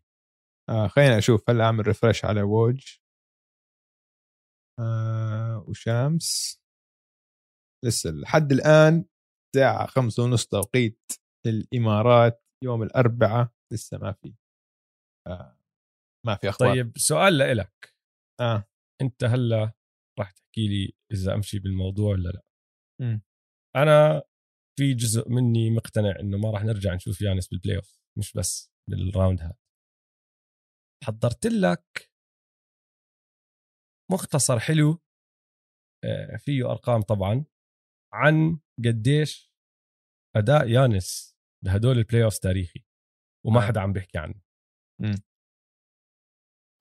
آه 0.70 0.86
خلينا 0.86 1.18
أشوف. 1.18 1.50
هلا 1.50 1.64
اعمل 1.64 1.86
refresh 1.86 2.24
على 2.24 2.42
ووج 2.42 2.96
آه 4.80 5.64
وشامس 5.68 6.60
لسه 7.84 8.10
لحد 8.10 8.52
الآن 8.52 9.04
الساعة 9.46 9.86
خمسة 9.86 10.22
ونص 10.22 10.46
توقيت 10.46 11.12
الإمارات 11.46 12.44
يوم 12.64 12.82
الأربعاء 12.82 13.52
لسه 13.72 13.98
ما 13.98 14.12
في. 14.12 14.34
آه 15.26 15.58
ما 16.26 16.34
في 16.34 16.48
أخبار. 16.48 16.74
طيب 16.74 16.92
سؤال 16.98 17.38
لإلك. 17.38 17.94
آه. 18.40 18.64
أنت 19.02 19.24
هلا 19.24 19.72
راح 20.18 20.30
تحكي 20.30 20.68
لي 20.68 20.96
إذا 21.12 21.34
أمشي 21.34 21.58
بالموضوع 21.58 22.10
ولا 22.10 22.28
لا. 22.28 22.42
مم. 23.00 23.22
أنا 23.76 24.22
في 24.78 24.94
جزء 24.94 25.28
مني 25.28 25.70
مقتنع 25.70 26.20
إنه 26.20 26.38
ما 26.38 26.50
راح 26.50 26.64
نرجع 26.64 26.94
نشوف 26.94 27.20
يانس 27.20 27.48
بال 27.48 27.76
playoff 27.76 28.00
مش 28.18 28.32
بس 28.32 28.72
بال 28.90 29.04
round 29.04 29.40
هذا 29.40 29.58
حضرت 31.04 31.46
لك 31.46 32.12
مختصر 34.12 34.58
حلو 34.58 35.02
آه، 36.04 36.36
فيه 36.36 36.70
أرقام 36.70 37.02
طبعا 37.02 37.44
عن 38.14 38.60
قديش 38.84 39.52
أداء 40.36 40.68
يانس 40.68 41.36
بهدول 41.64 41.98
ال 41.98 42.24
playoff 42.24 42.38
تاريخي 42.38 42.84
وما 43.46 43.60
آه. 43.60 43.68
حدا 43.68 43.80
عم 43.80 43.92
بيحكي 43.92 44.18
عنه. 44.18 44.42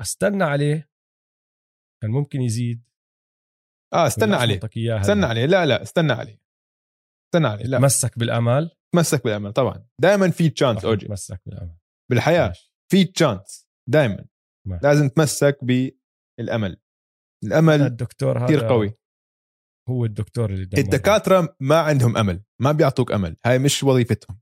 أستنى 0.02 0.43
عليه 0.43 0.89
كان 2.02 2.12
ممكن 2.12 2.41
يزيد 2.41 2.86
آه 3.93 4.08
استنى 4.08 4.36
عليه 4.36 4.60
استنى؟ 4.66 5.26
عليه 5.26 5.46
لا 5.46 5.66
لا 5.66 5.82
استنى 5.82 6.14
عليه 6.14 6.45
استنى 7.36 7.48
عليه 7.48 7.66
لا. 7.66 7.78
تمسك 7.78 8.20
بالامل 8.20 8.72
تمسك 8.96 9.24
بالأمل 9.24 9.54
طبعا. 9.54 9.86
دائما 10.02 10.30
في 10.30 10.50
تشانس 10.50 10.78
راح 10.78 10.86
أوجي. 10.86 11.08
تمسك 11.08 11.42
بالامل 11.46 11.76
بالحياة 12.12 12.48
ماشي. 12.48 12.74
في 12.92 13.04
تشانس 13.06 13.70
دائما. 13.90 14.26
لازم 14.84 15.10
تمسك 15.10 15.58
بالأمل. 15.64 16.82
الأمل 17.46 17.82
الدكتور 17.82 18.38
هذا 18.38 18.46
كثير 18.46 18.66
قوي. 18.66 18.94
هو 19.90 20.06
الدكتور 20.06 20.50
اللي 20.50 20.64
الدكاترة 20.64 21.56
ما 21.60 21.80
عندهم 21.80 22.18
أمل 22.18 22.44
ما 22.62 22.72
بيعطوك 22.72 23.12
أمل. 23.12 23.38
هاي 23.46 23.60
مش 23.60 23.84
وظيفتهم. 23.84 24.40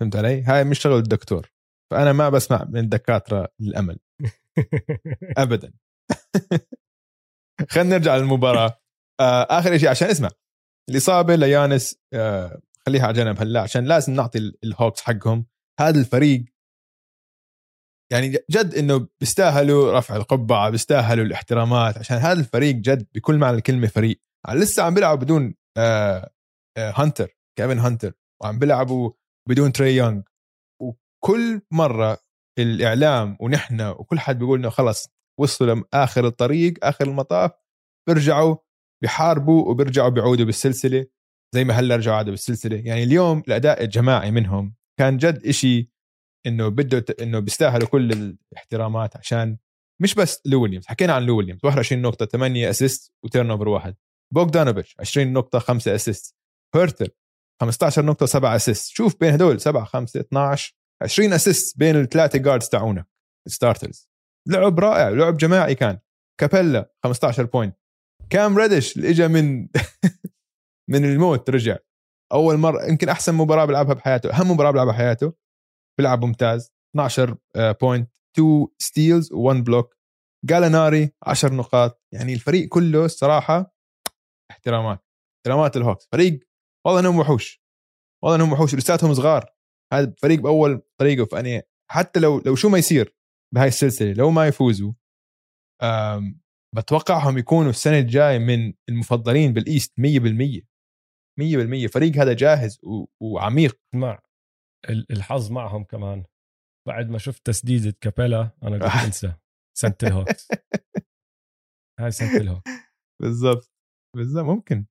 فهمت 0.00 0.16
علي؟ 0.16 0.42
هاي 0.42 0.64
مش 0.64 0.78
شغل 0.78 0.98
الدكتور. 0.98 1.50
فأنا 1.92 2.12
ما 2.12 2.28
بسمع 2.28 2.64
من 2.64 2.80
الدكاترة 2.80 3.48
الأمل. 3.60 3.98
ابدا. 5.38 5.72
خلينا 7.70 7.98
نرجع 7.98 8.16
للمباراة. 8.16 8.80
آه 9.20 9.42
آخر 9.42 9.78
شيء 9.78 9.88
عشان 9.88 10.08
اسمع. 10.08 10.30
الإصابة 10.90 11.34
ل 11.36 11.51
يانس 11.51 11.96
آه 12.12 12.60
خليها 12.86 13.02
على 13.02 13.12
جنب 13.12 13.40
هلا 13.40 13.60
عشان 13.60 13.84
لازم 13.84 14.12
نعطي 14.12 14.38
ال- 14.38 14.58
الهوكس 14.64 15.00
حقهم. 15.00 15.46
هذا 15.80 16.00
الفريق 16.00 16.44
يعني 18.12 18.28
جد 18.50 18.74
إنه 18.74 19.08
بيستاهلوا 19.20 19.98
رفع 19.98 20.16
القبعة 20.16 20.70
بيستاهلوا 20.70 21.24
الاحترامات 21.24 21.98
عشان 21.98 22.16
هذا 22.16 22.40
الفريق 22.40 22.74
جد 22.74 23.06
بكل 23.14 23.38
معنى 23.38 23.56
الكلمة 23.56 23.86
فريق. 23.86 24.20
لسه 24.52 24.82
عم 24.82 24.94
بيلعبوا 24.94 25.22
بدون 25.24 25.54
آه 25.76 26.30
آه 26.78 26.92
هانتر 26.96 27.36
كيفن 27.58 27.78
هانتر 27.78 28.12
وعم 28.42 28.58
بيلعبوا 28.58 29.12
بدون 29.48 29.72
تري 29.72 29.96
يونغ. 29.96 30.22
وكل 30.82 31.60
مرة 31.70 32.18
الإعلام 32.58 33.36
ونحن 33.40 33.80
وكل 33.80 34.20
حد 34.20 34.38
بيقول 34.38 34.58
إنه 34.58 34.70
خلص 34.70 35.08
وصلوا 35.40 35.74
لآخر 35.74 36.26
الطريق 36.26 36.74
آخر 36.82 37.04
المطاف 37.06 37.50
بيرجعوا 38.08 38.56
بيحاربوا 39.02 39.70
وبيرجعوا 39.70 40.08
بيعودوا 40.08 40.46
بالسلسلة 40.46 41.06
زي 41.54 41.64
ما 41.64 41.74
هلأ 41.74 41.96
رجعوا 41.96 42.16
عادوا 42.16 42.30
بالسلسلة. 42.30 42.76
يعني 42.76 43.02
اليوم 43.02 43.42
الأداء 43.48 43.84
الجماعي 43.84 44.30
منهم 44.30 44.74
كان 44.98 45.16
جد 45.16 45.46
إشي 45.46 45.90
إنه 46.46 46.68
بده 46.68 47.04
إنه 47.20 47.38
بيستاهلوا 47.38 47.88
كل 47.88 48.12
الاحترامات 48.12 49.16
عشان 49.16 49.58
مش 50.02 50.14
بس 50.14 50.42
لو 50.46 50.62
ويليامز 50.62 50.86
حكينا 50.86 51.12
عن 51.12 51.22
لو 51.22 51.36
ويليامز 51.36 51.60
21 51.64 52.02
نقطة 52.02 52.26
8 52.26 52.70
assist 52.70 53.12
و 53.24 53.50
turnover 53.50 53.68
واحد. 53.68 53.94
بوغدانوفيتش 54.34 54.96
20 55.00 55.32
نقطة 55.32 55.58
5 55.58 55.94
assist 55.94 56.34
هيرتر 56.74 57.08
15 57.60 58.04
نقطة 58.04 58.26
7 58.26 58.56
assist 58.56 58.90
شوف 58.94 59.16
بين 59.20 59.32
هدول 59.32 59.60
7 59.60 59.84
5 59.84 60.20
12 60.20 60.74
20 61.02 61.32
assist 61.32 61.78
بين 61.78 61.96
الثلاثة 61.96 62.38
guards 62.38 62.68
تاعونا 62.68 63.04
ال 63.46 63.53
starters 63.53 64.08
لعب 64.48 64.78
رائع 64.78 65.08
لعب 65.08 65.36
جماعي 65.36 65.74
كان. 65.74 65.98
كابيلا 66.40 66.92
15 67.04 67.44
point 67.44 67.76
كام 68.30 68.58
ريدش 68.58 68.96
اللي 68.96 69.10
اجى 69.10 69.28
من 69.28 69.68
من 70.90 71.04
الموت 71.04 71.50
رجع. 71.50 71.76
أول 72.32 72.56
مره 72.56 72.84
يمكن 72.84 73.08
أحسن 73.08 73.34
مباراة 73.34 73.64
بيلعبها 73.64 73.94
بحياته 73.94 74.30
أهم 74.30 74.50
مباراة 74.50 74.70
بيلعبها 74.70 74.92
بحياته. 74.92 75.32
بيلعب 75.98 76.24
ممتاز 76.24 76.72
12 76.96 77.36
point 77.56 78.10
2 78.38 78.66
steals 78.78 79.32
و1 79.32 79.56
block 79.56 79.96
جاليناري 80.44 81.10
10 81.22 81.54
نقاط. 81.54 82.02
يعني 82.14 82.34
الفريق 82.34 82.68
كله 82.68 83.04
الصراحة 83.04 83.74
احترامات. 84.50 85.04
احترامات 85.36 85.76
الهوكس 85.76 86.08
فريق 86.12 86.48
والله 86.86 87.00
إنهم 87.00 87.18
وحوش. 87.18 87.62
والله 88.24 88.36
إنهم 88.36 88.52
وحوش. 88.52 88.74
لساتهم 88.74 89.14
صغار. 89.14 89.54
هذا 89.92 90.14
فريق 90.18 90.40
بأول 90.40 90.82
طريقه. 91.00 91.24
فأني 91.24 91.62
حتى 91.90 92.20
لو 92.20 92.38
لو 92.46 92.54
شو 92.54 92.68
ما 92.68 92.78
يصير 92.78 93.16
بهاي 93.54 93.68
السلسلة 93.68 94.12
لو 94.12 94.30
ما 94.30 94.46
يفوزوا 94.46 94.92
بتوقعهم 96.76 97.38
يكونوا 97.38 97.70
السنة 97.70 97.98
الجاية 97.98 98.38
من 98.38 98.74
المفضلين 98.88 99.52
بال 99.52 99.65
East 99.65 99.92
100% 100.00 100.62
100% 101.40 101.86
فريق 101.86 102.16
هذا 102.16 102.32
جاهز 102.32 102.80
و... 102.84 103.04
وعميق 103.22 103.80
مع 103.94 104.22
ال- 104.88 105.12
الحظ 105.12 105.50
معهم 105.50 105.84
كمان. 105.84 106.24
بعد 106.88 107.08
ما 107.10 107.18
شفت 107.18 107.46
تسديدة 107.46 107.96
كابيلا 108.00 108.50
أنا 108.62 108.76
قلت 108.84 109.04
انسى. 109.06 109.32
سنة 109.78 109.94
الهوكس. 110.02 110.48
هاي 112.00 112.10
سنة 112.10 112.36
الهوكس. 112.36 112.70
بالضبط. 113.22 113.70
بالضبط. 114.16 114.44
ممكن. 114.44 114.86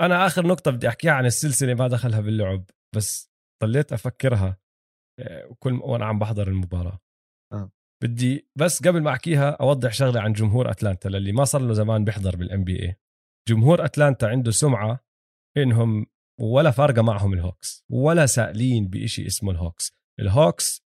أنا 0.00 0.26
آخر 0.26 0.46
نقطة 0.46 0.70
بدي 0.70 0.88
أحكيها 0.88 1.12
عن 1.12 1.26
السلسلة 1.26 1.74
ما 1.74 1.88
دخلها 1.88 2.20
باللعب 2.20 2.64
بس 2.96 3.30
ضليت 3.64 3.92
أفكرها 3.92 4.56
آه، 5.20 5.46
وكل 5.46 5.72
وأنا 5.72 6.04
عم 6.06 6.18
بحضر 6.18 6.48
المباراة. 6.48 7.00
آه. 7.52 7.70
بدي 8.02 8.48
بس 8.58 8.82
قبل 8.82 9.02
ما 9.02 9.10
أحكيها 9.10 9.50
أوضح 9.50 9.92
شغلة 9.92 10.20
عن 10.20 10.32
جمهور 10.32 10.70
أتلانتا 10.70 11.08
للي 11.08 11.32
ما 11.32 11.44
صار 11.44 11.62
له 11.62 11.72
زمان 11.72 12.04
بيحضر 12.04 12.36
بال 12.36 12.64
NBA 12.64 12.96
جمهور 13.48 13.84
أتلانتا 13.84 14.26
عنده 14.26 14.50
سمعة 14.50 15.04
إنهم 15.56 16.06
ولا 16.40 16.70
فارقة 16.70 17.02
معهم 17.02 17.32
الهوكس 17.32 17.84
ولا 17.90 18.26
سائلين 18.26 18.88
بإشي 18.88 19.26
اسمه 19.26 19.50
الهوكس. 19.50 19.92
الهوكس 20.20 20.82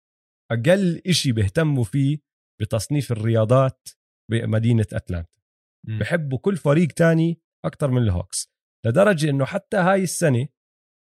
أقل 0.53 1.03
إشي 1.07 1.33
بيهتموا 1.33 1.85
فيه 1.85 2.19
بتصنيف 2.61 3.13
الرياضات 3.13 3.89
بمدينة 4.31 4.87
أتلانتا. 4.93 5.41
م. 5.87 5.99
بحبوا 5.99 6.39
كل 6.39 6.57
فريق 6.57 6.89
تاني 6.89 7.41
أكثر 7.65 7.91
من 7.91 8.03
الهوكس. 8.03 8.53
لدرجة 8.87 9.31
إنه 9.31 9.45
حتى 9.45 9.77
هاي 9.77 10.03
السنة 10.03 10.49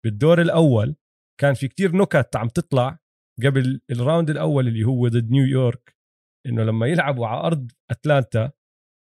بالدور 0.05 0.41
الأول 0.41 0.97
كان 1.41 1.55
في 1.55 1.69
كتير 1.69 1.97
نكت 1.97 2.37
عم 2.37 2.49
تطلع 2.49 2.99
قبل 3.43 3.81
ال 3.91 3.98
round 3.98 4.31
الأول 4.31 4.69
اللي 4.69 4.85
هو 4.85 5.09
ضد 5.09 5.31
نيويورك 5.31 5.97
إنه 6.47 6.63
لما 6.63 6.87
يلعبوا 6.87 7.27
على 7.27 7.41
أرض 7.41 7.73
أتلانتا 7.91 8.53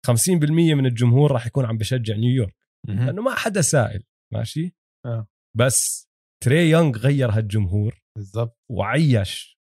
50% 0.07 0.11
من 0.49 0.85
الجمهور 0.85 1.31
راح 1.31 1.47
يكون 1.47 1.65
عم 1.65 1.77
بشجع 1.77 2.15
نيويورك. 2.15 2.55
لأنه 2.87 3.21
ما 3.21 3.35
حدا 3.35 3.61
سائل 3.61 4.03
ماشي؟ 4.33 4.75
آه. 5.05 5.27
بس 5.57 6.09
تري 6.43 6.69
يونغ 6.69 6.97
غير 6.97 7.31
هالجمهور 7.31 8.01
بالضبط. 8.17 8.59
وعيش 8.71 9.59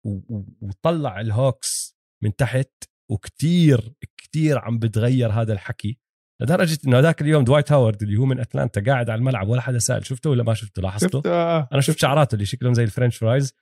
وطلع 0.60 1.20
الهوكس 1.20 1.96
من 2.24 2.36
تحت 2.36 2.84
وكتير 3.10 3.94
كتير 4.16 4.58
عم 4.58 4.78
بتغير 4.78 5.32
هذا 5.32 5.52
الحكي 5.52 5.98
لدرجة 6.42 6.78
إنه 6.86 6.98
هذاك 6.98 7.22
اليوم 7.22 7.44
دوايت 7.44 7.72
هاورد 7.72 8.02
اللي 8.02 8.16
هو 8.16 8.24
من 8.24 8.40
أتلانتا 8.40 8.80
قاعد 8.80 9.10
على 9.10 9.18
الملعب 9.18 9.48
ولا 9.48 9.60
حدا 9.60 9.78
سائل. 9.78 10.06
شفته 10.06 10.30
ولا 10.30 10.42
ما 10.42 10.54
شفته؟ 10.54 10.82
لاحظته؟ 10.82 11.18
شفت 11.18 11.26
آه. 11.26 11.68
أنا 11.72 11.80
شفت 11.80 11.98
شعراته 11.98 12.34
اللي 12.34 12.46
شكلهم 12.46 12.74
زي 12.74 12.84
ال 12.84 12.89
French 12.89 13.16
fries. 13.16 13.54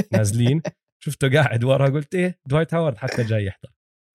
فنازلين 0.00 0.62
شفته 1.04 1.28
قاعد 1.32 1.64
ورا 1.64 1.88
قلت 1.88 2.14
إيه 2.14 2.38
دوايت 2.46 2.74
هاورد 2.74 2.96
حتى 2.98 3.24
جاي 3.24 3.44
يحضر. 3.44 3.68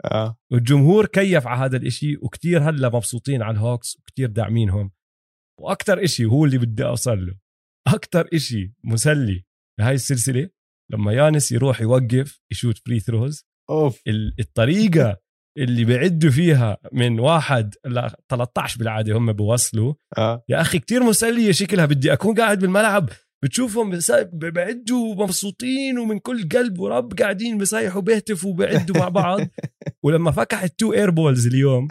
آه. 0.05 0.37
والجمهور 0.51 1.05
كيف 1.05 1.47
على 1.47 1.59
هذا 1.65 1.77
الإشي 1.77 2.17
وكتير 2.17 2.69
هلأ 2.69 2.89
مبسوطين 2.89 3.41
على 3.41 3.53
الهوكس 3.57 3.97
وكتير 3.99 4.29
داعمينهم. 4.29 4.91
وأكثر 5.59 6.03
إشي 6.03 6.25
هو 6.25 6.45
اللي 6.45 6.57
بدي 6.57 6.85
أوصل 6.85 7.25
له. 7.25 7.35
أكثر 7.87 8.27
إشي 8.33 8.73
مسلي 8.83 9.45
بهاي 9.79 9.95
السلسلة 9.95 10.49
لما 10.91 11.13
يانس 11.13 11.51
يروح 11.51 11.81
يوقف 11.81 12.39
يشوت 12.51 12.77
free 12.77 12.99
throws 12.99 13.45
أوف. 13.69 14.01
ال- 14.07 14.35
الطريقة 14.39 15.17
اللي 15.57 15.85
بيعدوا 15.85 16.29
فيها 16.31 16.77
من 16.91 17.19
واحد 17.19 17.75
ل 17.85 18.07
13 18.29 18.79
بالعادة 18.79 19.17
هم 19.17 19.33
بوصلوا. 19.33 19.93
آه. 20.17 20.43
يا 20.49 20.61
أخي 20.61 20.79
كتير 20.79 21.03
مسلية 21.03 21.51
شكلها 21.51 21.85
بدي 21.85 22.13
أكون 22.13 22.35
قاعد 22.35 22.59
بالملعب. 22.59 23.09
بتشوفهم 23.43 23.99
بعدوا 24.33 25.15
مبسوطين 25.15 25.99
ومن 25.99 26.19
كل 26.19 26.49
قلب 26.49 26.79
ورب 26.79 27.13
قاعدين 27.13 27.57
بصيحوا 27.57 28.01
بيهتفوا 28.01 28.49
وبيعدوا 28.49 28.97
مع 28.97 29.09
بعض. 29.09 29.39
ولما 30.03 30.31
فكح 30.31 30.63
ال 30.63 30.71
two 30.71 30.93
air 30.93 31.09
balls 31.09 31.47
اليوم 31.47 31.87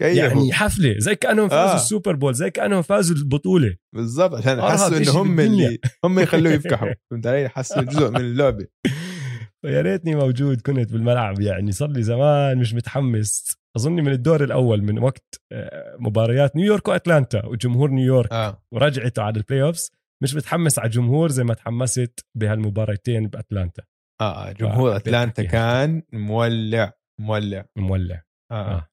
يعني 0.00 0.52
حفلة 0.52 0.94
زي 0.98 1.14
كأنهم 1.14 1.48
فازوا 1.48 1.72
آه. 1.72 1.74
ال 1.74 1.81
Super 1.81 2.14
Bowl 2.16 2.34
زي 2.34 2.50
كأنهم 2.50 2.82
فازوا 2.82 3.16
البطولة. 3.16 3.76
بالضبط 3.94 4.34
عشان 4.34 4.58
أرهب 4.58 4.70
حسوا 4.70 4.96
إنه 4.96 5.10
هم. 5.10 5.40
اللي 5.40 5.78
هم 6.04 6.18
يخلوه 6.18 6.52
يفكحوا. 6.52 6.88
فهمت 7.10 7.26
علي؟ 7.26 7.48
حسوا 7.48 7.82
جزء 7.82 8.10
من 8.10 8.16
اللعبة. 8.16 8.66
فيا 9.62 9.80
ريتني 9.80 10.14
موجود 10.14 10.60
كنت 10.60 10.92
بالملعب 10.92 11.40
يعني 11.40 11.72
صار 11.72 11.90
لي 11.90 12.02
زمان 12.02 12.58
مش 12.58 12.74
متحمس. 12.74 13.60
اظني 13.76 14.02
من 14.02 14.12
الدور 14.12 14.44
الأول 14.44 14.82
من 14.82 14.98
وقت 14.98 15.40
آه، 15.52 15.96
مباريات 15.98 16.56
نيويورك 16.56 16.88
وأتلانتا 16.88 17.46
وجمهور 17.46 17.90
نيويورك 17.90 18.32
آه. 18.32 18.62
ورجعته 18.72 19.22
على 19.22 19.36
ال 19.36 19.62
playoffs 19.62 19.92
مش 20.22 20.34
متحمس 20.34 20.78
على 20.78 20.86
الجمهور 20.86 21.28
زي 21.28 21.44
ما 21.44 21.54
تحمست 21.54 22.26
بهالمباراتين 22.34 23.28
بأتلانتا. 23.28 23.82
آه 24.20 24.52
جمهور 24.52 24.92
آه، 24.92 24.96
أتلانتا. 24.96 25.42
كان 25.42 26.02
مولع 26.12 26.92
مولع. 27.20 27.64
مولع. 27.76 28.22
آه, 28.52 28.76
آه. 28.76 28.88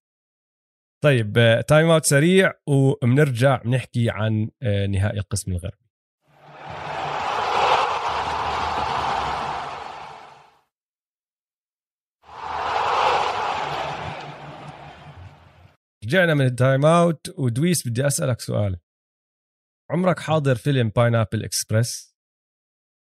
طيب 1.04 1.38
آه، 1.38 1.62
timeout 1.62 2.06
سريع 2.06 2.54
وبنرجع 2.68 3.62
بنحكي 3.62 4.10
عن 4.10 4.50
آه، 4.64 4.86
نهائي 4.86 5.20
القسم 5.20 5.52
الغربي. 5.52 5.88
رجعنا 16.06 16.34
من 16.34 16.46
ال 16.46 16.86
timeout 16.86 17.40
ودويس 17.40 17.88
بدي 17.88 18.08
أسألك 18.08 18.42
سؤال. 18.42 18.78
عمرك 19.92 20.20
حاضر 20.20 20.56
فيلم 20.56 20.90
Pineapple 20.90 21.44
Express؟ 21.44 22.18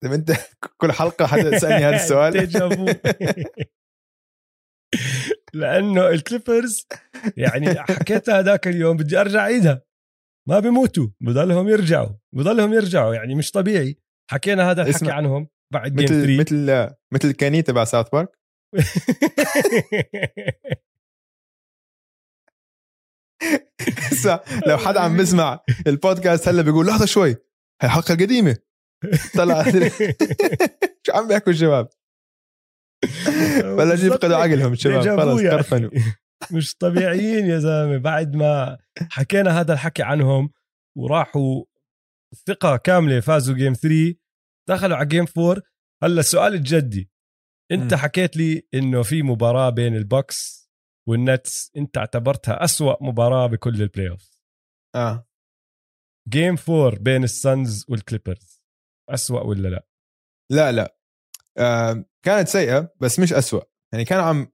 طيب 0.04 0.14
انت 0.14 0.32
كل 0.82 0.92
حلقة 0.92 1.28
حدا 1.28 1.56
يسالني 1.56 1.86
هذا 1.86 1.96
السؤال. 1.96 2.34
لأنه 5.54 6.10
الكليبرز 6.10 6.88
يعني 7.38 7.80
حكيتها 7.80 8.40
هذاك 8.40 8.68
اليوم 8.68 8.98
بدي 8.98 9.22
أرجع 9.22 9.42
عيدها. 9.42 9.82
ما 10.50 10.60
بيموتوا 10.60 11.08
بضلهم 11.22 11.68
يرجعوا 11.68 12.10
بضلهم 12.36 12.74
يرجعوا 12.74 13.16
يعني 13.16 13.36
مش 13.36 13.52
طبيعي. 13.52 13.98
حكينا 14.32 14.72
هذا 14.72 14.82
الحكي 14.82 15.12
عنهم 15.12 15.48
بعد 15.74 15.96
game 15.96 16.40
مثل 16.40 16.46
3 16.66 16.86
مثل 16.86 16.96
مثل 17.14 17.32
كيني 17.32 17.62
تبع 17.62 17.84
South 17.84 18.10
Park. 18.10 18.40
هسا 24.20 24.44
لو 24.68 24.78
حدا 24.78 25.00
عم 25.00 25.18
بسمع 25.18 25.60
البودكاست 25.88 26.48
هلا 26.48 26.62
بيقول 26.62 26.88
لحظة 26.88 27.06
شوي 27.06 27.36
هي 27.82 27.90
حلقة 27.90 28.14
قديمة. 28.14 28.58
طلع. 29.36 29.64
شو 31.06 31.14
عم 31.14 31.28
بيحكوا 31.28 31.52
الشباب؟ 31.52 31.90
بلش 33.64 34.04
يفقدوا 34.04 34.38
عقلهم 34.38 34.74
الشباب. 34.74 35.20
خلص 35.20 35.40
أخي. 35.40 35.50
كرفنوا. 35.50 35.90
مش 36.52 36.76
طبيعيين 36.76 37.46
يا 37.46 37.60
زلمة. 37.60 37.98
بعد 37.98 38.36
ما 38.36 38.78
حكينا 39.10 39.60
هذا 39.60 39.74
الحكي 39.74 40.04
عنهم 40.04 40.50
وراحوا 40.98 41.64
ثقة 42.48 42.78
كاملة 42.78 43.20
فازوا 43.20 43.56
game 43.56 43.74
3 43.74 44.16
دخلوا 44.70 44.98
على 44.98 45.08
game 45.08 45.26
4 45.38 45.62
هلا 46.04 46.20
السؤال 46.20 46.54
الجدي. 46.54 47.12
انت 47.72 47.94
مم. 47.94 48.00
حكيت 48.00 48.38
لي 48.38 48.68
إنه 48.74 49.04
في 49.04 49.24
مباراة 49.24 49.70
بين 49.70 49.96
البوكس 49.96 50.59
والنتس 51.10 51.72
انت 51.78 51.98
اعتبرتها 51.98 52.64
أسوأ 52.64 53.04
مباراة 53.04 53.48
بكل 53.48 53.82
ال 53.82 54.10
playoff 54.10 54.42
آه. 54.96 55.28
Game 56.30 56.56
4 56.70 57.00
بين 57.00 57.24
ال 57.24 57.36
Suns 57.36 57.86
وال 57.90 58.05
Clippers 58.05 58.64
أسوأ 59.10 59.42
ولا 59.42 59.68
لا؟ 59.68 59.88
لا 60.52 60.72
لا. 60.72 60.98
آه 61.58 62.06
كانت 62.26 62.48
سيئة 62.48 62.94
بس 63.02 63.20
مش 63.20 63.34
أسوأ. 63.34 63.62
يعني 63.94 64.06
كانوا 64.06 64.24
عم 64.24 64.52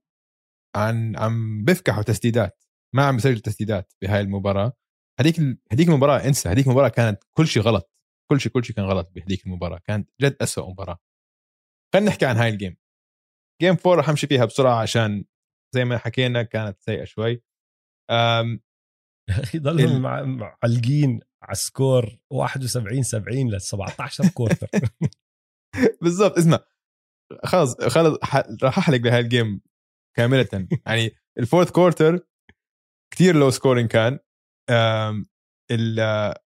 عن 0.76 1.16
عم 1.16 1.64
بيفكحوا 1.64 2.02
تسديدات. 2.02 2.64
ما 2.94 3.04
عم 3.06 3.16
بيسجلوا 3.16 3.40
تسديدات 3.40 3.92
بهاي 4.02 4.20
المباراة. 4.20 4.72
هذيك 5.20 5.38
ال- 5.38 5.58
هذيك 5.72 5.88
المباراة 5.88 6.24
انسى. 6.28 6.48
هذيك 6.48 6.66
المباراة 6.66 6.88
كانت 6.88 7.24
كل 7.36 7.46
شيء 7.46 7.62
غلط. 7.62 7.90
كل 8.30 8.40
شيء 8.40 8.52
كل 8.52 8.64
شيء 8.64 8.76
كان 8.76 8.84
غلط 8.84 9.10
بهذيك 9.14 9.46
المباراة. 9.46 9.78
كانت 9.78 10.10
جد 10.20 10.36
أسوأ 10.40 10.70
مباراة. 10.70 10.98
خلينا 11.94 12.08
نحكي 12.10 12.26
عن 12.26 12.36
هاي 12.36 12.48
ال 12.48 12.54
game 12.54 12.76
game 13.62 13.76
4 13.86 13.94
رح 14.00 14.08
أمشي 14.08 14.26
فيها 14.26 14.44
بسرعة 14.44 14.80
عشان 14.82 15.24
زي 15.74 15.84
ما 15.84 15.98
حكينا 15.98 16.42
كانت 16.42 16.80
سيئة 16.80 17.04
شوي. 17.04 17.42
أخي 19.30 19.58
ضلهم 19.58 20.02
معلقين 20.38 21.20
على 21.42 21.54
score 21.54 22.18
71 22.32 23.02
70 23.02 23.50
ل 23.54 23.60
17 23.60 24.28
quarter. 24.28 24.68
بالضبط 26.02 26.38
اسمع 26.38 26.58
خلص 27.44 27.76
خلص 27.80 28.18
ح- 28.22 28.46
راح 28.62 28.78
احلق 28.78 28.96
بهاي 28.98 29.20
ال 29.20 29.28
game 29.28 29.60
كاملة. 30.16 30.68
يعني 30.86 31.10
ال 31.38 31.43
fourth 31.43 31.70
quarter 31.70 32.20
كثير 33.14 33.36
low 33.36 33.50
scoring 33.50 33.88
كان. 33.90 34.18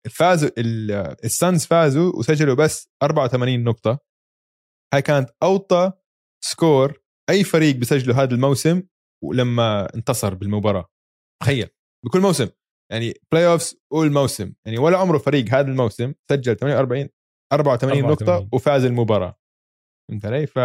الفازوا 0.05 0.49
ال- 0.57 0.91
ال 1.25 1.33
Suns 1.33 1.65
فازوا 1.65 2.15
وسجلوا 2.15 2.55
بس 2.55 2.89
84 3.03 3.63
نقطة. 3.63 3.99
هاي 4.93 5.01
كانت 5.01 5.29
أوطى 5.43 5.91
score 6.43 7.01
أي 7.29 7.43
فريق 7.43 7.75
بيسجله 7.75 8.23
هذا 8.23 8.33
الموسم 8.35 8.83
ولما 9.25 9.95
انتصر 9.95 10.33
بالمباراة. 10.35 10.85
تخيل. 11.43 11.69
بكل 12.05 12.19
موسم. 12.19 12.49
يعني 12.91 13.13
playoffs 13.31 13.77
والموسم. 13.93 14.53
يعني 14.65 14.77
ولا 14.79 14.97
عمره 14.97 15.17
فريق 15.17 15.45
هذا 15.49 15.67
الموسم 15.71 16.13
سجل 16.31 16.55
48 16.55 17.09
84 17.53 17.99
نقطة 17.99 18.23
84. 18.23 18.49
وفاز 18.53 18.85
المباراة. 18.85 19.35
فهمت 20.09 20.25
علي؟ 20.25 20.47
ف 20.47 20.57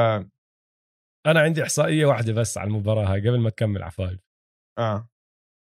أنا 1.26 1.40
عندي 1.40 1.62
إحصائية 1.62 2.06
واحدة 2.06 2.32
بس 2.32 2.58
على 2.58 2.68
المباراة 2.68 3.12
هاي 3.12 3.20
قبل 3.28 3.40
ما 3.40 3.50
تكمل 3.50 3.82
على 3.82 3.90
five 3.90 4.20
آه. 4.78 5.08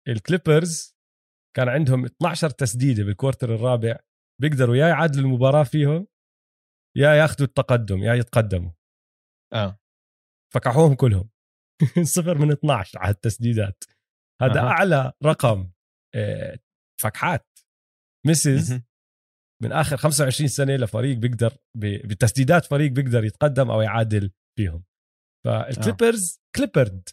ال 0.08 0.18
Clippers 0.18 0.96
كان 1.56 1.68
عندهم 1.68 2.04
12 2.04 2.50
تسديدة 2.50 3.04
بال 3.04 3.15
quarter 3.15 3.54
الرابع. 3.54 3.98
بيقدروا 4.40 4.76
يا 4.76 4.88
يعادلوا 4.88 5.24
المباراة 5.24 5.64
فيهم 5.64 6.06
يا 6.96 7.14
ياخذوا 7.14 7.46
التقدم 7.46 7.98
يا 7.98 8.14
يتقدموا. 8.14 8.70
آه. 9.54 9.78
فكحوهم 10.54 10.94
كلهم. 10.94 11.30
صفر 12.16 12.38
من 12.38 12.52
12 12.52 12.98
على 12.98 13.10
التسديدات. 13.10 13.84
هذا 14.42 14.60
أها. 14.60 14.66
أعلى 14.66 15.12
رقم 15.24 15.70
آه، 16.14 16.58
فكحات 17.00 17.58
misses. 18.26 18.80
من 19.62 19.72
آخر 19.72 19.96
25 19.96 20.48
سنة 20.48 20.76
لفريق 20.76 21.16
بيقدر 21.18 21.56
بتسديدات 21.78 22.64
فريق 22.64 22.92
بيقدر 22.92 23.24
يتقدم 23.24 23.70
أو 23.70 23.80
يعادل 23.80 24.32
فيهم. 24.58 24.84
فال 25.46 25.65
Clippers 25.65 26.40
Clippered 26.56 27.08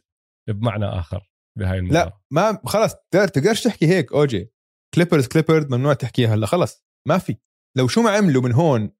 بمعنى 0.49 0.85
آخر 0.85 1.31
بهاي 1.59 1.77
المباراة. 1.77 2.05
لا 2.05 2.19
ما 2.33 2.61
خلاص 2.65 2.95
تقدر 3.13 3.27
تقدرش 3.27 3.63
تحكي 3.63 3.87
هيك 3.87 4.13
OG 4.13 4.51
Clippers 4.95 5.27
Clippered 5.27 5.73
ممنوع 5.73 5.93
تحكيها 5.93 6.35
هلا 6.35 6.45
خلص 6.45 6.85
ما 7.07 7.17
في. 7.17 7.37
لو 7.77 7.87
شو 7.87 8.01
ما 8.01 8.09
عملوا 8.09 8.41
من 8.41 8.51
هون 8.51 8.91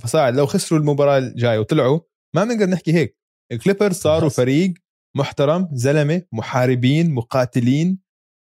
فصاعد 0.00 0.34
لو 0.34 0.46
خسروا 0.46 0.80
المباراة 0.80 1.18
الجاية 1.18 1.58
وطلعوا 1.58 2.00
ما 2.36 2.44
بنقدر 2.44 2.66
نحكي 2.66 2.92
هيك. 2.92 3.18
ال 3.52 3.57
Clippers 3.57 3.96
صاروا 3.96 4.20
خلص. 4.20 4.36
فريق 4.36 4.74
محترم 5.16 5.68
زلمة 5.72 6.22
محاربين 6.32 7.14
مقاتلين. 7.14 8.02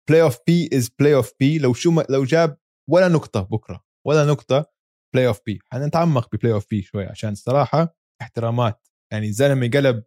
Playoff 0.08 0.38
P 0.46 0.70
is 0.72 0.88
Playoff 0.98 1.32
P 1.40 1.58
لو 1.58 1.74
شو 1.74 1.90
ما 1.90 2.06
لو 2.10 2.24
جاب 2.24 2.58
ولا 2.90 3.08
نقطة 3.08 3.40
بكرة 3.40 3.84
ولا 4.06 4.24
نقطة 4.24 4.72
Playoff 5.14 5.40
P 5.46 5.58
حنتعمق 5.72 6.34
ب 6.34 6.52
Playoff 6.52 6.66
P 6.70 6.82
شوي 6.82 7.04
عشان 7.06 7.30
الصراحه 7.32 7.96
احترامات. 8.22 8.88
يعني 9.12 9.32
زلمه 9.32 9.70
قلب 9.74 10.04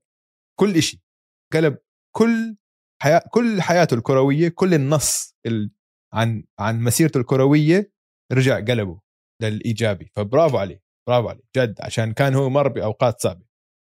كل 0.59 0.75
إشي 0.77 1.03
قلب 1.53 1.77
كل 2.15 2.57
حياة 3.01 3.23
كل 3.31 3.61
حياته 3.61 3.93
الكروية 3.93 4.49
كل 4.49 4.73
النص 4.73 5.35
ال... 5.45 5.71
عن 6.13 6.43
عن 6.59 6.81
مسيرته 6.81 7.17
الكروية 7.17 7.93
رجع 8.31 8.55
قلبه 8.55 9.01
للإيجابي. 9.41 10.11
فبرافو 10.15 10.57
عليه 10.57 10.83
برافو 11.07 11.29
عليه 11.29 11.43
جد 11.57 11.81
عشان 11.81 12.13
كان 12.13 12.35
هو 12.35 12.49
مر 12.49 12.67
بأوقات 12.67 13.21
صعبة. 13.21 13.45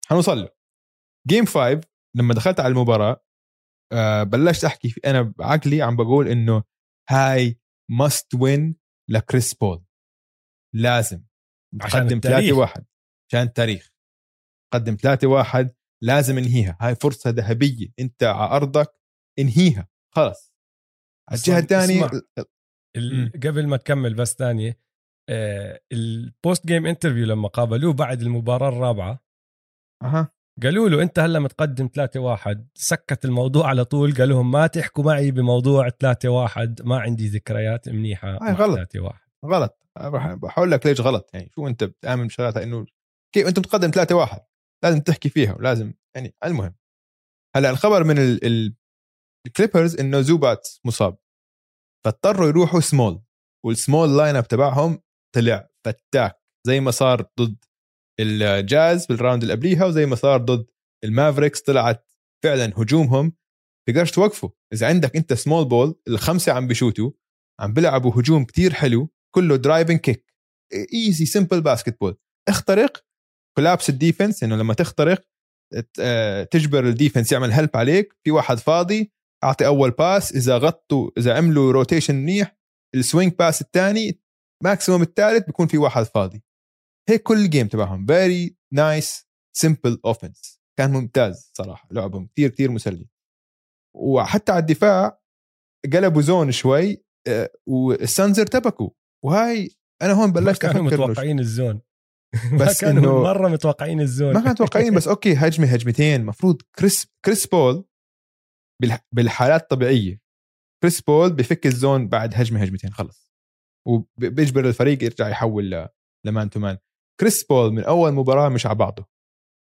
حنوصل 0.07 0.37
له. 0.37 0.49
Game 1.27 1.45
5 1.45 1.81
لما 2.17 2.33
دخلت 2.33 2.59
على 2.59 2.71
المباراة 2.71 3.25
آه 3.93 4.23
بلشت 4.23 4.65
أحكي 4.65 4.89
في 4.89 5.01
أنا 5.05 5.21
بعقلي 5.21 5.81
عم 5.81 5.95
بقول 5.95 6.27
إنه 6.27 6.63
هاي 7.09 7.59
must 7.91 8.33
win 8.35 8.75
لكريس 9.09 9.53
بول. 9.53 9.85
لازم. 10.75 11.23
عشان 11.81 11.99
قدم 11.99 12.15
التاريخ. 12.15 12.37
3 12.37 12.53
1 12.53 12.85
عشان 13.29 13.41
التاريخ. 13.41 13.93
قدم 14.73 14.95
3 14.95 15.27
1 15.27 15.75
لازم 16.03 16.37
انهيها. 16.37 16.77
هاي 16.81 16.95
فرصة 16.95 17.29
ذهبية. 17.29 17.87
أنت 17.99 18.23
على 18.23 18.51
أرضك 18.51 18.93
انهيها. 19.39 19.87
خلص 20.15 20.53
على 21.29 21.37
الجهة 21.39 21.59
الثانية. 21.59 22.09
قبل 23.43 23.67
ما 23.67 23.77
تكمل 23.77 24.13
بس 24.13 24.33
ثانية 24.33 24.79
ال 25.91 26.06
post 26.06 26.67
game 26.67 26.85
interview 26.85 27.25
لما 27.25 27.47
قابلوه 27.47 27.93
بعد 27.93 28.21
المباراة 28.21 28.69
الرابعة 28.69 29.23
أها. 30.03 30.31
قالوا 30.63 30.89
له 30.89 31.01
انت 31.03 31.19
هلا 31.19 31.39
متقدم 31.39 31.87
3-1 31.87 32.57
سكت 32.75 33.25
الموضوع 33.25 33.67
على 33.67 33.85
طول. 33.85 34.13
قال 34.15 34.29
لهم 34.29 34.51
ما 34.51 34.67
تحكوا 34.67 35.03
معي 35.03 35.31
بموضوع 35.31 35.89
3-1 35.89 35.93
ما 36.83 36.99
عندي 36.99 37.27
ذكريات 37.27 37.89
منيحة 37.89 38.27
هاي 38.29 38.39
مع 38.39 38.51
غلط. 38.53 38.79
3-1 38.97 39.13
غلط. 39.45 39.79
بح- 39.99 40.33
بحاول 40.33 40.71
لك 40.71 40.85
ليش 40.85 41.01
غلط. 41.01 41.29
يعني 41.33 41.49
شو 41.55 41.67
انت 41.67 41.83
بتآمن 41.83 42.27
بشغلاتها 42.27 42.63
إنه 42.63 42.85
كيف 43.35 43.47
انت 43.47 43.59
متقدم 43.59 43.89
3 43.91 44.15
1 44.15 44.41
لازم 44.83 44.99
تحكي 44.99 45.29
فيها 45.29 45.53
ولازم 45.55 45.93
يعني 46.15 46.35
المهم. 46.45 46.75
هلا 47.55 47.69
الخبر 47.69 48.03
من 48.03 48.17
ال... 48.17 48.45
ال... 48.45 48.75
ال 49.47 49.53
Clippers 49.53 49.99
إنه 49.99 50.21
Zubac 50.21 50.67
مصاب. 50.85 51.17
فاضطروا 52.05 52.47
يروحوا 52.47 52.79
small. 52.79 53.21
وال 53.65 54.17
small 54.17 54.35
lineup 54.35 54.47
تبعهم 54.47 54.99
طلع 55.35 55.69
فتاك. 55.85 56.39
زي 56.67 56.79
ما 56.79 56.91
صار 56.91 57.21
ضد 57.39 57.57
ال 58.19 58.36
Jazz 58.36 59.05
بال 59.05 59.16
round 59.16 59.41
اللي 59.41 59.53
قبليها 59.53 59.85
وزي 59.85 60.05
ما 60.05 60.15
صار 60.15 60.37
ضد 60.41 60.65
ال 61.03 61.09
Mavericks 61.09 61.61
طلعت 61.61 62.09
فعلا 62.43 62.73
هجومهم. 62.77 63.33
تقدرش 63.89 64.11
توقفه. 64.11 64.51
إذا 64.73 64.87
عندك 64.87 65.15
أنت 65.15 65.33
small 65.33 65.65
ball 65.65 65.95
الخمسة 66.07 66.51
عم 66.51 66.67
بشوتوا 66.67 67.11
عم 67.59 67.73
بيلعبوا 67.73 68.11
هجوم 68.19 68.45
كتير 68.45 68.73
حلو 68.73 69.09
كله 69.35 69.55
drive 69.55 69.99
and 69.99 70.33
kick 70.93 71.25
easy 71.25 71.61
simple 71.61 71.99
basketball 72.01 72.15
اخترق 72.49 73.05
collapse 73.57 73.89
ال 73.89 73.96
defense 73.96 74.43
إنه 74.43 74.55
لما 74.55 74.73
تخترق 74.73 75.21
آه، 75.99 76.43
تجبر 76.43 76.87
ال 76.87 76.93
defense 76.93 77.31
يعمل 77.31 77.51
help 77.51 77.69
عليك. 77.75 78.13
في 78.23 78.31
واحد 78.31 78.57
فاضي 78.57 79.11
أعطي 79.43 79.65
أول 79.65 79.91
pass 79.91 80.35
إذا 80.35 80.57
غطوا 80.57 81.11
إذا 81.17 81.37
عملوا 81.37 81.71
rotation 81.71 82.15
منيح 82.15 82.57
ال 82.95 83.02
swing 83.02 83.33
pass 83.33 83.61
الثاني 83.61 84.19
maximum 84.63 85.01
الثالث 85.01 85.45
بيكون 85.45 85.67
في 85.67 85.77
واحد 85.77 86.03
فاضي. 86.03 86.43
هيك 87.09 87.23
كل 87.23 87.37
ال 87.37 87.43
game 87.43 87.67
تبعهم. 87.67 88.05
very 88.05 88.57
nice 88.73 89.27
simple 89.57 89.99
offense 90.05 90.61
كان 90.79 90.91
ممتاز 90.91 91.51
صراحة. 91.53 91.87
لعبهم 91.91 92.27
كثير 92.27 92.49
كثير 92.49 92.71
مسلي. 92.71 93.07
وحتى 93.95 94.51
على 94.51 94.59
الدفاع 94.61 95.19
قلبوا 95.93 96.21
zone 96.21 96.51
شوي 96.51 97.03
آه، 97.27 97.49
وال 97.67 97.91
Suns 97.91 98.39
ارتبكوا. 98.39 98.89
وهاي 99.25 99.69
أنا 100.01 100.13
هون 100.13 100.27
ما 100.27 100.33
بلشت 100.33 100.61
كانوا 100.61 100.81
أفكر 100.87 100.95
إنه 100.95 101.05
متوقعين 101.07 101.39
ال 101.39 101.46
zone. 101.46 101.81
ما 102.51 102.65
بس 102.65 102.81
كانوا 102.81 103.01
إنه- 103.03 103.27
مرة 103.27 103.47
متوقعين 103.49 104.01
الزون. 104.01 104.33
ما 104.33 104.39
كانوا 104.39 104.51
متوقعين 104.51 104.95
بس 104.95 105.07
okay 105.07 105.33
هجمة 105.33 105.67
هجمتين. 105.67 106.25
مفروض 106.25 106.61
كريس 106.79 107.07
كريس 107.25 107.47
بول 107.47 107.85
بالح- 108.83 109.05
بالحالات 109.11 109.61
الطبيعية. 109.61 110.19
كريس 110.83 111.01
بول 111.01 111.33
بفك 111.33 111.65
ال 111.65 111.74
zone 111.74 112.07
بعد 112.07 112.33
هجمة 112.35 112.61
هجمتين 112.63 112.93
خلص. 112.93 113.33
وبيجبر 113.87 114.67
الفريق 114.67 115.03
يرجع 115.03 115.29
يحول 115.29 115.87
ل 116.25 116.31
man 116.31 116.49
to 116.49 116.59
man. 116.59 116.77
كريس 117.19 117.43
بول 117.43 117.71
من 117.73 117.83
أول 117.83 118.11
مباراة 118.11 118.49
مش 118.49 118.65
على 118.65 118.75
بعضه. 118.75 119.05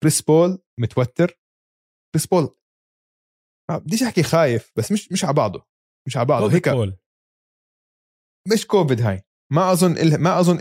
كريس 0.02 0.22
بول 0.22 0.58
متوتر. 0.80 1.40
كريس 2.14 2.26
بول 2.26 2.56
ما 3.70 3.78
بديش 3.78 4.02
أحكي 4.02 4.22
خايف 4.22 4.72
بس 4.76 4.92
مش 4.92 5.12
مش 5.12 5.24
على 5.24 5.34
بعضه. 5.34 5.66
مش 6.08 6.16
على 6.16 6.26
بعضه. 6.26 6.52
هيك 6.54 6.68
بول. 6.68 6.98
مش 8.52 8.66
كوفيد 8.66 9.00
هاي. 9.00 9.22
ما 9.52 9.72
أظن 9.72 10.22
ما 10.22 10.40
أظن 10.40 10.58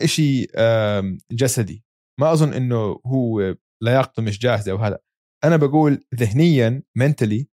آم، 0.57 1.17
جسدي. 1.31 1.85
ما 2.19 2.33
أظن 2.33 2.53
إنه 2.53 3.01
هو 3.05 3.55
لياقته 3.83 4.21
مش 4.23 4.39
جاهزة 4.39 4.73
وهذا 4.73 4.99
أنا 5.43 5.57
بقول 5.57 6.05
ذهنيا 6.15 6.83
mentally 6.97 7.47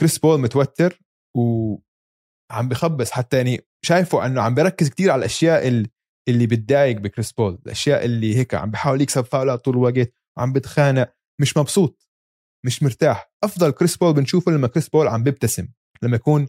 كريس 0.00 0.18
بول 0.18 0.40
متوتر 0.40 1.00
وعم 1.36 2.68
بخبص 2.68 3.10
حتى 3.10 3.36
يعني 3.36 3.60
شايفه 3.84 4.26
إنه 4.26 4.42
عم 4.42 4.54
بركز 4.54 4.88
كتير 4.90 5.10
على 5.10 5.18
الأشياء 5.18 5.68
ال- 5.68 5.90
اللي 6.28 6.46
بتضايق 6.46 6.96
بكريس 6.96 7.32
بول 7.32 7.58
الأشياء 7.66 8.04
اللي 8.04 8.36
هيك 8.36 8.54
عم 8.54 8.70
بحاول 8.70 9.00
يكسب 9.00 9.24
فاولات 9.24 9.64
طول 9.64 9.74
الوقت 9.74 10.12
وعم 10.38 10.52
بتخانق 10.52 11.14
مش 11.40 11.56
مبسوط 11.56 12.08
مش 12.66 12.82
مرتاح. 12.82 13.32
أفضل 13.44 13.70
كريس 13.70 13.96
بول 13.96 14.14
بنشوفه 14.14 14.52
لما 14.52 14.68
كريس 14.68 14.88
بول 14.88 15.08
عم 15.08 15.22
بيبتسم 15.22 15.68
لما 16.02 16.16
يكون 16.16 16.48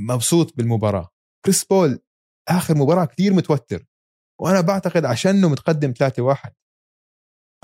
مبسوط 0.00 0.56
بالمباراة. 0.56 1.10
كريس 1.44 1.64
بول 1.64 2.00
آخر 2.48 2.74
مباراة 2.74 3.04
كتير 3.04 3.32
متوتر 3.32 3.86
وأنا 4.40 4.60
بعتقد 4.60 5.04
عشانه 5.04 5.48
متقدم 5.48 5.92
3 5.98 6.22
1 6.22 6.54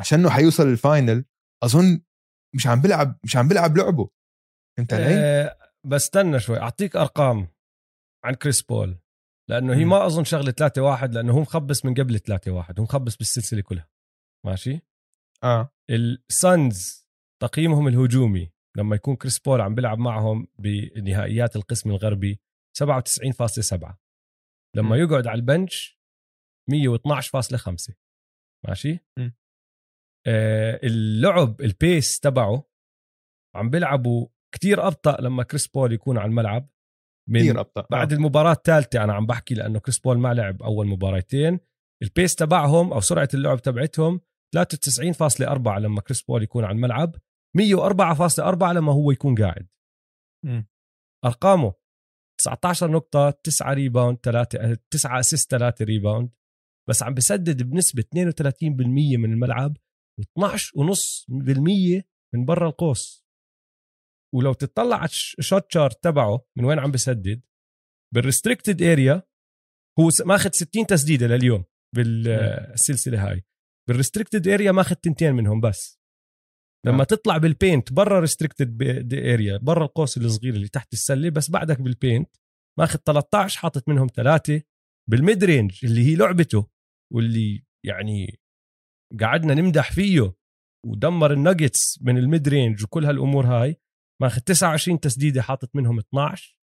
عشانه 0.01 0.31
حيوصل 0.31 0.66
ال 0.66 0.76
final 0.76 1.24
أظن 1.64 2.01
مش 2.55 2.66
عم 2.66 2.81
بلعب 2.81 3.19
مش 3.25 3.37
عم 3.37 3.49
بلعب 3.49 3.77
لعبه. 3.77 4.09
فهمت 4.77 4.95
علي؟ 4.95 5.14
آه 5.14 5.59
بس 5.87 6.03
استنى 6.03 6.41
شوي 6.41 6.59
أعطيك 6.61 6.97
أرقام 6.97 7.49
عن 8.25 8.35
كريس 8.35 8.62
بول. 8.62 8.99
لأنه 9.51 9.74
هي. 9.74 9.84
ما 9.84 10.07
أظن 10.07 10.24
شغلة 10.24 10.51
3 10.51 10.82
1 10.82 11.14
لأنه 11.14 11.32
هو 11.32 11.40
مخبص 11.40 11.84
من 11.84 11.94
قبل 11.94 12.18
3 12.18 12.51
1 12.51 12.78
هو 12.78 12.84
مخبص 12.84 13.16
بالسلسلة 13.16 13.61
كلها. 13.62 13.88
ماشي؟ 14.46 14.80
آه. 15.44 15.74
ال 15.91 16.14
Suns 16.14 17.09
تقييمهم 17.42 17.88
الهجومي 17.88 18.53
لما 18.76 18.96
يكون 18.96 19.16
كريس 19.16 19.38
بول 19.38 19.61
عم 19.61 19.74
بيلعب 19.74 19.99
معهم 19.99 20.49
بنهائيات 20.59 21.57
القسم 21.57 21.90
الغربي 21.90 22.40
97.7 22.78 23.94
لما 24.76 24.96
م. 24.96 25.01
يقعد 25.01 25.26
على 25.26 25.40
ال 25.41 25.50
bench 25.50 25.99
112.5 26.70 27.94
ماشي؟ 28.68 28.99
م. 29.18 29.30
آه 30.26 30.80
اللعب 30.82 31.61
ال 31.61 31.72
pace 31.72 32.20
تبعه 32.20 32.64
عم 33.55 33.70
بيلعبوا 33.70 34.28
كتير 34.55 34.86
أبطأ 34.86 35.20
لما 35.20 35.42
كريس 35.42 35.66
بول 35.68 35.92
يكون 35.92 36.18
على 36.18 36.28
الملعب. 36.28 36.68
كثير 37.35 37.61
ابطا 37.61 37.87
بعد 37.91 38.12
آه. 38.12 38.16
المباراة 38.16 38.53
الثالثة 38.53 39.05
أنا 39.05 39.12
عم 39.12 39.26
بحكي 39.26 39.55
لأنه 39.55 39.79
كريس 39.79 39.99
بول 39.99 40.18
ما 40.18 40.35
لعب 40.35 40.62
أول 40.62 40.87
مباراتين 40.87 41.61
ال 42.03 42.09
pace 42.09 42.35
تبعهم 42.35 42.93
أو 42.93 43.01
سرعة 43.01 43.29
اللعب 43.35 43.62
تبعتهم 43.62 44.20
93.4 44.57 45.79
لما 45.79 46.01
كريس 46.01 46.22
بول 46.22 46.43
يكون 46.43 46.64
على 46.64 46.74
الملعب 46.74 47.16
104.4 47.59 48.62
لما 48.62 48.93
هو 48.93 49.11
يكون 49.11 49.35
قاعد. 49.35 49.68
مم. 50.45 50.68
أرقامه 51.24 51.74
19 52.41 52.91
نقطة 52.91 53.31
9 53.31 53.72
rebound 53.74 54.18
3 54.18 54.79
9 54.91 55.20
assist 55.20 55.51
3 55.51 55.85
rebound 55.85 56.31
بس 56.89 57.03
عم 57.03 57.14
بسدد 57.14 57.62
بنسبة 57.62 58.03
32% 58.03 59.16
من 59.18 59.33
الملعب 59.33 59.76
و12.5% 60.20 62.03
من 62.35 62.45
برا 62.45 62.68
القوس. 62.68 63.28
ولو 64.35 64.53
تطلع 64.53 64.97
على 64.97 65.09
ال 65.39 65.45
shot 65.45 65.72
chart 65.72 66.05
تبعه 66.05 66.47
من 66.59 66.64
وين 66.64 66.79
عم 66.79 66.91
بسدد 66.91 67.43
بال 68.14 68.26
restricted 68.26 68.83
area 68.83 69.22
هو 70.01 70.09
ماخذ 70.26 70.51
60 70.51 70.87
تسديدة 70.87 71.26
لليوم 71.26 71.64
بالسلسله 71.97 73.31
هاي. 73.31 73.45
بال 73.89 73.99
restricted 73.99 74.49
area 74.49 74.72
ماخذ 74.72 74.95
تنتين 74.95 75.35
منهم 75.35 75.61
بس. 75.61 75.99
لما 76.87 77.01
آه. 77.01 77.05
تطلع 77.05 77.39
بال 77.39 77.54
paint 77.54 77.93
برا 77.93 78.20
restricted 78.20 78.83
area 79.14 79.57
برا 79.57 79.85
القوس 79.85 80.18
الصغير 80.18 80.55
اللي 80.55 80.68
تحت 80.68 80.93
السلة 80.93 81.31
بس 81.31 81.51
بعدك 81.51 81.81
بال 81.81 81.97
paint 81.97 82.37
ماخذ 82.79 82.99
13 82.99 83.61
حاطط 83.61 83.89
منهم 83.89 84.07
ثلاثة 84.14 84.62
بال 85.11 85.24
mid 85.24 85.45
range 85.45 85.85
اللي 85.85 86.01
هي 86.01 86.16
لعبته 86.16 86.68
واللي 87.12 87.64
يعني 87.87 88.41
قعدنا 89.20 89.55
نمدح 89.55 89.93
فيه 89.93 90.35
ودمر 90.87 91.33
الناجتس 91.33 92.03
من 92.03 92.18
ال 92.18 92.26
mid 92.26 92.49
range 92.49 92.85
وكل 92.85 93.05
هالأمور 93.05 93.47
هاي 93.47 93.76
ماخذ 94.23 94.41
29 94.41 95.01
تسديدة 95.01 95.43
حاطط 95.43 95.77
منهم 95.77 95.99
12 95.99 96.59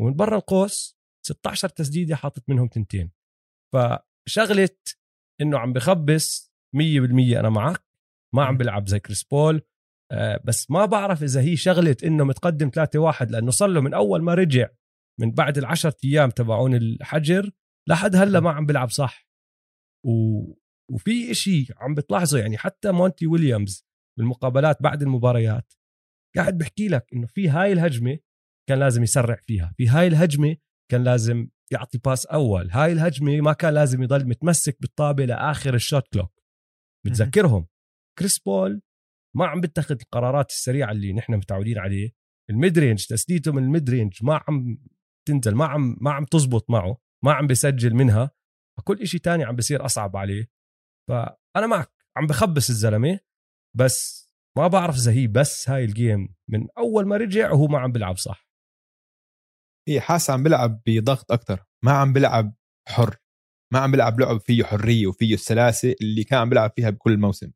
ومن 0.00 0.14
برا 0.14 0.36
القوس 0.36 0.98
16 1.26 1.68
تسديدة 1.68 2.16
حاطط 2.16 2.48
منهم 2.48 2.68
تنتين. 2.68 3.12
فشغلة 3.74 4.76
إنه 5.40 5.58
عم 5.58 5.72
بخبص 5.72 6.52
100% 6.76 6.80
أنا 7.38 7.48
معك 7.48 7.84
ما 8.34 8.44
عم 8.44 8.56
بلعب 8.56 8.88
زي 8.88 9.00
كريس 9.00 9.24
بول 9.24 9.62
آه 10.12 10.40
بس 10.44 10.70
ما 10.70 10.86
بعرف 10.86 11.22
إذا 11.22 11.40
هي 11.40 11.56
شغلة 11.56 11.96
إنه 12.04 12.24
متقدم 12.24 12.70
3-1 12.70 13.30
لأنه 13.30 13.50
صار 13.50 13.68
له 13.68 13.80
من 13.80 13.94
أول 13.94 14.22
ما 14.22 14.34
رجع 14.34 14.68
من 15.20 15.30
بعد 15.30 15.58
العشرة 15.58 15.96
أيام 16.04 16.30
تبعون 16.30 16.74
الحجر 16.74 17.50
لحد 17.88 18.16
هلأ 18.16 18.40
ما 18.40 18.50
عم 18.50 18.66
بلعب 18.66 18.90
صح. 18.90 19.26
و... 20.06 20.10
وفي 20.92 21.30
إشي 21.30 21.66
عم 21.76 21.94
بتلاحظه 21.94 22.38
يعني 22.38 22.58
حتى 22.58 22.92
مونتي 22.92 23.26
ويليامز 23.26 23.86
بالمقابلات 24.18 24.82
بعد 24.82 25.02
المباريات 25.02 25.72
قاعد 26.36 26.58
بحكي 26.58 26.88
لك 26.88 27.06
إنه 27.12 27.26
في 27.26 27.48
هاي 27.48 27.72
الهجمة 27.72 28.18
كان 28.68 28.78
لازم 28.78 29.02
يسرع 29.02 29.40
فيها 29.46 29.74
في 29.76 29.88
هاي 29.88 30.06
الهجمة 30.06 30.56
كان 30.90 31.04
لازم 31.04 31.48
يعطي 31.72 31.98
pass 31.98 32.26
أول 32.26 32.70
هاي 32.70 32.92
الهجمة 32.92 33.40
ما 33.40 33.52
كان 33.52 33.74
لازم 33.74 34.02
يضل 34.02 34.28
متمسك 34.28 34.76
بالطابة 34.80 35.24
لآخر 35.24 35.74
ال 35.74 35.81
shot 35.81 36.08
clock. 36.08 36.42
بتذكرهم 37.06 37.66
كريس 38.18 38.38
بول 38.38 38.82
ما 39.36 39.46
عم 39.46 39.60
بيتخذ 39.60 39.96
القرارات 40.00 40.50
السريعة 40.50 40.92
اللي 40.92 41.12
نحن 41.12 41.34
متعودين 41.34 41.78
عليه. 41.78 42.12
ال 42.50 42.57
mid 42.57 42.78
range 42.78 43.06
تسديده 43.06 43.52
من 43.52 43.62
ال 43.62 43.69
mid 43.69 43.90
range 43.90 44.24
ما 44.24 44.40
عم 44.48 44.78
تنزل 45.28 45.54
ما 45.54 45.66
عم 45.66 45.96
ما 46.00 46.12
عم 46.12 46.24
تزبط 46.24 46.70
معه 46.70 47.00
ما 47.24 47.32
عم 47.32 47.46
بيسجل 47.46 47.94
منها. 47.94 48.30
فكل 48.78 49.00
إشي 49.00 49.18
تاني 49.18 49.44
عم 49.44 49.56
بيصير 49.56 49.84
أصعب 49.84 50.16
عليه. 50.16 50.50
فأنا 51.08 51.66
معك 51.66 51.90
عم 52.16 52.26
بخبص 52.26 52.68
الزلمة 52.68 53.20
بس 53.76 54.29
ما 54.58 54.66
بعرف 54.68 54.96
إذا 54.96 55.12
هي 55.12 55.26
بس 55.26 55.68
هاي 55.68 55.84
ال 55.84 55.94
game 55.94 56.34
من 56.48 56.68
أول 56.78 57.06
ما 57.06 57.16
رجع 57.16 57.52
وهو 57.52 57.66
ما 57.66 57.78
عم 57.78 57.92
بيلعب 57.92 58.16
صح. 58.16 58.50
هي 59.88 60.00
حاسس 60.00 60.30
عم 60.30 60.42
بلعب 60.42 60.82
بضغط 60.86 61.32
أكثر 61.32 61.64
ما 61.84 61.92
عم 61.92 62.12
بلعب 62.12 62.54
حر. 62.88 63.16
ما 63.72 63.78
عم 63.78 63.92
بلعب 63.92 64.20
لعب 64.20 64.40
فيه 64.40 64.64
حرية 64.64 65.06
وفيه 65.06 65.34
السلاسة 65.34 65.94
اللي 66.00 66.24
كان 66.24 66.38
عم 66.38 66.48
بلعب 66.50 66.72
فيها 66.76 66.90
بكل 66.90 67.18
موسم. 67.18 67.52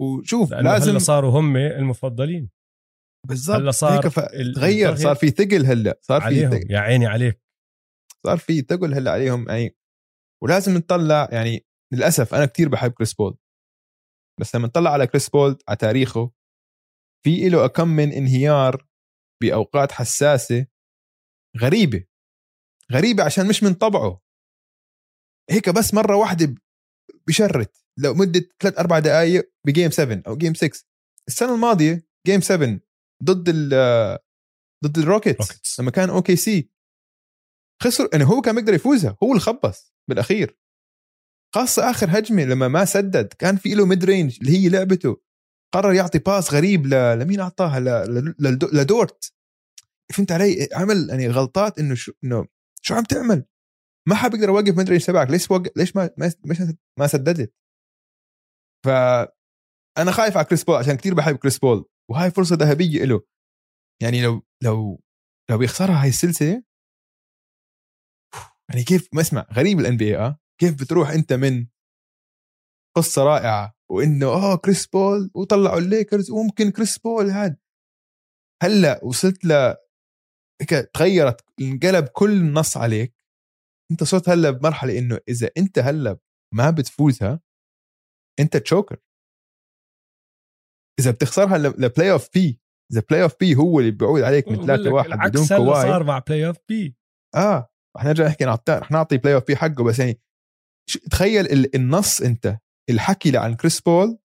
وشوف 0.00 0.52
لازم 0.52 0.90
هلا 0.90 0.98
صاروا 0.98 1.40
هم 1.40 1.56
المفضلين. 1.56 2.50
بالضبط 3.28 3.56
هلا 3.56 3.70
صار 3.70 4.02
تغير 4.54 4.96
صار 4.96 5.14
في 5.14 5.30
ثقل 5.30 5.66
هلا 5.66 5.98
صار 6.02 6.20
في 6.20 6.46
ثقل. 6.46 6.72
يا 6.72 6.78
عيني 6.78 7.06
عليك. 7.06 7.42
صار 8.26 8.38
في 8.38 8.60
ثقل 8.60 8.94
هلا 8.94 9.10
عليهم 9.10 9.48
يعني. 9.48 9.76
ولازم 10.42 10.76
نطلع 10.76 11.28
يعني 11.32 11.66
للأسف 11.92 12.34
أنا 12.34 12.46
كتير 12.46 12.68
بحب 12.68 12.92
كريس 12.92 13.14
بول. 13.14 13.36
بس 14.40 14.54
لما 14.54 14.66
نطلع 14.66 14.90
على 14.90 15.06
كريس 15.06 15.28
بول 15.28 15.58
على 15.68 15.76
تاريخه 15.76 16.32
في 17.24 17.48
له 17.48 17.66
كم 17.66 17.88
من 17.88 18.12
انهيار 18.12 18.86
بأوقات 19.42 19.92
حساسة 19.92 20.66
غريبة 21.58 22.04
غريبة 22.92 23.24
عشان 23.24 23.48
مش 23.48 23.62
من 23.62 23.74
طبعه. 23.74 24.20
هيك 25.50 25.68
بس 25.68 25.94
مرة 25.94 26.16
واحدة 26.16 26.54
بشرت 27.28 27.84
لو 27.98 28.14
مدة 28.14 28.48
ثلاث 28.60 28.78
أربع 28.78 28.98
دقائق 28.98 29.52
ب 29.66 29.71
game 29.71 29.90
7 29.90 30.22
أو 30.26 30.36
game 30.36 30.54
6 30.54 30.84
السنة 31.28 31.54
الماضية 31.54 32.06
game 32.26 32.40
7 32.40 32.80
ضد 33.22 33.48
ال 33.48 34.18
ضد 34.84 34.98
ال 34.98 35.08
Rockets 35.08 35.80
لما 35.80 35.90
كان 35.90 36.10
OKC 36.10 36.70
خسر 37.82 38.08
يعني 38.12 38.24
هو 38.24 38.40
كان 38.40 38.54
بيقدر 38.54 38.74
يفوزها 38.74 39.16
هو 39.22 39.28
اللي 39.30 39.40
خبص 39.40 39.94
بالأخير. 40.08 40.58
خاصة 41.54 41.90
آخر 41.90 42.18
هجمة 42.18 42.44
لما 42.44 42.68
ما 42.68 42.84
سدد 42.84 43.32
كان 43.32 43.56
في 43.56 43.74
له 43.74 43.86
mid 43.86 44.04
range 44.04 44.38
اللي 44.40 44.58
هي 44.58 44.68
لعبته. 44.68 45.22
قرر 45.74 45.92
يعطي 45.92 46.18
pass 46.18 46.54
غريب 46.54 46.86
ل... 46.86 47.18
لمين 47.18 47.40
أعطاها؟ 47.40 47.80
ل... 47.80 47.84
ل... 48.38 48.58
لدورت. 48.72 49.32
فهمت 50.14 50.32
علي؟ 50.32 50.68
عمل 50.72 51.10
يعني 51.10 51.28
غلطات 51.28 51.78
إنه 51.78 51.94
شو 51.94 52.12
إنه 52.24 52.46
شو 52.82 52.94
عم 52.94 53.02
تعمل؟ 53.02 53.44
ما 54.08 54.14
حدا 54.14 54.34
بيقدر 54.34 54.48
يوقف 54.48 54.76
mid 54.76 54.88
range 54.88 55.04
تبعك. 55.04 55.30
ليش 55.30 55.50
وق... 55.50 55.62
ليش 55.76 55.96
ما 55.96 56.10
ما 56.16 56.32
ما 56.98 57.06
سددت؟ 57.06 57.54
ف 58.84 58.88
أنا 59.98 60.10
خايف 60.12 60.36
على 60.36 60.46
كريس 60.46 60.64
بول 60.64 60.76
عشان 60.76 60.96
كثير 60.96 61.14
بحب 61.14 61.36
كريس 61.36 61.58
بول 61.58 61.84
وهاي 62.10 62.30
فرصة 62.30 62.56
ذهبية 62.56 63.04
له 63.04 63.22
يعني 64.02 64.22
لو 64.22 64.42
لو 64.62 65.02
لو 65.50 65.58
بيخسرها 65.58 66.02
هاي 66.02 66.08
السلسلة 66.08 66.62
يعني 68.70 68.84
كيف 68.84 69.08
ما 69.12 69.20
اسمع 69.20 69.46
غريب 69.52 69.80
ال 69.80 69.96
NBA. 69.96 70.43
كيف 70.60 70.74
بتروح 70.80 71.10
أنت 71.10 71.32
من 71.32 71.66
قصة 72.96 73.24
رائعة 73.24 73.74
وإنه 73.90 74.26
آه 74.26 74.56
كريس 74.56 74.86
بول 74.86 75.30
وطلعوا 75.34 75.78
الليكرز 75.78 76.30
وممكن 76.30 76.70
كريس 76.70 76.98
بول 76.98 77.30
هاد. 77.30 77.56
هلأ 78.62 79.04
وصلت 79.04 79.44
ل 79.44 79.52
هيك 80.60 80.70
تغيرت 80.94 81.44
انقلب 81.60 82.08
كل 82.08 82.30
النص 82.30 82.76
عليك. 82.76 83.14
أنت 83.90 84.04
صرت 84.04 84.28
هلأ 84.28 84.50
بمرحلة 84.50 84.98
إنه 84.98 85.18
إذا 85.28 85.50
أنت 85.58 85.78
هلأ 85.78 86.18
ما 86.54 86.70
بتفوزها 86.70 87.40
أنت 88.40 88.56
choker. 88.56 88.96
إذا 91.00 91.10
بتخسرها 91.10 91.58
ل 91.58 92.12
Playoff 92.12 92.28
P 92.34 92.60
إذا 92.92 93.02
Playoff 93.10 93.34
P 93.40 93.56
هو 93.56 93.80
اللي 93.80 93.90
بيعود 93.90 94.22
عليك 94.22 94.48
من 94.48 94.66
3 94.66 94.92
1 94.92 95.30
بدون 95.30 95.46
كواي 95.46 95.82
صار 95.82 96.04
مع 96.04 96.18
Playoff 96.18 96.56
P 96.68 96.96
آه 97.34 97.70
رح 97.96 98.04
نرجع 98.04 98.26
نحكي 98.26 98.44
رح 98.68 98.90
نعطي 98.90 99.18
Playoff 99.18 99.46
P 99.46 99.56
حقه 99.56 99.84
بس 99.84 99.98
يعني 99.98 100.20
تخيل 101.10 101.70
النص 101.74 102.20
انت 102.20 102.58
الحكي 102.90 103.36
عن 103.36 103.54
كريس 103.54 103.80
بول 103.80 104.18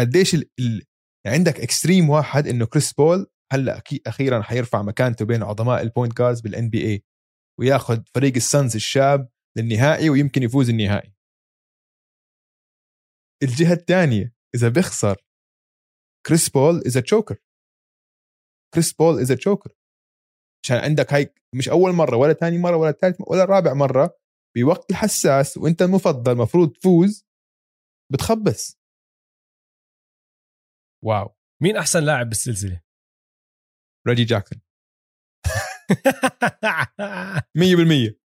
قديش 0.00 0.34
ال... 0.34 0.50
ال... 0.60 0.82
عندك 1.26 1.60
extreme 1.60 2.10
واحد 2.10 2.46
إنه 2.46 2.66
كريس 2.66 2.92
بول 2.92 3.26
هلأ 3.52 3.82
أخيرا 4.06 4.42
حيرفع 4.42 4.82
مكانته 4.82 5.24
بين 5.24 5.42
عظماء 5.42 5.82
ال 5.82 5.88
point 5.88 6.18
guards 6.18 6.40
بال 6.40 6.70
NBA 6.70 7.04
وياخذ 7.60 8.02
فريق 8.14 8.34
ال 8.36 8.44
Suns 8.44 8.74
الشاب 8.74 9.28
للنهائي 9.58 10.10
ويمكن 10.10 10.42
يفوز 10.42 10.70
النهائي. 10.70 11.14
الجهة 13.42 13.72
الثانية 13.72 14.34
إذا 14.54 14.68
بيخسر 14.68 15.16
كريس 16.26 16.48
بول 16.48 16.82
is 16.86 16.94
a 16.94 17.00
choker 17.00 17.36
كريس 18.74 18.92
بول 18.92 19.20
is 19.20 19.32
a 19.32 19.37
choker 19.37 19.70
عشان 20.64 20.76
عندك 20.76 21.12
هاي 21.12 21.34
مش 21.54 21.68
أول 21.68 21.92
مرة 21.92 22.16
ولا 22.16 22.32
ثاني 22.32 22.58
مرة 22.58 22.76
ولا 22.76 22.92
ثالث 22.92 23.16
ولا 23.20 23.44
رابع 23.44 23.74
مرة 23.74 24.18
بوقت 24.64 24.90
الحساس 24.90 25.56
وانت 25.56 25.82
المفضل 25.82 26.36
مفروض 26.36 26.72
تفوز 26.72 27.26
بتخبص. 28.12 28.78
واو. 31.04 31.34
مين 31.62 31.76
أحسن 31.76 32.04
لاعب 32.04 32.28
بالسلسلة؟ 32.28 32.82
ريجي 34.08 34.24
جاكسون. 34.24 34.60
100% 37.58 38.18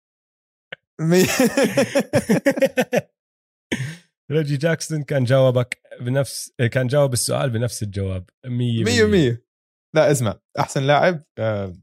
ريجي 4.31 4.57
جاكسون 4.57 5.03
كان 5.03 5.25
جاوبك 5.25 5.83
بنفس 6.01 6.53
كان 6.73 6.87
جاوب 6.87 7.13
السؤال 7.13 7.51
بنفس 7.51 7.83
الجواب. 7.83 8.31
100% 8.47 8.49
100% 8.49 8.51
لا 9.95 10.11
اسمع. 10.11 10.41
أحسن 10.59 10.83
لاعب 10.83 11.25
آه... 11.39 11.77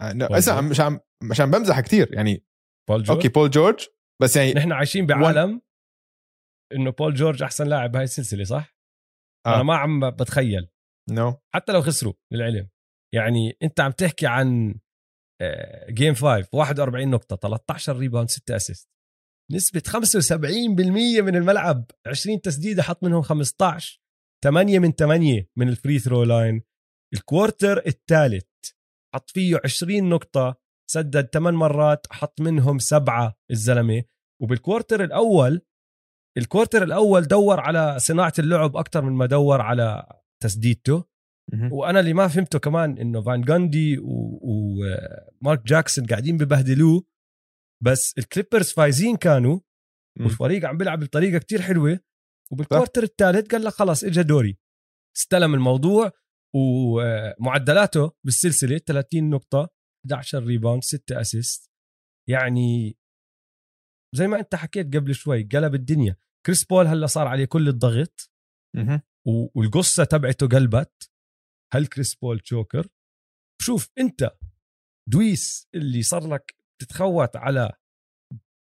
اسمع 0.00 0.60
مش 0.60 0.80
عم 0.80 1.00
مش 1.22 1.40
عم 1.40 1.50
بمزح 1.50 1.80
كثير 1.80 2.14
يعني 2.14 2.44
بول 2.90 3.02
جورج 3.02 3.16
okay 3.16 3.28
بول 3.28 3.50
جورج 3.50 3.86
بس 4.22 4.36
يعني 4.36 4.52
نحن 4.52 4.72
عايشين 4.72 5.06
بعالم 5.06 5.62
إنه 6.72 6.90
بول 6.90 7.14
جورج 7.14 7.42
أحسن 7.42 7.66
لاعب 7.66 7.92
بهاي 7.92 8.04
السلسلة 8.04 8.44
صح؟ 8.44 8.76
آه. 9.46 9.54
أنا 9.54 9.62
ما 9.62 9.76
عم 9.76 10.10
بتخيل 10.10 10.68
no 11.10 11.30
no. 11.30 11.34
حتى 11.54 11.72
لو 11.72 11.82
خسروا 11.82 12.12
للعلم 12.32 12.68
يعني 13.14 13.56
أنت 13.62 13.80
عم 13.80 13.92
تحكي 13.92 14.26
عن 14.26 14.74
game 15.88 16.14
5 16.14 16.48
41 16.52 17.10
نقطة 17.10 17.36
13 17.36 17.96
rebound 17.96 18.30
6 18.30 18.56
assist 18.56 18.90
نسبة 19.52 19.82
75% 19.86 21.22
من 21.22 21.36
الملعب 21.36 21.90
20 22.06 22.40
تسديدة 22.40 22.82
حط 22.82 23.02
منهم 23.02 23.22
15 23.22 24.00
8 24.44 24.78
من 24.78 24.92
8 24.92 25.48
من 25.56 25.68
ال 25.68 25.74
free 25.74 25.98
throw 25.98 26.22
line 26.22 26.62
ال 27.14 27.23
quarter 27.23 27.86
الثالث 27.86 28.46
حط 29.14 29.30
فيه 29.30 29.60
20 29.64 30.08
نقطة 30.08 30.60
سدد 30.92 31.28
8 31.32 31.58
مرات 31.58 32.06
حط 32.10 32.40
منهم 32.40 32.78
سبعة 32.78 33.36
الزلمة. 33.50 34.02
وبال 34.42 34.61
quarter 34.61 35.04
الأول 35.04 35.60
ال 36.38 36.43
quarter 36.43 36.82
الأول 36.82 37.22
دور 37.22 37.60
على 37.60 37.98
صناعة 37.98 38.32
اللعب 38.38 38.76
أكثر 38.76 39.02
من 39.02 39.12
ما 39.12 39.26
دور 39.26 39.60
على 39.60 40.06
تسديدته. 40.42 41.04
وأنا 41.70 42.00
اللي 42.00 42.12
ما 42.12 42.28
فهمته 42.28 42.58
كمان 42.58 42.98
إنه 42.98 43.22
فان 43.22 43.40
جاندي 43.40 43.98
ومارك 44.02 45.66
جاكسون 45.66 46.06
قاعدين 46.06 46.36
ببهدلوه. 46.36 47.04
بس 47.84 48.14
الكليبرز 48.18 48.72
فايزين 48.72 49.16
كانوا. 49.16 49.60
والفريق 50.20 50.64
عم 50.64 50.76
بيلعب 50.76 51.00
بطريقة 51.00 51.38
كتير 51.38 51.62
حلوة. 51.62 52.00
وبال 52.52 52.67
quarter 52.67 53.02
الثالث 53.02 53.50
قال 53.50 53.64
لك 53.64 53.72
خلاص 53.72 54.04
اجى 54.04 54.22
دوري. 54.22 54.58
استلم 55.16 55.54
الموضوع. 55.54 56.12
ومعدلاته 56.54 58.12
بالسلسلة 58.24 58.78
30 58.78 59.30
نقطة. 59.30 59.79
11 60.06 60.44
rebound 60.44 60.82
6 60.82 61.20
assist 61.20 61.70
يعني 62.28 62.96
زي 64.16 64.26
ما 64.26 64.38
أنت 64.40 64.54
حكيت 64.54 64.96
قبل 64.96 65.14
شوي 65.14 65.42
قلب 65.42 65.74
الدنيا. 65.74 66.16
كريس 66.46 66.64
بول 66.64 66.86
هلا 66.86 67.06
صار 67.06 67.26
عليه 67.26 67.44
كل 67.44 67.68
الضغط. 67.68 68.30
و- 69.26 69.58
والقصة 69.60 70.04
تبعته 70.04 70.48
قلبت. 70.48 71.10
هل 71.74 71.86
كريس 71.86 72.14
بول 72.14 72.40
choker 72.40 72.88
شوف 73.62 73.90
أنت 73.98 74.30
دويس 75.10 75.68
اللي 75.74 76.02
صار 76.02 76.28
لك 76.34 76.56
تتخوت 76.80 77.36
على 77.36 77.72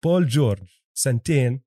بول 0.04 0.26
جورج 0.28 0.68
سنتين. 0.98 1.62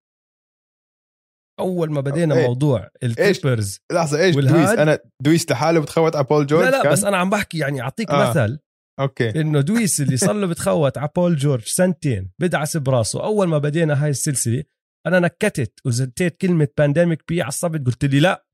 أول 1.60 1.92
ما 1.92 2.02
بدينا 2.02 2.36
إيه. 2.36 2.48
موضوع 2.48 2.90
الكليبرز 3.04 3.80
لحظة 3.92 4.20
إيش؟ 4.20 4.36
دويس؟ 4.36 4.70
أنا 4.70 5.00
دويس 5.24 5.52
لحاله 5.52 5.80
بتخوت 5.82 6.16
على 6.16 6.26
بول 6.26 6.46
جورج 6.48 6.66
لا 6.66 6.72
لا 6.72 6.84
كان؟ 6.84 6.92
بس 6.92 7.04
أنا 7.04 7.18
عم 7.18 7.30
بحكي 7.30 7.58
يعني 7.58 7.82
أعطيك 7.82 8.10
آه. 8.12 8.30
مثل. 8.30 8.60
okay. 9.00 9.42
إنه 9.42 9.62
دويس 9.62 10.02
اللي 10.02 10.18
صار 10.18 10.34
له 10.34 10.48
بتخوت 10.48 10.98
على 10.98 11.10
بول 11.16 11.36
جورج 11.36 11.64
سنتين 11.64 12.32
بدعس 12.40 12.78
براسه. 12.78 13.24
أول 13.24 13.48
ما 13.48 13.58
بدينا 13.58 14.04
هاي 14.04 14.10
السلسلة 14.10 14.64
أنا 15.08 15.20
نكتت 15.20 15.80
وزتيت 15.86 16.38
كلمة 16.42 16.68
Pandemic 16.78 17.28
P 17.28 17.42
عصبت 17.42 17.86
قلت 17.86 18.06
لي 18.06 18.20
لا. 18.20 18.46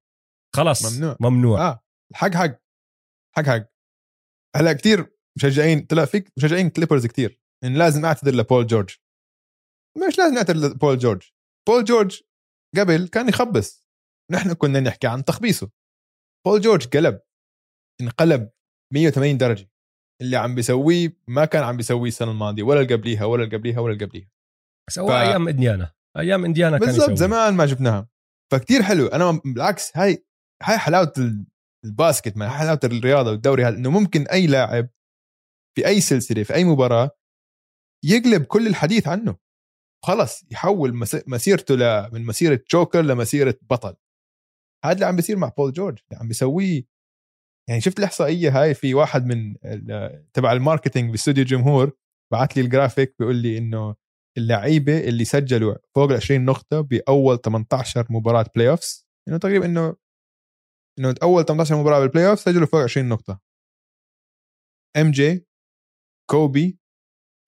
خلص 0.55 0.93
ممنوع. 0.93 1.17
ممنوع. 1.19 1.67
آه. 1.67 1.83
حق 2.13 2.33
حق. 2.33 2.61
حق 3.35 3.43
حق. 3.43 3.69
هلا 4.55 4.73
كثير 4.73 5.15
مشجعين 5.37 5.85
طلع 5.85 6.05
فيك 6.05 6.31
مشجعين 6.37 6.69
كليبرز 6.69 7.05
كثير 7.05 7.41
إن 7.63 7.77
لازم 7.77 8.05
أعتذر 8.05 8.35
لبول 8.35 8.67
جورج. 8.67 8.89
مش 10.07 10.17
لازم 10.17 10.37
أعتذر 10.37 10.55
لبول 10.57 10.97
جورج. 10.97 11.21
بول 11.67 11.83
جورج 11.83 12.21
قبل 12.77 13.07
كان 13.07 13.29
يخبص. 13.29 13.87
نحن 14.31 14.53
كنا 14.53 14.79
نحكي 14.79 15.07
عن 15.07 15.25
تخبيصه. 15.25 15.71
بول 16.45 16.61
جورج 16.61 16.87
قلب 16.87 17.21
انقلب 18.01 18.49
180 18.93 19.37
درجة. 19.37 19.69
اللي 20.21 20.37
عم 20.37 20.55
بيسويه 20.55 21.17
ما 21.27 21.45
كان 21.45 21.63
عم 21.63 21.77
بيسويه 21.77 22.07
السنة 22.07 22.31
الماضية 22.31 22.63
ولا 22.63 22.81
اللي 22.81 22.95
قبليها 22.95 23.25
ولا 23.25 23.43
اللي 23.43 23.57
قبليها 23.57 23.79
ولا 23.79 23.93
اللي 23.93 24.05
قبليها. 24.05 24.29
سوى 24.89 25.07
ف- 25.07 25.11
أيام 25.11 25.47
إنديانا. 25.47 25.93
أيام 26.17 26.45
إنديانا 26.45 26.77
كان 26.77 26.87
بالضبط 26.87 27.17
زمان 27.17 27.53
ما 27.53 27.65
جبناها. 27.65 28.09
فكتير 28.51 28.83
حلو. 28.83 29.07
أنا 29.07 29.41
بالعكس 29.45 29.97
هاي 29.97 30.25
هاي 30.63 30.77
حلاوة 30.77 31.13
ال- 31.17 31.45
ال 31.85 31.92
basket 31.92 32.37
ما 32.37 32.49
حلاوة 32.49 32.79
الرياضة 32.83 33.31
والدوري 33.31 33.65
هذا 33.65 33.75
إنه 33.77 33.89
ممكن 33.89 34.27
أي 34.27 34.47
لاعب 34.47 34.89
في 35.77 35.87
أي 35.87 36.01
سلسلة 36.01 36.43
في 36.43 36.53
أي 36.53 36.63
مباراة 36.63 37.09
يقلب 38.05 38.43
كل 38.43 38.67
الحديث 38.67 39.07
عنه. 39.07 39.35
خلص 40.05 40.43
يحول 40.51 40.93
مس- 40.93 41.23
مسيرته 41.27 41.75
ل- 41.75 42.13
من 42.13 42.25
مسيرة 42.25 42.59
choker 42.71 43.01
لمسيرة 43.01 43.55
بطل. 43.61 43.95
هذا 44.85 44.93
اللي 44.93 45.05
عم 45.05 45.15
بيصير 45.15 45.37
مع 45.37 45.47
بول 45.57 45.73
جورج. 45.73 45.99
اللي 46.09 46.19
عم 46.21 46.27
بيسويه 46.27 46.83
يعني 47.69 47.81
شفت 47.81 47.99
الإحصائية 47.99 48.61
هاي 48.61 48.73
في 48.73 48.93
واحد 48.93 49.25
من 49.25 49.55
تبع 50.33 50.53
ال 50.53 50.59
marketing 50.59 51.11
باستوديو 51.11 51.43
الجمهور 51.43 51.91
بعت 52.33 52.57
لي 52.57 52.61
الجرافيك 52.63 53.15
بيقول 53.19 53.35
لي 53.35 53.57
إنه 53.57 53.95
اللعيبة 54.37 54.99
اللي 54.99 55.25
سجلوا 55.25 55.75
فوق 55.95 56.09
ال 56.11 56.15
20 56.15 56.45
نقطة 56.45 56.81
بأول 56.81 57.41
18 57.41 58.05
مباراة 58.09 58.45
playoffs 58.55 59.05
إنه 59.27 59.37
تقريبا 59.37 59.65
إنه 59.65 59.95
إنه 60.99 61.15
أول 61.23 61.45
18 61.45 61.75
مباراة 61.75 61.99
بال 61.99 62.29
playoff 62.29 62.39
سجلوا 62.39 62.67
فوق 62.67 62.81
20 62.81 63.09
نقطة. 63.09 63.39
MJ 64.97 65.47
كوبي 66.31 66.79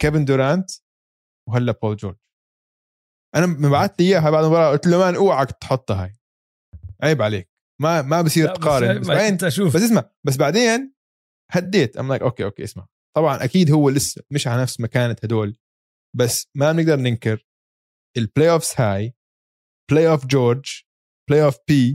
كيفن 0.01 0.25
دورانت 0.25 0.71
وهلا 1.49 1.71
بول 1.71 1.95
جورج 1.95 2.15
أنا 3.35 3.45
مبعث 3.45 3.91
لي 3.99 4.05
إياها 4.07 4.29
بعد 4.29 4.43
المباراة 4.43 4.71
قلت 4.71 4.87
له 4.87 4.97
man 4.97 5.15
أوعك 5.15 5.51
تحطها 5.51 6.03
هاي. 6.03 6.13
عيب 7.03 7.21
عليك. 7.21 7.56
ما 7.81 8.01
ما 8.01 8.21
بصير 8.21 8.55
تقارن. 8.55 8.99
بس 8.99 9.07
بعدين 9.07 9.25
انت 9.25 9.47
شوف. 9.47 9.75
بس 9.75 9.81
اسمع 9.81 10.09
بس 10.25 10.37
بعدين 10.37 10.93
هديت. 11.51 11.97
I'm 11.97 12.09
like 12.09 12.21
okay 12.21 12.43
okay 12.43 12.63
اسمع. 12.63 12.87
طبعا 13.15 13.43
أكيد 13.43 13.71
هو 13.71 13.89
لسه 13.89 14.23
مش 14.31 14.47
على 14.47 14.61
نفس 14.61 14.79
مكانة 14.79 15.15
هدول 15.23 15.57
بس 16.17 16.47
ما 16.55 16.71
بنقدر 16.71 16.95
ننكر 16.95 17.45
ال 18.17 18.49
playoffs 18.49 18.73
هاي 18.77 19.13
Playoff 19.91 20.25
جورج 20.25 20.65
Playoff 21.29 21.57
P 21.67 21.93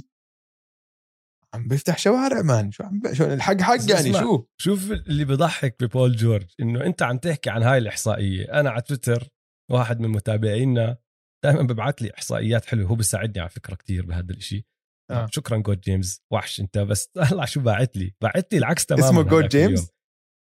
عم 1.55 1.69
بيفتح 1.69 1.99
شوارع 1.99 2.43
man. 2.43 2.71
شو 2.71 2.85
عم 2.85 3.01
ب... 3.01 3.13
شو 3.13 3.25
الحق 3.25 3.61
حق 3.61 3.91
يعني. 3.91 4.13
شو؟ 4.13 4.47
شوف 4.61 4.91
اللي 4.91 5.25
بضحك 5.25 5.77
ببول 5.85 6.17
جورج 6.17 6.47
إنه 6.61 6.87
أنت 6.87 7.03
عم 7.03 7.19
تحكي 7.19 7.51
عن 7.51 7.63
هاي 7.63 7.79
الإحصائية. 7.79 8.61
أنا 8.61 8.71
على 8.71 8.83
تويتر 8.83 9.29
واحد 9.71 10.01
من 10.01 10.09
متابعينا 10.09 10.99
دائما 11.45 11.63
ببعث 11.63 12.03
لي 12.03 12.11
إحصائيات 12.15 12.65
حلوة. 12.65 12.89
هو 12.89 12.95
بيساعدني 12.95 13.41
على 13.41 13.51
فكرة 13.51 13.75
كثير 13.75 14.07
بهذا 14.07 14.33
الشيء 14.33 14.65
آه. 15.13 15.25
آه. 15.25 15.29
شكرا 15.33 15.59
جود 15.59 15.81
جيمس 15.81 16.23
وحش 16.33 16.61
أنت 16.61 16.79
بس 16.79 17.11
هلا 17.31 17.45
شو 17.45 17.61
باعت 17.61 17.97
لي 17.97 18.15
باعت 18.23 18.53
لي 18.53 18.59
العكس 18.59 18.87
تماما 18.87 19.07
اسمه 19.07 19.23
جود 19.23 19.49
جيمس؟ 19.49 19.81
اليوم. 19.81 19.89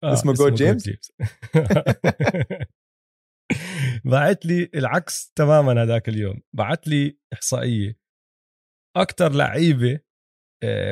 آه 0.03 0.13
اسمه 0.13 0.33
جود 0.33 0.53
جيمس؟ 0.53 0.89
باعت 4.11 4.45
لي 4.45 4.69
العكس 4.75 5.31
تماما 5.35 5.83
هذاك 5.83 6.09
اليوم 6.09 6.41
بعت 6.55 6.87
لي 6.87 7.17
إحصائية 7.33 7.97
أكثر 8.97 9.31
لعيبة 9.31 9.99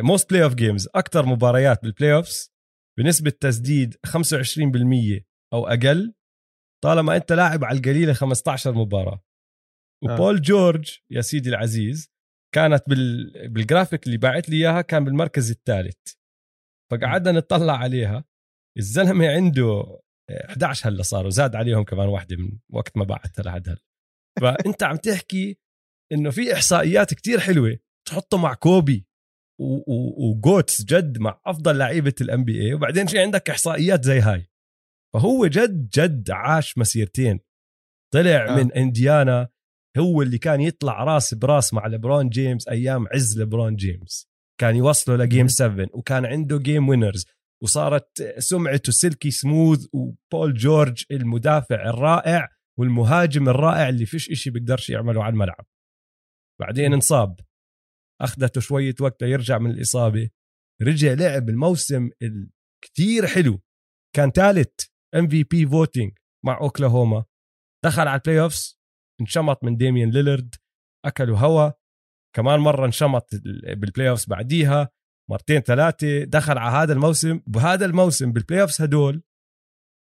most 0.01 0.29
playoff 0.29 0.53
games 0.55 0.87
أكثر 0.95 1.25
مباريات 1.25 1.83
بال 1.83 2.13
playoffs 2.13 2.53
بنسبة 2.99 3.31
تسديد 3.31 3.95
25% 4.07 5.23
أو 5.53 5.67
أقل 5.67 6.13
طالما 6.83 7.15
أنت 7.15 7.31
لاعب 7.31 7.63
على 7.63 7.77
القليلة 7.77 8.13
15 8.13 8.73
مباراة 8.73 9.23
وبول 10.03 10.41
جورج 10.41 10.97
يا 11.11 11.21
سيدي 11.21 11.49
العزيز 11.49 12.12
كانت 12.53 12.83
بال... 12.87 13.31
بالجرافيك 13.49 14.05
اللي 14.05 14.17
باعت 14.17 14.49
لي 14.49 14.55
إياها 14.55 14.81
كان 14.81 15.03
بالمركز 15.03 15.51
الثالث 15.51 15.97
فقعدنا 16.91 17.31
نطلع 17.31 17.77
عليها 17.77 18.25
الزلمة 18.77 19.27
عنده 19.27 19.99
11 20.31 20.89
هلا 20.89 21.03
صاروا 21.03 21.29
زاد 21.29 21.55
عليهم 21.55 21.83
كمان 21.83 22.07
واحدة 22.07 22.35
من 22.35 22.59
وقت 22.69 22.97
ما 22.97 23.03
بعتها 23.03 23.43
لحد 23.43 23.69
هلا 23.69 23.83
فأنت 24.41 24.83
عم 24.83 24.95
تحكي 24.95 25.57
إنه 26.11 26.29
في 26.29 26.53
إحصائيات 26.53 27.13
كتير 27.13 27.39
حلوة 27.39 27.77
تحطه 28.07 28.37
مع 28.37 28.53
كوبي 28.53 29.07
و 30.17 30.28
GOATs 30.28 30.85
جد 30.85 31.17
مع 31.17 31.41
أفضل 31.45 31.77
لعيبة 31.77 32.15
ال 32.21 32.43
NBA 32.43 32.73
وبعدين 32.73 33.07
في 33.07 33.19
عندك 33.19 33.49
إحصائيات 33.49 34.03
زي 34.03 34.19
هاي 34.19 34.49
فهو 35.13 35.47
جد 35.47 35.89
جد 35.89 36.31
عاش 36.31 36.77
مسيرتين 36.77 37.39
طلع. 38.13 38.45
آه. 38.49 38.63
من 38.63 38.73
إنديانا 38.73 39.49
هو 39.97 40.21
اللي 40.21 40.37
كان 40.37 40.61
يطلع 40.61 41.03
راس 41.03 41.33
براس 41.33 41.73
مع 41.73 41.87
لبرون 41.87 42.29
جيمس 42.29 42.67
أيام 42.67 43.07
عز 43.13 43.41
لبرون 43.41 43.75
جيمس. 43.75 44.29
كان 44.59 44.75
يوصله 44.75 45.15
ل 45.15 45.22
game 45.22 45.47
7 45.47 45.87
وكان 45.93 46.25
عنده 46.25 46.57
game 46.57 46.89
winners 46.89 47.25
وصارت 47.63 48.21
سمعته 48.37 48.91
silky 48.91 49.31
smooth 49.31 49.85
وبول 49.93 50.53
جورج 50.53 51.05
المدافع 51.11 51.89
الرائع 51.89 52.49
والمهاجم 52.79 53.49
الرائع 53.49 53.89
اللي 53.89 54.05
فيش 54.05 54.29
إشي 54.29 54.49
بيقدرش 54.49 54.89
يعمله 54.89 55.23
على 55.23 55.33
الملعب. 55.33 55.65
بعدين 56.61 56.93
انصاب. 56.93 57.39
أخذته 58.21 58.61
شوية 58.61 58.95
وقت 59.01 59.23
ليرجع 59.23 59.57
من 59.57 59.71
الإصابة. 59.71 60.29
رجع 60.81 61.13
لعب 61.13 61.49
الموسم 61.49 62.09
الكتير 62.21 63.27
حلو. 63.27 63.61
كان 64.15 64.31
ثالث 64.31 64.73
MVP 65.15 65.43
voting 65.43 66.17
مع 66.45 66.57
اوكلاهوما 66.61 67.25
دخل 67.85 68.07
على 68.07 68.19
ال 68.19 68.41
playoffs 68.41 68.82
انشمط 69.23 69.63
من 69.63 69.77
ديميان 69.77 70.09
ليلرد 70.09 70.55
أكلوا 71.05 71.37
هوا. 71.37 71.71
كمان 72.35 72.59
مرة 72.59 72.85
انشمط 72.85 73.29
بال 73.75 74.09
playoffs 74.09 74.25
بعديها 74.25 74.89
مرتين 75.29 75.59
ثلاثة 75.59 76.23
دخل 76.23 76.57
على 76.57 76.71
هذا 76.71 76.93
الموسم. 76.93 77.41
بهذا 77.47 77.85
الموسم 77.85 78.31
بال 78.31 78.61
playoffs 78.61 78.81
هدول 78.81 79.23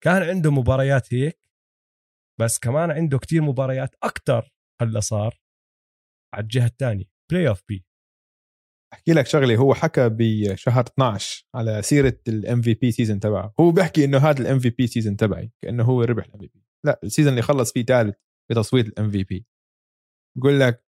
كان 0.04 0.24
عنده 0.24 0.52
مباريات 0.52 1.14
هيك 1.14 1.40
بس 2.40 2.60
كمان 2.60 2.92
عنده 2.92 3.18
كتير 3.18 3.42
مباريات 3.42 3.96
أكثر 4.04 4.54
هلا 4.82 5.00
صار 5.00 5.40
على 6.34 6.44
الجهة 6.44 6.66
الثانية 6.66 7.06
Playoff 7.32 7.64
P 7.70 7.86
أحكي 8.94 9.14
لك 9.14 9.28
شغلة 9.28 9.56
هو 9.56 9.74
حكى 9.74 10.10
بشهر 10.12 10.84
12 10.84 11.46
على 11.56 11.82
سيرة 11.82 12.20
ال 12.28 12.62
MVP 12.62 12.92
season 12.92 13.20
تبعه. 13.20 13.54
هو 13.60 13.72
بيحكي 13.72 14.06
إنه 14.06 14.18
هذا 14.18 14.42
ال 14.42 14.60
MVP 14.60 14.88
season 14.88 15.18
تبعي 15.18 15.52
كأنه 15.62 15.84
هو 15.84 16.04
ربح 16.04 16.26
ال 16.26 16.40
MVP 16.40 16.64
لا 16.86 17.00
ال 17.04 17.08
season 17.08 17.32
اللي 17.32 17.42
خلص 17.42 17.74
فيه 17.74 17.86
ثالث 17.86 18.16
بتصويت 18.52 18.88
ال 18.88 19.12
MVP 19.12 19.46
بقول 20.38 20.60
لك 20.60 20.86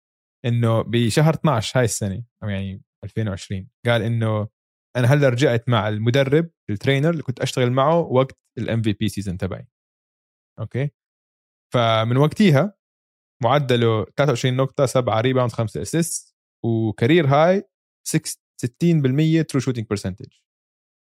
إنه 0.45 0.81
بشهر 0.81 1.33
12 1.33 1.79
هاي 1.79 1.85
السنة 1.85 2.23
أو 2.43 2.49
يعني 2.49 2.81
2020 3.03 3.69
قال 3.85 4.01
إنه 4.01 4.47
أنا 4.95 5.07
هلأ 5.07 5.29
رجعت 5.29 5.69
مع 5.69 5.87
المدرب 5.89 6.49
ال 6.69 6.74
trainer 6.74 7.09
اللي 7.09 7.23
كنت 7.23 7.39
أشتغل 7.39 7.71
معه 7.71 7.99
وقت 7.99 8.37
ال 8.57 8.81
MVP 8.81 9.09
season 9.09 9.37
تبعي. 9.37 9.67
okay؟ 10.59 10.89
فمن 11.73 12.17
وقتها 12.17 12.73
معدله 13.43 14.05
23 14.05 14.55
نقطة 14.55 14.85
7 14.85 15.21
rebound 15.21 15.51
5 15.51 15.81
assist 15.81 16.35
و 16.65 16.74
career 16.74 17.27
high 17.27 17.63
60% 18.09 19.45
true 19.49 19.59
shooting 19.59 19.87
percentage 19.89 20.33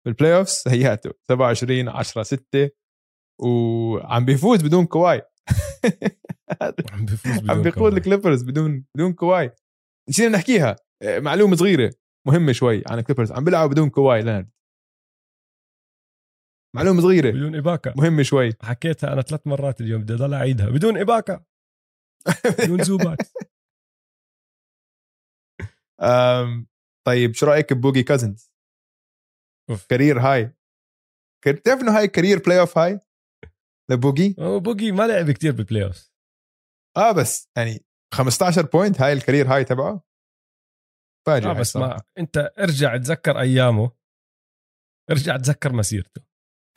بال 0.07 0.37
playoffs 0.37 0.65
هياته 0.69 1.11
27 1.29 1.89
10 1.89 2.23
6 2.23 2.71
وعم 3.41 4.25
بيفوز 4.25 4.63
بدون 4.63 4.87
كواي. 4.87 5.23
عم 6.93 7.05
بيفوز 7.05 7.39
بدون 7.39 7.51
عم 7.51 7.63
بيقود. 7.63 7.93
الكليبرز 7.95 8.43
بدون 8.43 8.85
بدون 8.95 9.13
كواي. 9.13 9.51
نسينا 10.09 10.29
نحكيها؟ 10.39 10.77
آه، 11.03 11.19
معلومة 11.19 11.57
صغيرة 11.57 11.95
مهمة 12.27 12.53
شوي 12.53 12.83
عن 12.87 12.99
الكليبرز. 12.99 13.33
عم 13.33 13.45
بيلعبوا 13.45 13.73
بدون 13.73 13.91
كواي 13.91 14.23
لينارد. 14.23 14.51
معلومة 16.77 17.01
صغيرة. 17.01 17.31
بدون 17.31 17.57
إباكا. 17.57 17.95
مهمة 17.97 18.23
شوي. 18.23 18.53
حكيتها 18.63 19.13
أنا 19.13 19.23
ثلاث 19.23 19.47
مرات 19.47 19.81
اليوم 19.81 20.03
بدي 20.03 20.15
أضل 20.15 20.35
أعيدها. 20.35 20.71
بدون 20.71 20.99
إباكا. 20.99 21.45
بدون 22.65 22.83
زوبات. 22.85 23.19
طيب 27.07 27.35
شو 27.35 27.47
رأيك 27.47 27.73
ببوجي 27.73 28.03
كازنز. 28.03 28.53
career 29.91 30.19
high. 30.21 30.55
كر- 31.45 31.57
تعرف 31.57 31.81
إنه 31.81 31.99
هاي 31.99 32.09
career 32.09 32.39
playoff 32.39 32.79
high؟ 32.79 33.01
لبوجي؟ 33.91 34.37
هو 34.41 34.61
بوجي 34.61 34.93
ما 34.93 35.07
لعب 35.07 35.31
كتير 35.31 35.53
بال 35.53 35.85
playoff 35.85 36.13
آه 36.97 37.13
بس 37.13 37.49
يعني 37.57 37.85
15 38.15 38.67
point 38.67 39.01
هاي 39.01 39.13
ال 39.13 39.19
career 39.19 39.55
high 39.55 39.65
تبعه. 39.65 40.03
فاجئ 41.27 41.49
آه 41.51 41.53
بس. 41.53 41.77
ما 41.77 42.03
أنت 42.19 42.53
ارجع 42.59 42.97
تذكر 42.97 43.41
أيامه. 43.41 43.91
ارجع 45.11 45.37
تذكر 45.37 45.73
مسيرته. 45.73 46.23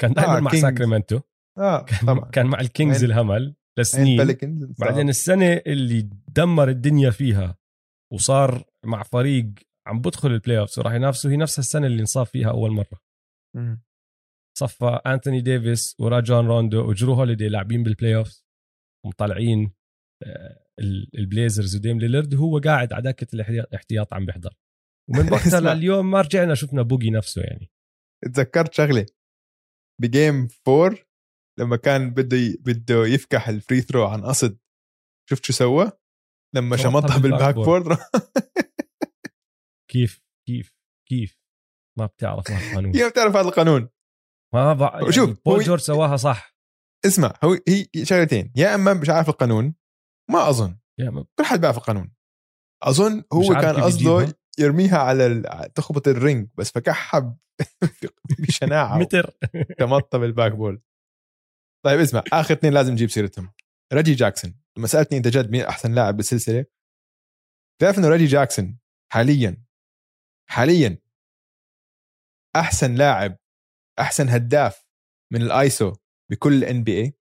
كان 0.01 0.14
دائما 0.14 0.38
آه، 0.38 0.39
مع 0.39 0.51
Kings. 0.51 0.66
ساكرامنتو. 0.66 1.20
آه 1.58 1.84
كان, 1.84 1.99
طبعا. 2.08 2.30
كان 2.32 2.45
مع 2.45 2.60
ال 2.60 2.67
Kings 2.67 3.03
عين- 3.03 3.12
الهمل 3.12 3.56
لسنين. 3.80 4.18
بعدين 4.80 5.10
السنة 5.10 5.53
اللي 5.68 6.01
دمر 6.28 6.70
الدنيا 6.70 7.10
فيها 7.12 7.58
وصار 8.14 8.64
مع 8.86 9.03
فريق 9.03 9.53
عم 9.88 10.01
بدخل 10.01 10.32
ال 10.32 10.60
playoff 10.60 10.78
وراح 10.78 10.93
ينافسوا 10.93 11.32
هي 11.32 11.38
نفس 11.38 11.60
السنة 11.60 11.88
اللي 11.88 11.99
انصاب 12.01 12.26
فيها 12.26 12.49
أول 12.49 12.72
مرة. 12.72 13.01
صفى 14.58 14.99
انثوني 15.06 15.41
ديفيس 15.41 15.95
وراجون 15.99 16.47
روندو 16.47 16.89
وجرو 16.89 17.14
هوليدي 17.14 17.47
لاعبين 17.49 17.84
بال 17.84 18.16
playoff 18.16 18.41
ومطلعين 19.06 19.74
آه، 20.24 20.66
ال- 20.80 21.10
ال 21.18 21.25
Blazers 21.25 21.76
وديم 21.76 21.99
ليلرد 21.99 22.34
وهو 22.34 22.60
قاعد 22.60 22.93
على 22.93 23.03
دكة 23.12 23.28
الاحتياط 23.36 24.14
عم 24.14 24.26
بيحضر 24.26 24.58
ومن 25.10 25.30
وقتها. 25.34 25.60
لليوم 25.60 26.12
ما 26.12 26.22
رجعنا 26.22 26.56
شفنا 26.56 26.82
بوجي 26.82 27.10
نفسه 27.10 27.41
يعني. 27.41 27.72
تذكرت 28.34 28.74
شغله 28.74 29.06
ب 30.01 30.11
Game 30.11 30.47
4 30.68 30.97
لما 31.60 31.78
كان 31.78 32.14
بده 32.14 32.38
ي... 32.38 32.58
بده 32.62 33.06
يفكح 33.06 33.47
ال 33.49 33.56
free 33.56 33.82
throw 33.82 34.06
عن 34.06 34.26
قصد 34.26 34.60
شفت 35.30 35.45
شو 35.45 35.53
سوى؟ 35.53 35.91
لما 36.56 36.78
شمطها 36.78 37.18
بال 37.18 37.56
backboard 37.56 37.97
كيف 39.91 40.24
كيف 40.47 40.74
كيف؟ 41.10 41.39
ما 41.99 42.06
بتعرف 42.06 42.51
هالقانون 42.51 42.91
كيف 42.91 43.08
بتعرف 43.12 43.36
هذا 43.36 43.47
القانون؟ 43.47 43.89
ما 44.64 44.74
بع... 44.74 44.93
يعني 44.99 45.12
شوف، 45.12 45.30
بول 45.45 45.56
هو- 45.56 45.62
جورج 45.62 45.80
سواها 45.80 46.18
صح. 46.18 46.56
اسمع 47.06 47.34
هو 47.43 47.58
هي 47.68 48.06
شغلتين 48.06 48.53
يا 48.56 48.76
أما 48.76 48.93
مش 48.93 49.10
عارف 49.10 49.30
القانون 49.30 49.76
ما 50.32 50.49
أظن. 50.49 50.78
يا 50.99 51.10
ما- 51.10 51.26
كل 51.39 51.45
حد 51.45 51.62
بيعرف 51.62 51.78
القانون. 51.78 52.14
أظن 52.84 53.24
هو 53.34 53.53
كان 53.53 53.76
قصده. 53.82 54.36
يرميها 54.60 54.97
على 54.97 55.26
ال... 55.28 55.74
تخبط 55.74 56.08
ال 56.08 56.16
ring 56.16 56.49
بس 56.56 56.72
فكحها 56.72 57.38
بشناعة 58.39 58.97
متر. 58.97 59.32
شمطها 59.80 60.18
بال 60.18 60.51
backboard. 60.51 60.82
طيب 61.86 61.99
اسمع 61.99 62.24
آخر 62.34 62.53
اثنين 62.53 62.74
لازم 62.74 62.91
نجيب 62.93 63.10
سيرتهم. 63.10 63.53
ريجي 63.93 64.14
جاكسون 64.14 64.56
لما 64.78 64.88
سألتني 64.88 65.18
أنت 65.18 65.28
جد 65.28 65.51
مين 65.51 65.62
أحسن 65.62 65.93
لاعب 65.93 66.18
بالسلسلة 66.18 66.66
تعرف 67.82 67.97
إنه 67.99 68.10
ريجي 68.10 68.26
جاكسون 68.26 68.80
حاليا 69.14 69.64
حاليا 70.49 70.97
أحسن 72.56 72.95
لاعب 72.95 73.38
أحسن 74.00 74.30
هداف 74.30 74.86
من 75.34 75.41
الآيسو 75.41 75.93
بكل 76.32 76.54
ال 76.53 76.84
NBA 76.84 77.14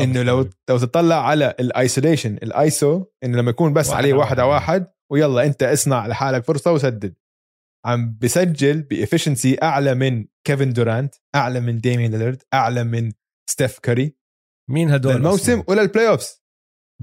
إنه 0.00 0.22
لو. 0.22 0.50
لو 0.70 0.78
تطلع 0.78 1.26
على 1.28 1.56
ال 1.60 1.67
isolation 1.67 2.34
ال 2.34 2.52
iso 2.52 3.04
إنه 3.24 3.38
لما 3.38 3.50
يكون 3.50 3.72
بس 3.72 3.88
واحد 3.88 3.98
عليه 3.98 4.14
واحد 4.14 4.38
على 4.40 4.48
واحد. 4.48 4.92
ويلا 5.12 5.46
أنت 5.46 5.62
اصنع 5.62 6.06
لحالك 6.06 6.44
فرصة 6.44 6.72
وسدد. 6.72 7.16
عم 7.86 8.18
بسجل 8.22 8.82
ب 8.82 8.89
efficiency 8.89 9.58
أعلى 9.62 9.94
من 9.94 10.26
كيفن 10.46 10.72
دورانت 10.72 11.14
أعلى 11.34 11.60
من 11.60 11.80
ديمين 11.80 12.10
ليلرد 12.10 12.42
أعلى 12.54 12.84
من 12.84 13.12
ستيف 13.50 13.78
كاري. 13.78 14.16
مين 14.70 14.90
هدول 14.90 15.14
للموسم 15.14 15.52
أصلاً؟ 15.52 15.64
ولا 15.68 15.82
ال 15.82 16.08
playoffs 16.08 16.42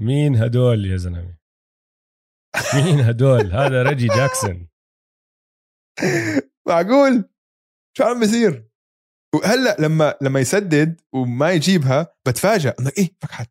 مين 0.00 0.36
هدول 0.36 0.86
يا 0.86 0.96
زلمة؟ 0.96 1.38
مين 2.74 3.00
هدول؟ 3.00 3.52
هذا 3.52 3.82
ريجي 3.82 4.06
جاكسون. 4.06 4.68
معقول؟ 6.68 7.30
شو 7.96 8.04
عم 8.04 8.20
بيصير؟ 8.20 8.70
وهلأ 9.34 9.76
لما 9.80 10.18
لما 10.22 10.40
يسدد 10.40 11.00
وما 11.14 11.50
يجيبها 11.52 12.14
بتفاجئ 12.28 12.74
انه 12.80 12.92
إيه؟ 12.98 13.16
فكحت. 13.22 13.50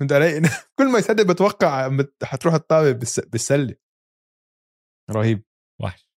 فهمت 0.00 0.12
علي؟ 0.12 0.40
كل 0.78 0.92
ما 0.92 0.98
يسدد 0.98 1.30
بتوقع 1.30 1.90
حتروح 2.22 2.54
الطابه 2.54 2.92
بالس- 2.92 3.20
بالسلة. 3.28 3.76
رهيب. 5.10 5.44
وحش. 5.82 6.10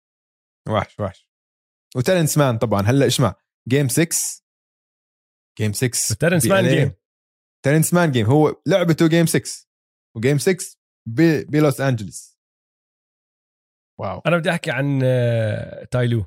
وحش 0.68 1.00
وحش. 1.00 1.28
وترنس 1.96 2.38
مان 2.38 2.58
طبعا. 2.58 2.80
هلأ 2.82 3.06
اسمع 3.06 3.34
Game 3.68 3.88
6 3.88 4.08
Game 5.58 5.72
6 5.72 6.14
ترنس 6.20 6.46
مان 6.46 6.68
game 6.68 6.92
ترنس 7.64 7.94
مان 7.94 8.12
game 8.12 8.26
هو 8.26 8.62
لعبته 8.66 9.08
Game 9.08 9.26
6 9.26 9.66
و 10.16 10.21
Game 10.21 10.38
6 10.38 10.56
ب- 11.08 11.50
بلوس 11.50 11.80
أنجلوس. 11.80 12.38
واو. 14.00 14.18
أنا 14.26 14.36
بدي 14.38 14.50
أحكي 14.50 14.70
عن 14.70 15.00
آه، 15.04 15.84
تايلو. 15.84 16.24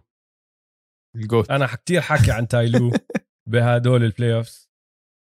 ال 1.16 1.22
GOAT. 1.22 1.52
أنا 1.52 1.66
كثير 1.66 2.02
حكي 2.02 2.32
عن 2.32 2.48
تايلو 2.48 2.92
بهدول 3.52 4.04
ال 4.04 4.36
playoffs 4.36 4.70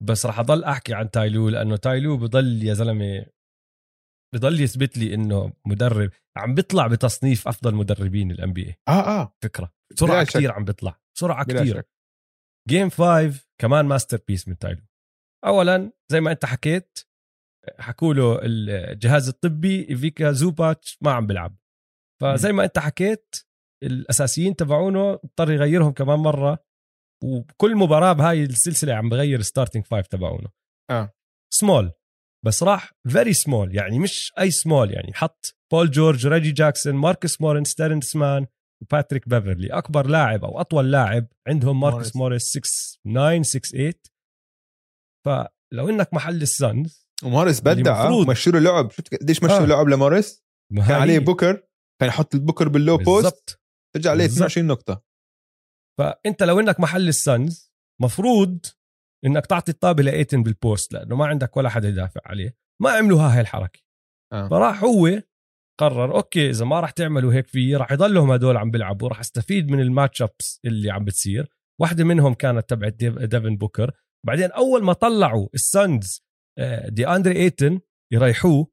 بس 0.02 0.26
راح 0.26 0.38
أضل 0.38 0.64
أحكي 0.64 0.94
عن 0.94 1.10
تايلو 1.10 1.48
لأنه 1.48 1.76
تايلو 1.76 2.16
بضل 2.16 2.62
يا 2.62 2.74
زلمة 2.74 3.26
بضل 4.34 4.60
يثبت 4.60 4.98
لي 4.98 5.14
إنه 5.14 5.52
مدرب 5.66 6.10
عم 6.36 6.54
بيطلع 6.54 6.86
بتصنيف 6.86 7.48
أفضل 7.48 7.74
مدربين 7.74 8.30
ال 8.30 8.52
NBA 8.52 9.20
آه. 9.20 9.36
فكرة. 9.42 9.72
بسرعة. 9.92 10.24
كثير 10.24 10.52
عم 10.52 10.64
بيطلع. 10.64 11.00
بسرعة 11.16 11.44
كثير 11.44 11.82
Game 12.68 12.90
5 12.90 13.44
كمان 13.60 13.86
masterpiece 13.86 14.48
من 14.48 14.58
تايلو. 14.58 14.82
اولا 15.46 15.92
زي 16.12 16.20
ما 16.20 16.32
أنت 16.32 16.44
حكيت 16.44 16.98
حكوا 17.78 18.14
له 18.14 18.38
الجهاز 18.42 19.28
الطبي 19.28 19.88
ايفيكا 19.90 20.32
زوباتش 20.32 20.98
ما 21.02 21.12
عم 21.12 21.26
بيلعب. 21.26 21.56
فزي 22.22 22.52
ما 22.52 22.64
أنت 22.64 22.78
حكيت 22.78 23.34
الأساسيين 23.84 24.56
تبعونه 24.56 25.12
اضطر 25.12 25.50
يغيرهم 25.50 25.92
كمان 25.92 26.18
مرة 26.18 26.58
وكل 27.24 27.76
مباراة 27.76 28.12
بهاي 28.12 28.42
السلسلة 28.44 28.94
عم 28.94 29.08
بغير 29.08 29.42
starting 29.42 29.84
five 29.86 30.06
تبعونه. 30.06 30.48
آه. 30.90 31.12
small 31.54 31.92
بس 32.44 32.62
راح 32.62 32.92
very 33.08 33.32
small 33.32 33.76
يعني 33.76 33.98
مش 33.98 34.32
أي 34.38 34.50
سمول 34.50 34.90
يعني 34.90 35.12
حط 35.14 35.56
بول 35.72 35.90
جورج 35.90 36.26
ريجي 36.26 36.50
جاكسون 36.52 36.94
ماركس 36.94 37.40
موريس 37.40 37.64
تيرنس 37.64 38.16
مان 38.16 38.46
وباتريك 38.82 39.28
بيفرلي 39.28 39.66
أكبر 39.66 40.06
لاعب 40.06 40.44
أو 40.44 40.60
أطول 40.60 40.92
لاعب 40.92 41.26
عندهم 41.48 41.80
ماركس 41.80 42.16
موريس. 42.16 42.16
موريس 42.16 42.42
6 42.42 42.60
9 43.14 43.42
6 43.42 43.60
8 43.70 43.92
فلو 45.24 45.88
إنك 45.88 46.14
محل 46.14 46.42
ال 46.42 46.55
Suns 46.55 47.08
وموريس 47.24 47.60
بدع 47.60 48.04
مفروض- 48.04 48.30
مشوا 48.30 48.52
له 48.52 48.58
لعب. 48.58 48.90
شفت 48.90 49.14
قديش 49.14 49.42
مشوا 49.42 49.58
آه. 49.62 49.66
لعب 49.66 49.88
لموريس؟ 49.88 50.44
كان 50.76 50.90
عليه 50.92 51.18
بوكر 51.18 51.62
كان 52.00 52.08
يحط 52.08 52.34
البوكر 52.34 52.68
بال 52.68 52.79
low 52.79 52.96
post 52.96 53.60
رجع 53.96 54.10
عليه 54.10 54.24
بالضبط. 54.24 54.42
22 54.50 54.66
نقطة. 54.66 55.02
فأنت 55.98 56.42
لو 56.42 56.60
إنك 56.60 56.80
محل 56.80 57.08
ال 57.08 57.21
Suns 57.21 57.72
مفروض 58.02 58.66
إنك 59.26 59.46
تعطي 59.46 59.72
الطابة 59.72 60.02
لايتن 60.02 60.42
بال 60.42 60.59
post 60.59 60.92
لأنه 60.92 61.16
ما 61.16 61.26
عندك 61.26 61.56
ولا 61.56 61.68
حدا 61.68 61.88
يدافع 61.88 62.20
عليه. 62.24 62.56
ما 62.82 62.90
عملوا 62.90 63.20
هاي 63.20 63.40
الحركة. 63.40 63.80
آه. 64.32 64.48
فراح 64.48 64.84
هو 64.84 65.22
قرر 65.80 66.16
okay 66.16 66.50
إذا 66.50 66.64
ما 66.64 66.80
راح 66.80 66.90
تعملوا 66.90 67.32
هيك 67.32 67.46
فيه 67.46 67.76
راح 67.76 67.92
يضلهم 67.92 68.30
هدول 68.30 68.56
عم 68.56 68.70
بيلعبوا 68.70 69.08
راح 69.08 69.20
أستفيد 69.20 69.70
من 69.70 69.80
ال 69.80 70.22
matchups 70.22 70.60
اللي 70.64 70.90
عم 70.90 71.04
بتصير. 71.04 71.48
واحدة 71.80 72.04
منهم 72.04 72.34
كانت 72.34 72.68
تبعت 72.70 72.92
ديف- 72.92 73.18
ديفن 73.18 73.56
بوكر. 73.56 73.92
بعدين 74.26 74.52
أول 74.52 74.84
ما 74.84 74.92
طلعوا 74.92 75.48
ال 75.54 75.68
Suns 75.68 76.24
آه، 76.58 76.88
دي 76.88 77.08
أندري 77.08 77.36
ايتن 77.36 77.80
يريحوه 78.12 78.70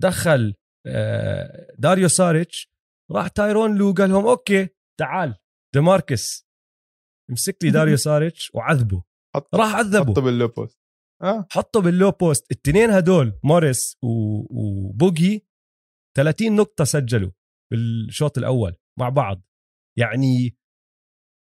دخل 0.00 0.54
آه، 0.86 1.74
داريو 1.78 2.08
ساريتش 2.08 2.68
راح 3.12 3.28
تايرون 3.28 3.78
لو 3.78 3.92
قال 3.92 4.10
لهم 4.10 4.26
okay 4.26 4.68
تعال 5.00 5.34
ديماركس. 5.74 6.46
امسك 7.30 7.56
لي 7.62 7.70
داريو 7.70 7.96
ساريتش 8.06 8.50
وعذبه. 8.54 9.04
حط 9.34 9.54
راح 9.54 9.74
عذبه. 9.74 10.12
حطه 10.12 10.22
بال 10.22 10.32
low 10.32 10.48
post. 10.48 10.80
آه. 11.22 11.46
حطوا 11.50 11.82
بال 11.82 11.93
low 11.93 12.10
post. 12.10 12.50
التنين 12.50 12.90
هدول 12.90 13.40
موريس 13.44 13.96
و... 14.02 14.08
وبوجي 14.50 15.46
30 16.16 16.56
نقطة 16.56 16.84
سجلوا 16.84 17.30
بالشوط 17.72 18.38
الأول 18.38 18.76
مع 18.98 19.08
بعض. 19.08 19.42
يعني 19.98 20.56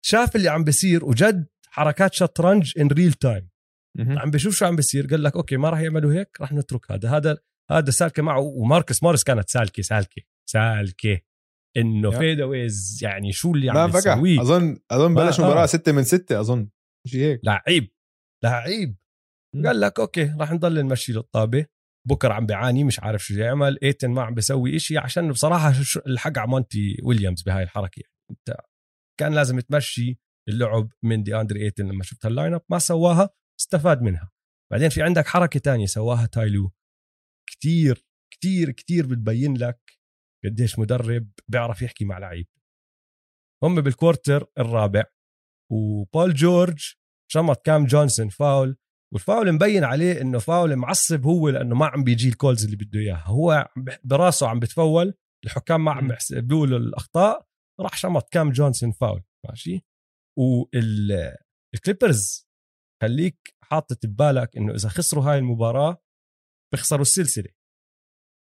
شاف 0.05 0.35
اللي 0.35 0.49
عم 0.49 0.63
بيصير 0.63 1.05
وجد 1.05 1.47
حركات 1.67 2.13
شطرنج 2.13 2.79
in 2.79 2.87
real 2.87 3.13
time. 3.13 3.49
عم 3.99 4.31
بشوف 4.31 4.55
شو 4.55 4.65
عم 4.65 4.75
بيصير 4.75 5.07
قال 5.07 5.23
لك 5.23 5.35
okay 5.35 5.57
ما 5.57 5.69
راح 5.69 5.79
يعملوا 5.79 6.13
هيك 6.13 6.41
راح 6.41 6.53
نترك 6.53 6.91
هذا. 6.91 7.09
هذا 7.09 7.37
هذا 7.71 7.91
سالكة 7.91 8.23
معه 8.23 8.39
وماركس 8.39 9.03
موريس 9.03 9.23
كانت 9.23 9.49
سالكة 9.49 9.83
سالكة 9.83 10.21
سالكة. 10.49 11.21
إنه. 11.77 12.11
fadeaways 12.11 12.99
يعني 13.01 13.31
شو 13.31 13.51
اللي 13.51 13.69
عم 13.69 13.91
فكح 13.91 14.13
بيسويه 14.13 14.41
اظن 14.41 14.79
أظن 14.91 15.15
بلش. 15.15 15.39
مباراه 15.39 15.65
6 15.65 15.91
من 15.91 16.03
6 16.03 16.39
أظن. 16.39 16.69
شيء 17.07 17.21
هيك. 17.21 17.41
لعيب 17.43 17.91
لعيب. 18.43 18.97
قال 19.65 19.79
لك 19.79 19.99
okay 19.99 20.35
راح 20.39 20.51
نضل 20.51 20.85
نمشي 20.85 21.13
له 21.13 21.19
الطابه 21.19 21.65
بوكر 22.09 22.31
عم 22.31 22.45
بيعاني 22.45 22.83
مش 22.83 22.99
عارف 22.99 23.23
شو 23.23 23.33
يعمل 23.33 23.79
إيتن 23.83 24.11
ما 24.11 24.21
عم 24.23 24.33
بيسوي 24.33 24.75
إشي 24.75 24.97
عشان 24.97 25.31
بصراحة 25.31 25.73
الحق 26.07 26.37
على 26.37 26.47
مونتي 26.47 26.97
ويليامز 27.03 27.41
بهاي 27.41 27.63
الحركة. 27.63 28.01
انت 28.31 28.57
كان 29.19 29.33
لازم 29.33 29.59
تمشي 29.59 30.19
اللعب 30.49 30.89
من 31.03 31.23
دي 31.23 31.35
أندري 31.35 31.61
إيتن 31.61 31.87
لما 31.87 32.03
شفت 32.03 32.25
ال 32.25 32.53
lineup 32.53 32.61
ما 32.69 32.79
سواها 32.79 33.29
استفاد 33.59 34.01
منها. 34.01 34.31
بعدين 34.71 34.89
في 34.89 35.01
عندك 35.01 35.27
حركة 35.27 35.59
تانية 35.59 35.85
سواها 35.85 36.25
تايلو. 36.25 36.71
كتير 37.49 38.05
كتير 38.33 38.71
كتير 38.71 39.05
بتبين 39.07 39.57
لك 39.57 40.00
قديش 40.45 40.79
مدرب 40.79 41.31
بيعرف 41.47 41.81
يحكي 41.81 42.05
مع 42.05 42.17
لعيب. 42.17 42.47
هم 43.63 43.81
بال 43.81 43.96
quarter 43.96 44.45
الرابع 44.57 45.03
وبول 45.71 46.33
جورج 46.33 46.93
شمط 47.31 47.65
كام 47.65 47.85
جونسون 47.85 48.29
foul 48.29 48.77
وال 49.13 49.26
foul 49.26 49.51
مبين 49.51 49.83
عليه 49.83 50.21
إنه 50.21 50.39
فاول 50.39 50.75
معصب 50.75 51.25
هو 51.25 51.49
لأنه 51.49 51.75
ما 51.75 51.85
عم 51.85 52.03
بيجي 52.03 52.29
ال 52.29 52.35
calls 52.35 52.65
اللي 52.65 52.75
بده 52.75 52.99
إياها. 52.99 53.23
هو 53.25 53.69
براسه 54.03 54.47
عم 54.47 54.59
بيقول 54.59 55.13
الحكام 55.45 55.85
ما 55.85 55.91
عم 55.91 56.11
له 56.51 56.77
الأخطاء 56.77 57.47
راح 57.79 57.97
شمط 57.97 58.29
كام 58.29 58.51
جونسون 58.51 58.91
فاول 58.91 59.23
ماشي؟ 59.47 59.85
والكليبرز 60.39 62.47
خليك 63.01 63.55
حاطط 63.63 64.05
ببالك 64.05 64.57
إنه 64.57 64.75
إذا 64.75 64.89
خسروا 64.89 65.23
هاي 65.23 65.37
المباراة 65.37 66.03
بيخسروا 66.73 67.01
السلسلة. 67.01 67.49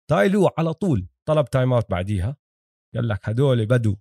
تايلو 0.09 0.49
على 0.57 0.73
طول 0.73 1.07
طلب 1.27 1.49
time 1.49 1.73
out 1.73 1.89
بعديها. 1.89 2.37
قال 2.95 3.07
لك 3.07 3.29
هدول 3.29 3.65
بدوا 3.65 3.95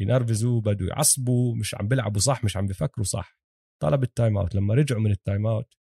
ينرفزوا 0.00 0.60
بدوا 0.60 0.88
يعصبوا 0.88 1.56
مش 1.56 1.74
عم 1.74 1.88
بيلعبوا 1.88 2.20
صح 2.20 2.44
مش 2.44 2.56
عم 2.56 2.66
بيفكروا 2.66 3.04
صح. 3.04 3.38
طلب 3.82 4.02
ال 4.02 4.09
time 4.09 4.38
out 4.38 4.54
لما 4.54 4.74
رجعوا 4.74 5.00
من 5.00 5.10
ال 5.10 5.17
time 5.17 5.46
out 5.46 5.74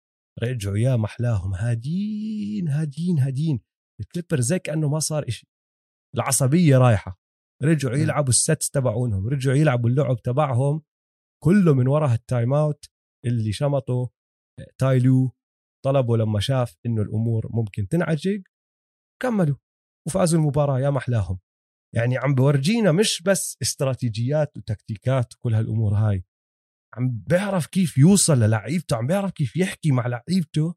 رجعوا 0.42 0.78
يا 0.78 0.96
محلاهم 0.96 1.54
هادين 1.54 2.68
هادين 2.68 3.18
هادين. 3.18 3.60
الكليبر 4.00 4.40
زي 4.40 4.58
كأنه 4.58 4.88
ما 4.88 4.98
صار 4.98 5.28
إشي. 5.28 5.48
العصبية 6.14 6.78
رايحة. 6.78 7.20
رجعوا 7.62 7.96
يلعبوا 7.96 8.28
ال 8.28 8.37
sets 8.37 8.70
تبعونهم. 8.70 9.28
رجعوا 9.28 9.56
يلعبوا 9.56 9.90
اللعب 9.90 10.16
تبعهم. 10.22 10.82
كله 11.42 11.74
من 11.74 11.88
وراء 11.88 12.14
ال 12.14 12.22
time 12.22 12.54
out 12.54 12.84
اللي 13.26 13.52
شمطه 13.52 14.10
تايلو 14.78 15.32
طلبوا 15.84 16.16
لما 16.16 16.40
شاف 16.40 16.76
إنه 16.86 17.02
الأمور 17.02 17.46
ممكن 17.50 17.88
تنعجق 17.88 18.42
كملوا. 19.22 19.56
وفازوا 20.06 20.40
المباراة 20.40 20.80
يا 20.80 20.90
محلاهم. 20.90 21.38
يعني 21.94 22.18
عم 22.18 22.34
بورجينا 22.34 22.92
مش 22.92 23.22
بس 23.22 23.56
استراتيجيات 23.62 24.56
وتكتيكات 24.56 25.34
وكل 25.34 25.54
هالأمور 25.54 25.94
هاي. 25.94 26.24
عم 26.94 27.22
بيعرف 27.28 27.66
كيف 27.66 27.98
يوصل 27.98 28.38
للعيبته 28.38 28.96
عم 28.96 29.06
بيعرف 29.06 29.30
كيف 29.30 29.56
يحكي 29.56 29.90
مع 29.90 30.06
لعيبته 30.06 30.74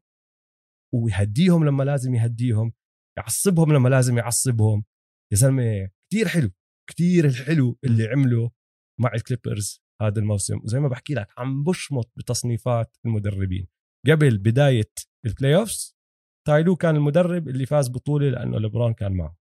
ويهديهم 0.94 1.64
لما 1.64 1.82
لازم 1.82 2.14
يهديهم 2.14 2.72
يعصبهم 3.18 3.72
لما 3.72 3.88
لازم 3.88 4.18
يعصبهم. 4.18 4.84
يا 5.32 5.36
زلمة 5.36 5.90
كثير 6.10 6.28
حلو 6.28 6.50
كثير 6.90 7.24
الحلو 7.24 7.78
اللي 7.84 8.06
عمله 8.06 8.50
مع 9.00 9.12
الكليبرز 9.14 9.82
هذا 10.02 10.18
الموسم. 10.18 10.60
وزي 10.64 10.80
ما 10.80 10.88
بحكي 10.88 11.14
لك 11.14 11.28
عم 11.36 11.64
بشمط 11.64 12.12
بتصنيفات 12.16 12.96
المدربين. 13.06 13.68
قبل 14.06 14.38
بداية 14.38 14.92
ال 15.26 15.56
playoffs 15.56 15.99
تايلو 16.50 16.76
كان 16.76 16.96
المدرب 16.96 17.48
اللي 17.48 17.66
فاز 17.66 17.88
بطولة 17.88 18.30
لأنه 18.30 18.58
لبرون 18.58 18.94
كان 18.94 19.12
معه. 19.12 19.36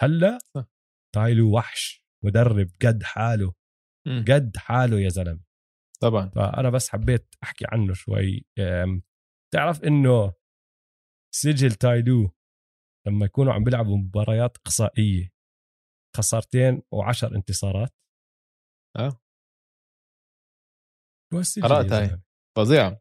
هلأ 0.00 0.38
تايلو 1.14 1.56
وحش 1.56 2.04
مدرب 2.24 2.70
قد 2.86 3.02
حاله 3.02 3.54
قد 4.06 4.56
حاله 4.56 5.00
يا 5.00 5.08
زلمة. 5.08 5.44
طبعا. 6.00 6.28
فأنا 6.28 6.70
بس 6.70 6.88
حبيت 6.88 7.34
أحكي 7.42 7.64
عنه 7.68 7.92
شوي. 7.92 8.46
تعرف 9.54 9.84
إنه 9.84 10.32
سجل 11.34 11.72
تايلو 11.72 12.30
لما 13.06 13.26
يكونوا 13.26 13.52
عم 13.52 13.64
بيلعبوا 13.64 13.98
مباريات 13.98 14.56
اقصائيه 14.56 15.32
خسارتين 16.16 16.82
وعشر 16.92 17.36
انتصارات. 17.36 17.94
آه. 18.96 19.20
شو 21.32 21.60
قرأت 21.62 21.92
هاي. 21.92 22.20
فظيعة 22.56 23.00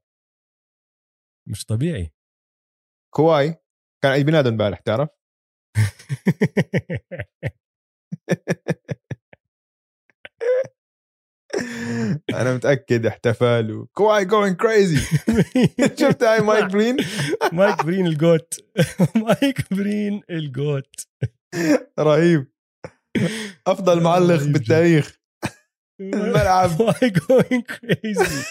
مش 1.49 1.65
طبيعي. 1.65 2.16
كواي 3.15 3.55
كان 4.03 4.11
عيد 4.11 4.25
ميلاده 4.25 4.49
امبارح 4.49 4.79
تعرف؟ 4.79 5.09
أنا 12.33 12.55
متأكد 12.55 13.05
احتفل 13.05 13.71
وكواي 13.71 14.25
going 14.25 14.55
crazy 14.55 14.97
شفت 15.99 16.23
هاي 16.23 16.41
مايك 16.41 16.65
برين 16.65 16.97
مايك 17.53 17.83
برين 17.85 18.07
الجوت. 18.07 18.53
مايك 19.15 19.73
برين 19.73 20.21
ال 20.29 20.42
GOAT. 20.42 21.07
رهيب. 21.99 22.51
أفضل 23.67 24.01
معلق 24.03 24.43
بالتاريخ. 24.43 25.17
الملعب. 26.01 26.79
واي 26.79 27.09
going 27.09 27.63
crazy 27.63 28.45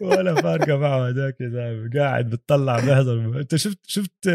ولا 0.00 0.34
فارقة 0.34 0.76
معه 0.76 1.08
هذاك 1.08 1.40
يا 1.40 1.48
زلمة. 1.48 1.90
قاعد 1.94 2.30
بتطلع 2.30 2.80
بيحضر 2.80 3.40
انت 3.40 3.56
شفت 3.56 3.78
شفت 3.86 4.30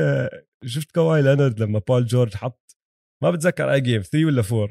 شفت 0.66 0.92
كواي 0.92 1.22
لينارد 1.22 1.60
لما 1.60 1.80
بول 1.88 2.06
جورج 2.06 2.36
حط؟ 2.36 2.78
ما 3.24 3.32
بتذكر 3.32 3.72
أي 3.72 3.82
game 3.82 4.02
3 4.02 4.26
ولا 4.26 4.44
4 4.52 4.70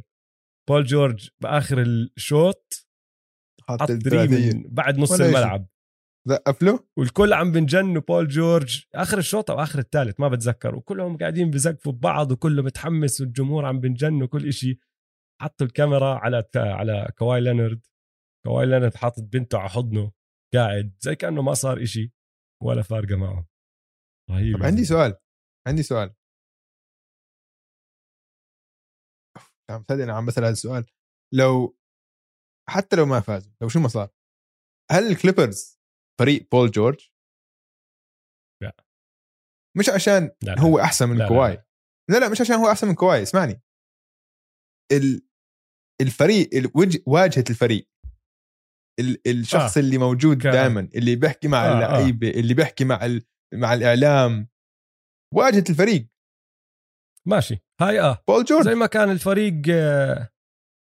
بول 0.69 0.85
جورج 0.85 1.29
بآخر 1.43 1.83
الشوط 1.83 2.87
حط 3.69 3.91
من 3.91 4.65
بعد 4.69 4.99
نص 4.99 5.21
الملعب. 5.21 5.67
زقف 6.29 6.63
له 6.63 6.85
والكل 6.97 7.33
عم 7.33 7.53
بنجن 7.53 7.99
بول 7.99 8.29
جورج. 8.29 8.85
آخر 8.95 9.19
الشوط 9.19 9.51
أو 9.51 9.63
آخر 9.63 9.79
الثالث 9.79 10.21
ما 10.21 10.29
بتذكر. 10.29 10.75
وكلهم 10.75 11.17
قاعدين 11.17 11.51
بزقفوا 11.51 11.93
ببعض 11.93 12.33
وكله 12.33 12.63
متحمس 12.63 13.21
والجمهور 13.21 13.65
عم 13.65 13.81
بنجن 13.81 14.23
وكل 14.23 14.49
إشي. 14.49 14.79
حطوا 15.43 15.67
الكاميرا 15.67 16.19
على 16.19 16.45
على 16.57 17.13
كواي 17.19 17.41
لينارد 17.41 17.87
كواي 18.47 18.67
لينارد 18.67 18.95
حاطط 18.95 19.23
بنته 19.23 19.59
على 19.59 19.69
حضنه 19.69 20.13
قاعد 20.55 20.97
زي 21.01 21.17
كأنه 21.17 21.43
ما 21.43 21.55
صار 21.55 21.83
إشي 21.83 22.13
ولا 22.63 22.83
فارقة 22.83 23.17
معه 23.17 23.49
رهيب 24.31 24.57
طب 24.57 24.63
عندي 24.63 24.85
سؤال 24.85 25.17
عندي 25.69 25.83
سؤال. 25.83 26.15
عم 29.71 29.85
أنا 29.91 30.17
عم 30.17 30.27
بسأل 30.27 30.45
هذا 30.45 30.53
السؤال. 30.53 30.87
لو 31.35 31.79
حتى 32.69 32.97
لو 32.97 33.07
ما 33.07 33.21
فازوا 33.21 33.53
لو 33.63 33.69
شو 33.69 33.81
ما 33.81 33.89
صار 33.89 34.11
هل 34.91 35.03
الكليبرز 35.13 35.81
فريق 36.21 36.49
بول 36.53 36.71
جورج؟ 36.71 37.11
لا. 38.63 38.77
مش 39.79 39.89
عشان 39.89 40.31
لا 40.43 40.61
هو 40.61 40.79
أحسن 40.81 41.09
من 41.09 41.19
لا 41.19 41.29
كواي. 41.29 41.55
لا. 41.55 41.67
لا 42.11 42.19
لا 42.21 42.29
مش 42.29 42.41
عشان 42.41 42.55
هو 42.57 42.71
أحسن 42.71 42.89
من 42.89 42.95
كواي 42.95 43.23
اسمعني. 43.23 43.63
ال... 44.93 45.32
الفريق 46.03 46.51
واجهة 47.07 47.45
الفريق. 47.51 47.89
ال... 49.01 49.29
الشخص 49.29 49.77
آه. 49.77 49.81
اللي 49.81 49.99
موجود 49.99 50.39
دائما 50.39 50.89
اللي 50.95 51.17
بيحكي 51.17 51.49
مع 51.49 51.65
آه, 51.65 51.71
آه. 51.71 51.75
اللعيبة 51.75 52.29
آه. 52.29 52.31
اللي 52.31 52.55
بيحكي 52.55 52.85
مع. 52.85 53.19
مع 53.55 53.75
الإعلام. 53.75 54.49
واجهة 55.35 55.65
الفريق. 55.71 56.07
ماشي. 57.29 57.59
هاي 57.81 58.01
آه. 58.01 58.25
بول 58.29 58.45
جورج 58.45 58.65
زي 58.65 58.75
ما 58.75 58.87
كان 58.87 59.11
الفريق 59.11 59.63
آه، 59.71 60.29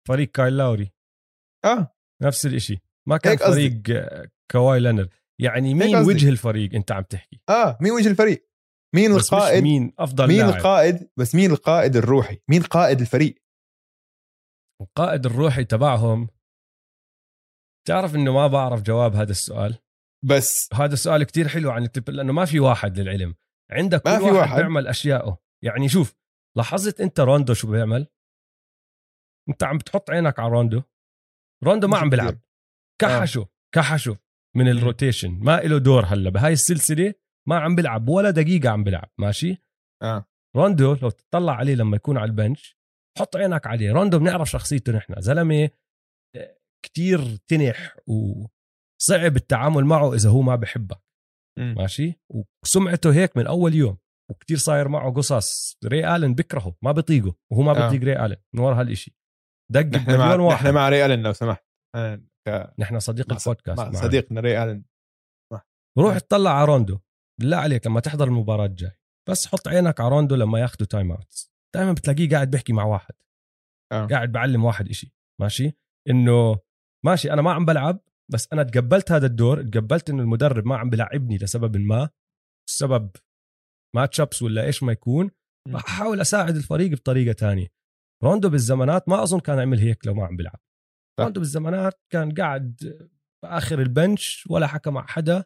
فريق 0.09 0.31
كايل 0.31 0.57
لاوري. 0.57 0.93
آه. 1.65 1.95
نفس 2.23 2.47
الشيء 2.47 2.79
ما 3.09 3.17
كان 3.17 3.37
فريق 3.37 3.83
آه، 3.91 4.29
كواي 4.51 4.81
لينرد 4.81 5.09
يعني 5.41 5.75
مين 5.75 5.97
وجه 5.97 6.29
الفريق 6.29 6.75
أنت 6.75 6.93
عم 6.93 7.03
تحكي؟ 7.03 7.41
آه 7.49 7.79
مين 7.81 7.93
وجه 7.93 8.09
الفريق؟ 8.09 8.49
مين 8.95 9.13
القائد؟ 9.13 9.63
مين 9.63 9.93
أفضل 9.99 10.29
مين 10.29 10.39
لاعب. 10.39 10.55
القائد؟ 10.55 11.11
بس 11.17 11.35
مين 11.35 11.51
القائد 11.51 11.97
الروحي؟ 11.97 12.39
مين 12.49 12.63
قائد 12.63 13.01
الفريق؟ 13.01 13.35
القائد 14.83 15.27
الروحي 15.27 15.65
تبعهم. 15.65 16.29
تعرف 17.87 18.15
إنه 18.15 18.33
ما 18.33 18.47
بعرف 18.47 18.83
جواب 18.83 19.15
هذا 19.15 19.31
السؤال؟ 19.31 19.79
بس. 20.25 20.69
هذا 20.75 20.93
السؤال 20.93 21.25
كتير 21.25 21.49
حلو 21.49 21.71
عن 21.71 21.83
ال 21.83 21.88
team 21.88 22.11
لأنه 22.11 22.33
ما 22.33 22.45
في 22.45 22.61
واحد 22.61 22.99
للعلم. 22.99 23.35
عندك 23.71 24.07
ما 24.07 24.19
كل 24.19 24.25
في 24.25 24.25
واحد, 24.25 24.37
واحد. 24.37 24.57
بيعمل 24.57 24.87
اشيائه 24.87 25.39
يعني 25.65 25.89
شوف 25.89 26.17
لاحظت 26.57 27.01
أنت 27.01 27.21
روندو 27.21 27.55
شو 27.55 27.71
بيعمل؟ 27.71 28.07
أنت 29.49 29.63
عم 29.63 29.79
بتحط 29.79 30.11
عينك 30.11 30.39
على 30.39 30.53
روندو. 30.53 30.83
روندو 31.65 31.89
ما 31.89 31.99
عم 31.99 32.11
بيلعب. 32.11 32.39
كحشه 33.01 33.41
آه. 33.41 33.49
كحشه 33.75 34.19
من 34.57 34.69
ال 34.69 34.75
rotation. 34.75 35.31
ما 35.31 35.61
له 35.61 35.79
دور 35.79 36.05
هلأ. 36.05 36.31
بهاي 36.31 36.53
السلسلة 36.53 37.15
ما 37.49 37.59
عم 37.59 37.75
بيلعب 37.75 38.09
ولا 38.09 38.31
دقيقة 38.31 38.69
عم 38.69 38.85
بيلعب. 38.85 39.11
ماشي؟ 39.19 39.57
آه. 40.03 40.25
روندو 40.57 40.95
لو 40.95 41.11
تطلع 41.11 41.53
عليه 41.53 41.75
لما 41.75 41.97
يكون 41.97 42.19
على 42.19 42.31
ال 42.31 42.39
bench 42.39 42.78
حط 43.19 43.37
عينك 43.37 43.67
عليه. 43.67 43.93
روندو 43.93 44.19
بنعرف 44.19 44.51
شخصيته 44.51 44.93
نحن. 44.93 45.21
زلمة 45.21 45.71
آه، 46.37 46.59
كتير 46.85 47.37
تنح 47.37 47.97
وصعب 48.07 49.37
التعامل 49.37 49.85
معه 49.85 50.15
إذا 50.15 50.31
هو 50.31 50.43
ما 50.43 50.57
بحبك. 50.57 51.01
ماشي؟ 51.59 52.21
وسمعته 52.65 53.13
هيك 53.13 53.37
من 53.37 53.47
أول 53.47 53.75
يوم 53.75 53.99
وكتير 54.31 54.57
صاير 54.57 54.89
معه 54.89 55.13
قصص. 55.13 55.77
ري 55.85 56.17
آلن 56.17 56.35
بكرهه 56.35 56.77
ما 56.83 56.93
بيطيقه 56.93 57.35
وهو 57.53 57.63
ما 57.63 57.73
بيطيق 57.73 58.01
آه. 58.01 58.05
ري 58.05 58.27
آلن. 58.27 58.37
من 58.55 58.61
ورا 58.61 58.81
هالشيء 58.81 59.15
دق 59.73 60.09
مليون 60.09 60.41
واحد 60.41 60.65
نحن 60.65 60.75
مع 60.75 60.89
ري 60.89 61.07
آلن 61.07 61.23
لو 61.23 61.33
سمحت. 61.33 61.65
ك... 62.49 62.75
نحن 62.79 62.99
صديق 62.99 63.33
البودكاست 63.33 63.81
مع 63.81 63.93
صديقنا 63.93 64.41
ري 64.41 64.63
آلن. 64.63 64.85
روح 65.99 66.17
اطلع 66.17 66.51
على 66.51 66.65
روندو 66.65 66.99
بالله 67.41 67.57
عليك 67.57 67.87
لما 67.87 68.01
تحضر 68.01 68.29
المباراة 68.29 68.67
الجاي. 68.67 68.93
بس 69.31 69.47
حط 69.47 69.69
عينك 69.69 70.01
على 70.01 70.11
روندو 70.11 70.35
لما 70.35 70.61
ياخذوا 70.61 70.87
time 70.87 71.13
outs 71.13 71.53
دائما 71.75 71.93
بتلاقيه 71.93 72.29
قاعد 72.29 72.51
بيحكي 72.51 72.73
مع 72.73 72.85
واحد. 72.85 73.15
آه. 73.93 74.07
قاعد 74.07 74.33
بعلم 74.33 74.65
واحد 74.65 74.89
إشي. 74.89 75.15
ماشي؟ 75.41 75.73
إنه 76.11 76.59
ماشي 77.05 77.33
أنا 77.33 77.43
ما 77.43 77.53
عم 77.53 77.65
بلعب 77.65 78.01
بس 78.33 78.49
أنا 78.53 78.63
تقبلت 78.63 79.13
هذا 79.13 79.27
الدور 79.27 79.63
تقبلت 79.63 80.11
إنه 80.11 80.23
المدرب 80.23 80.67
ما 80.67 80.77
عم 80.77 80.91
بلعبني 80.91 81.37
لسبب 81.37 81.77
ما 81.77 82.09
السبب 82.69 83.11
match 83.97 84.21
ups 84.21 84.43
ولا 84.43 84.65
إيش 84.65 84.83
ما 84.83 84.93
يكون 84.93 85.31
راح 85.69 85.85
أحاول 85.85 86.21
أساعد 86.21 86.57
الفريق 86.57 86.91
بطريقة 86.91 87.33
تانية. 87.33 87.69
روندو 88.25 88.49
بالزمانات 88.49 89.09
ما 89.09 89.23
أظن 89.23 89.41
كان 89.41 89.59
عمل 89.59 89.79
هيك 89.79 90.07
لو 90.07 90.15
ما 90.15 90.27
عم 90.27 90.37
بيلعب. 90.37 90.61
روندو 91.21 91.41
بالزمانات 91.41 92.03
كان 92.13 92.35
قاعد 92.35 92.77
بآخر 93.43 93.83
ال 93.83 93.93
bench 93.93 94.47
ولا 94.51 94.67
حكى 94.67 94.91
مع 94.91 95.07
حدا 95.07 95.45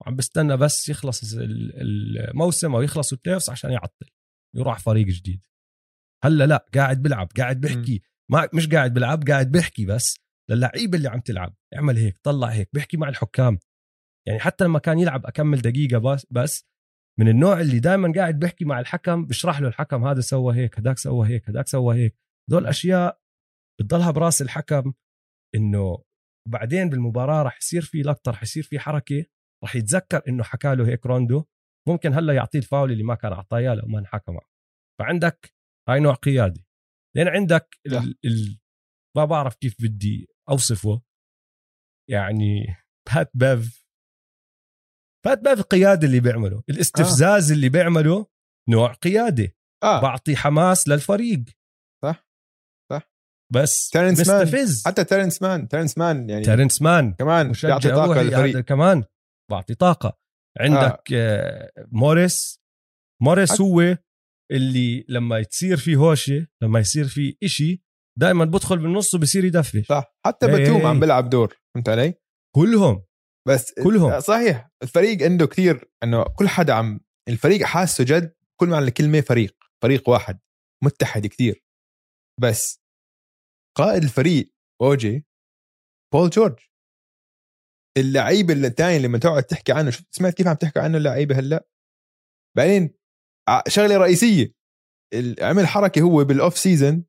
وعم 0.00 0.16
بستنى 0.16 0.56
بس 0.56 0.88
يخلص 0.88 1.34
الموسم 1.34 2.74
أو 2.74 2.82
يخلصوا 2.82 3.16
ال 3.18 3.22
playoffs 3.22 3.50
عشان 3.50 3.70
يعطل 3.70 4.06
يروح 4.56 4.78
فريق 4.78 5.06
جديد. 5.06 5.46
هلا 6.24 6.46
لا 6.46 6.66
قاعد 6.74 7.02
بلعب 7.02 7.28
قاعد 7.38 7.60
بحكي 7.60 8.02
ما 8.30 8.48
مش 8.54 8.68
قاعد 8.68 8.94
بلعب 8.94 9.28
قاعد 9.28 9.52
بحكي 9.52 9.86
بس 9.86 10.16
للعيبه 10.50 10.98
اللي 10.98 11.08
عم 11.08 11.20
تلعب. 11.20 11.54
اعمل 11.74 11.96
هيك 11.96 12.18
طلع 12.22 12.48
هيك 12.48 12.70
بحكي 12.72 12.96
مع 12.96 13.08
الحكام. 13.08 13.58
يعني 14.26 14.40
حتى 14.40 14.64
لما 14.64 14.78
كان 14.78 14.98
يلعب 14.98 15.26
أكمل 15.26 15.60
دقيقة 15.60 15.98
بس 15.98 16.26
بس 16.30 16.66
من 17.18 17.28
النوع 17.28 17.60
اللي 17.60 17.80
دائما 17.80 18.12
قاعد 18.16 18.38
بحكي 18.38 18.64
مع 18.64 18.80
الحكم 18.80 19.26
بشرح 19.26 19.60
له 19.60 19.68
الحكم 19.68 20.06
هذا 20.06 20.20
سوى 20.20 20.56
هيك 20.56 20.78
هداك 20.78 20.98
سوى 20.98 21.28
هيك 21.28 21.48
هداك 21.48 21.68
سوى 21.68 21.96
هيك. 21.96 22.16
دول 22.50 22.66
أشياء 22.66 23.20
بتضلها 23.80 24.10
براس 24.10 24.42
الحكم 24.42 24.92
إنه 25.54 26.04
بعدين 26.48 26.88
بالمباراة 26.88 27.42
راح 27.42 27.58
يصير 27.58 27.82
في 27.82 28.02
لقطة 28.02 28.30
راح 28.30 28.42
يصير 28.42 28.62
في 28.62 28.78
حركة 28.78 29.24
راح 29.64 29.76
يتذكر 29.76 30.22
إنه 30.28 30.42
حكى 30.42 30.74
له 30.74 30.88
هيك 30.88 31.06
روندو. 31.06 31.44
ممكن 31.88 32.14
هلا 32.14 32.32
يعطيه 32.32 32.58
الفاول 32.58 32.92
اللي 32.92 33.04
ما 33.04 33.14
كان 33.14 33.32
أعطاه 33.32 33.74
لو 33.74 33.86
ما 33.86 33.98
انحكى 33.98 34.32
معه 34.32 34.48
فعندك 35.00 35.54
هاي 35.88 36.00
نوع 36.00 36.14
قيادي. 36.14 36.66
لأن 37.16 37.28
عندك 37.28 37.78
ال... 37.86 38.18
ال... 38.24 38.60
ما 39.16 39.24
بعرف 39.24 39.54
كيف 39.54 39.76
بدي 39.80 40.28
أوصفه. 40.48 41.02
يعني 42.10 42.76
بات 43.14 43.30
بيف 43.34 43.86
بات 45.26 45.38
بيف 45.38 45.58
القياده 45.58 46.06
اللي 46.06 46.20
بيعمله. 46.20 46.62
الاستفزاز 46.70 47.50
آه. 47.50 47.54
اللي 47.54 47.68
بيعمله 47.68 48.26
نوع 48.70 48.92
قياده 48.92 49.56
آه. 49.82 50.00
بعطي 50.00 50.36
حماس 50.36 50.88
للفريق. 50.88 51.44
صح. 52.04 52.28
صح. 52.92 53.10
بس 53.52 53.90
تيرنس 53.90 54.20
مستفز. 54.20 54.82
مان. 54.86 54.92
حتى 54.92 55.04
تيرنس 55.04 55.42
مان 55.42 55.68
تيرنس 55.68 55.98
مان 55.98 56.30
يعني 56.30 56.44
تيرنس 56.44 56.82
مان 56.82 57.14
كمان 57.14 57.52
بيعطي 57.62 57.88
طاقة 57.88 58.22
للفريق. 58.22 58.60
كمان. 58.60 59.04
بعطي 59.50 59.74
طاقة. 59.74 60.18
عندك 60.58 61.12
آه. 61.12 61.72
موريس 61.92 62.60
موريس 63.22 63.52
حت... 63.52 63.60
هو 63.60 63.96
اللي 64.50 65.04
لما 65.08 65.42
تصير 65.42 65.76
في 65.76 65.96
هوشة 65.96 66.46
لما 66.62 66.80
يصير 66.80 67.08
في 67.08 67.36
إشي 67.42 67.82
دائما 68.18 68.44
بدخل 68.44 68.78
بالنص 68.78 69.14
وبصير 69.14 69.44
يدفش 69.44 69.86
صح. 69.86 70.16
حتى 70.26 70.46
باتوم 70.46 70.86
عم 70.86 71.00
بيلعب 71.00 71.30
دور 71.30 71.56
فهمت 71.74 71.88
علي؟ 71.88 72.14
كلهم. 72.54 73.04
بس 73.48 73.74
كلهم. 73.84 74.20
صحيح 74.20 74.70
الفريق 74.82 75.22
عنده 75.22 75.46
كثير 75.46 75.90
إنه 76.02 76.24
كل 76.24 76.48
حدا 76.48 76.72
عم 76.72 77.00
الفريق 77.28 77.62
حاسه 77.62 78.04
جد 78.04 78.34
كل 78.60 78.68
معنى 78.68 78.84
الكلمة 78.84 79.20
فريق 79.20 79.56
فريق 79.82 80.08
واحد 80.08 80.40
متحد 80.84 81.26
كثير 81.26 81.64
بس 82.40 82.82
قائد 83.78 84.02
الفريق 84.02 84.54
أوجي 84.82 85.26
بول 86.14 86.30
جورج. 86.30 86.58
اللعيبه 87.98 88.52
الثاني 88.54 88.98
لما 88.98 89.18
تقعد 89.18 89.42
تحكي 89.42 89.72
عنه 89.72 89.90
شفت 89.90 90.14
سمعت 90.14 90.34
كيف 90.34 90.46
عم 90.46 90.56
تحكي 90.56 90.80
عنه 90.80 90.98
اللعيبة 90.98 91.38
هلأ؟ 91.38 91.68
بعدين 92.56 92.94
شغلة 93.68 93.96
رئيسية. 93.96 94.54
عمل 95.40 95.66
حركة 95.66 96.02
هو 96.02 96.24
بال 96.24 96.38
off 96.38 96.58
season 96.58 97.04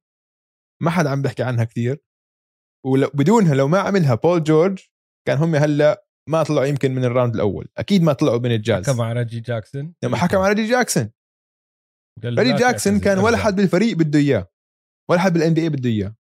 ما 0.84 0.92
حدا 0.92 1.10
عم 1.10 1.22
بيحكي 1.22 1.44
عنها 1.44 1.64
كثير 1.64 2.04
وبدونها 2.86 3.56
لو 3.56 3.68
ما 3.68 3.80
عملها 3.80 4.16
بول 4.16 4.44
جورج 4.44 4.80
كان 5.28 5.38
هم 5.38 5.56
هلأ 5.56 6.06
ما 6.30 6.44
طلعوا 6.44 6.66
يمكن 6.66 6.96
من 6.96 7.06
ال 7.06 7.11
round 7.11 7.36
الأول. 7.36 7.68
أكيد 7.78 8.04
ما 8.04 8.14
طلعوا 8.14 8.40
من 8.40 8.52
الجاز 8.52 8.90
حكى 8.90 8.98
مع 8.98 9.14
ريجي 9.14 9.40
جاكسون. 9.40 9.94
لما 10.04 10.18
حكى 10.18 10.38
مع 10.38 10.48
ريجي 10.48 10.72
جاكسون. 10.72 11.12
ريجي 12.26 12.54
جاكسون 12.54 13.00
كان 13.00 13.20
ولا 13.20 13.38
حد 13.38 13.56
بالفريق 13.56 13.98
بده 13.98 14.20
إياه. 14.20 14.48
ولا 15.10 15.20
حد 15.20 15.34
بال 15.34 15.54
NBA 15.54 15.70
بده 15.70 15.90
إياه. 15.90 16.16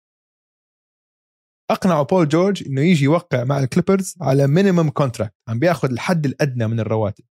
أقنعوا 1.70 2.02
بول 2.02 2.28
جورج 2.28 2.66
إنه 2.66 2.80
يجي 2.80 3.04
يوقع 3.04 3.44
مع 3.44 3.58
الكليبرز 3.58 4.14
على 4.20 4.46
minimum 4.46 4.90
contract 4.90 5.34
عم 5.48 5.58
بياخذ 5.58 5.90
الحد 5.90 6.26
الأدنى 6.26 6.66
من 6.66 6.80
الرواتب. 6.80 7.24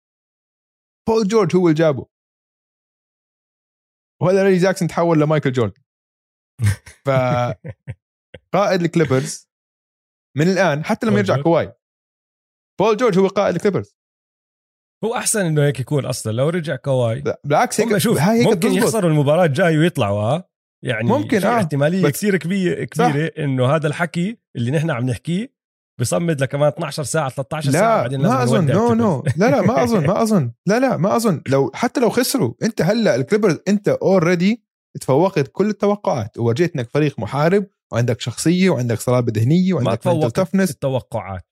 بول 1.09 1.27
جورج 1.27 1.55
هو 1.55 1.67
اللي 1.67 1.77
جابه. 1.79 2.12
وهذا 4.23 4.43
ريجي 4.43 4.63
جاكسون 4.63 4.87
تحول 4.87 5.19
لمايكل 5.19 5.51
جوردن. 5.51 5.81
ف 7.05 7.09
قائد 8.53 8.81
الكليبرز 8.81 9.49
من 10.37 10.47
الآن 10.47 10.85
حتى 10.85 11.07
لما 11.07 11.17
يرجع 11.17 11.41
كواي 11.41 11.73
بول 12.79 12.97
جورج 12.97 13.19
هو 13.19 13.27
قائد 13.27 13.55
الكليبرز. 13.55 13.97
هو 15.03 15.15
أحسن 15.15 15.45
إنه 15.45 15.65
هيك 15.65 15.79
يكون 15.79 16.05
أصلا 16.05 16.31
لو 16.31 16.49
رجع 16.49 16.75
كواي. 16.75 17.23
بالعكس 17.43 17.81
هيك 17.81 17.97
شوف 17.97 18.17
هاي 18.17 18.39
هيك 18.39 18.47
ممكن 18.47 18.71
يخسروا 18.71 19.09
المباراة 19.09 19.45
الجاية 19.45 19.77
ويطلعوا 19.77 20.21
ها؟ 20.21 20.49
يعني 20.83 21.09
ممكن 21.09 21.43
آه. 21.43 21.57
احتمالية 21.57 22.09
كثير 22.09 22.37
كبيرة 22.37 22.83
كبيره 22.83 23.31
إنه 23.37 23.75
هذا 23.75 23.87
الحكي 23.87 24.37
اللي 24.55 24.71
نحن 24.71 24.91
عم 24.91 25.05
نحكيه 25.05 25.52
بصمد 26.01 26.41
لكمان 26.41 26.67
12 26.67 27.03
ساعة 27.03 27.29
13 27.29 27.71
لا 27.71 27.79
ساعة 27.79 28.01
بعدين 28.01 28.21
ما 28.21 28.43
أظن 28.43 28.65
no 28.65 28.93
no 28.93 29.23
لا 29.37 29.49
لا 29.49 29.61
ما 29.61 29.83
أظن 29.83 30.07
ما 30.07 30.21
أظن. 30.21 30.51
لا 30.65 30.79
لا 30.79 30.97
ما 30.97 31.15
أظن. 31.15 31.41
لو 31.47 31.71
حتى 31.73 31.99
لو 31.99 32.09
خسروا 32.09 32.53
أنت 32.63 32.81
هلأ 32.81 33.15
الكليبرز 33.15 33.59
أنت 33.67 33.89
already 33.89 34.63
تفوقت 35.01 35.47
كل 35.47 35.69
التوقعات 35.69 36.37
وورجيت 36.37 36.75
إنك 36.75 36.89
فريق 36.89 37.19
محارب 37.19 37.67
وعندك 37.93 38.21
شخصية 38.21 38.69
وعندك 38.69 38.99
صلابة 38.99 39.33
ذهنية 39.35 39.73
وعندك 39.73 39.89
ما 39.89 39.95
تفوقت 39.95 40.55
التوقعات. 40.55 41.47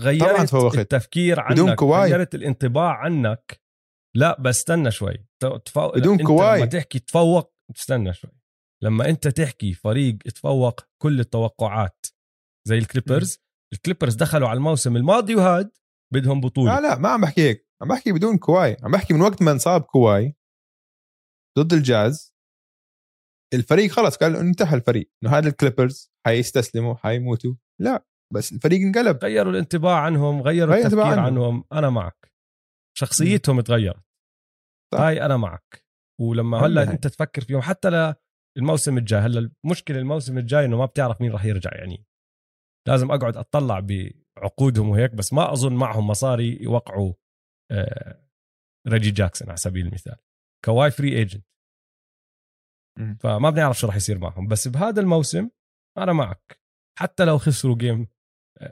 غيرت 0.00 0.30
طبعا 0.30 0.44
تفوقت. 0.44 0.78
التفكير 0.78 1.40
عنك 1.40 1.52
بدون 1.52 1.74
كواي. 1.74 2.12
غيرت 2.12 2.34
الانطباع 2.34 2.92
عنك. 2.92 3.60
لا 4.16 4.40
بس 4.40 4.58
استنى 4.58 4.90
شوي. 4.90 5.26
تفو... 5.64 5.88
بدون 5.88 6.18
كواي. 6.18 6.58
لما 6.58 6.66
تحكي 6.66 6.98
تفوق 6.98 7.54
استنى 7.76 8.14
شوي. 8.14 8.30
لما 8.82 9.08
أنت 9.08 9.28
تحكي 9.28 9.74
فريق 9.74 10.18
تفوق 10.18 10.80
كل 11.02 11.20
التوقعات 11.20 12.06
زي 12.68 12.78
الكليبرز 12.78 13.45
الكليبرز 13.72 14.14
دخلوا 14.14 14.48
على 14.48 14.56
الموسم 14.56 14.96
الماضي 14.96 15.34
وهاد 15.34 15.70
بدهم 16.14 16.40
بطولة. 16.40 16.74
لا 16.74 16.80
لا 16.80 16.98
ما 16.98 17.08
عم 17.08 17.20
بحكي 17.20 17.40
هيك. 17.40 17.68
عم 17.82 17.88
بحكي 17.88 18.12
بدون 18.12 18.38
كواي. 18.38 18.76
عم 18.82 18.90
بحكي 18.90 19.14
من 19.14 19.20
وقت 19.20 19.42
ما 19.42 19.50
انصاب 19.50 19.82
كواي 19.82 20.36
ضد 21.58 21.72
الجاز 21.72 22.36
الفريق 23.54 23.90
خلص 23.90 24.16
قال 24.16 24.36
انتهى 24.36 24.76
الفريق. 24.76 25.10
إنه 25.22 25.38
هذا 25.38 25.48
الكليبرز 25.48 26.12
حيستسلموا 26.26 26.94
حيموتوا. 26.94 27.54
لا 27.80 28.06
بس 28.34 28.52
الفريق 28.52 28.80
انقلب. 28.80 29.18
غيروا 29.24 29.52
الانطباع 29.52 30.00
عنهم 30.00 30.42
غيروا 30.42 30.74
غير 30.74 30.86
التفكير 30.86 31.04
عنهم. 31.04 31.24
عنهم. 31.24 31.64
أنا 31.72 31.90
معك. 31.90 32.32
شخصيتهم 32.98 33.60
تغيرت 33.60 34.04
هاي 34.94 35.22
أنا 35.26 35.36
معك. 35.36 35.84
ولما 36.20 36.66
هلأ 36.66 36.82
أنت 36.90 37.06
تفكر 37.06 37.44
فيهم 37.44 37.60
حتى 37.60 38.14
للموسم 38.56 38.98
الجاي 38.98 39.20
هلأ 39.20 39.50
المشكلة 39.64 39.98
الموسم 39.98 40.38
الجاي 40.38 40.64
إنه 40.64 40.76
ما 40.76 40.84
بتعرف 40.84 41.20
مين 41.20 41.32
راح 41.32 41.44
يرجع 41.44 41.70
يعني. 41.74 42.06
لازم 42.88 43.10
أقعد 43.10 43.36
أطلع 43.36 43.80
بعقودهم 43.80 44.88
وهيك 44.88 45.14
بس 45.14 45.32
ما 45.32 45.52
أظن 45.52 45.74
معهم 45.74 46.06
مصاري 46.06 46.62
يوقعوا 46.62 47.14
آه 47.70 48.28
ريجي 48.88 49.10
جاكسون 49.10 49.48
على 49.48 49.56
سبيل 49.56 49.86
المثال. 49.86 50.16
كواي 50.64 50.90
free 50.90 51.18
agent. 51.18 51.46
فما 53.20 53.50
بنعرف 53.50 53.78
شو 53.78 53.86
راح 53.86 53.96
يصير 53.96 54.18
معهم. 54.18 54.48
بس 54.48 54.68
بهذا 54.68 55.00
الموسم 55.00 55.50
أنا 55.98 56.12
معك. 56.12 56.60
حتى 56.98 57.24
لو 57.24 57.38
خسروا 57.38 57.76
game 57.76 58.08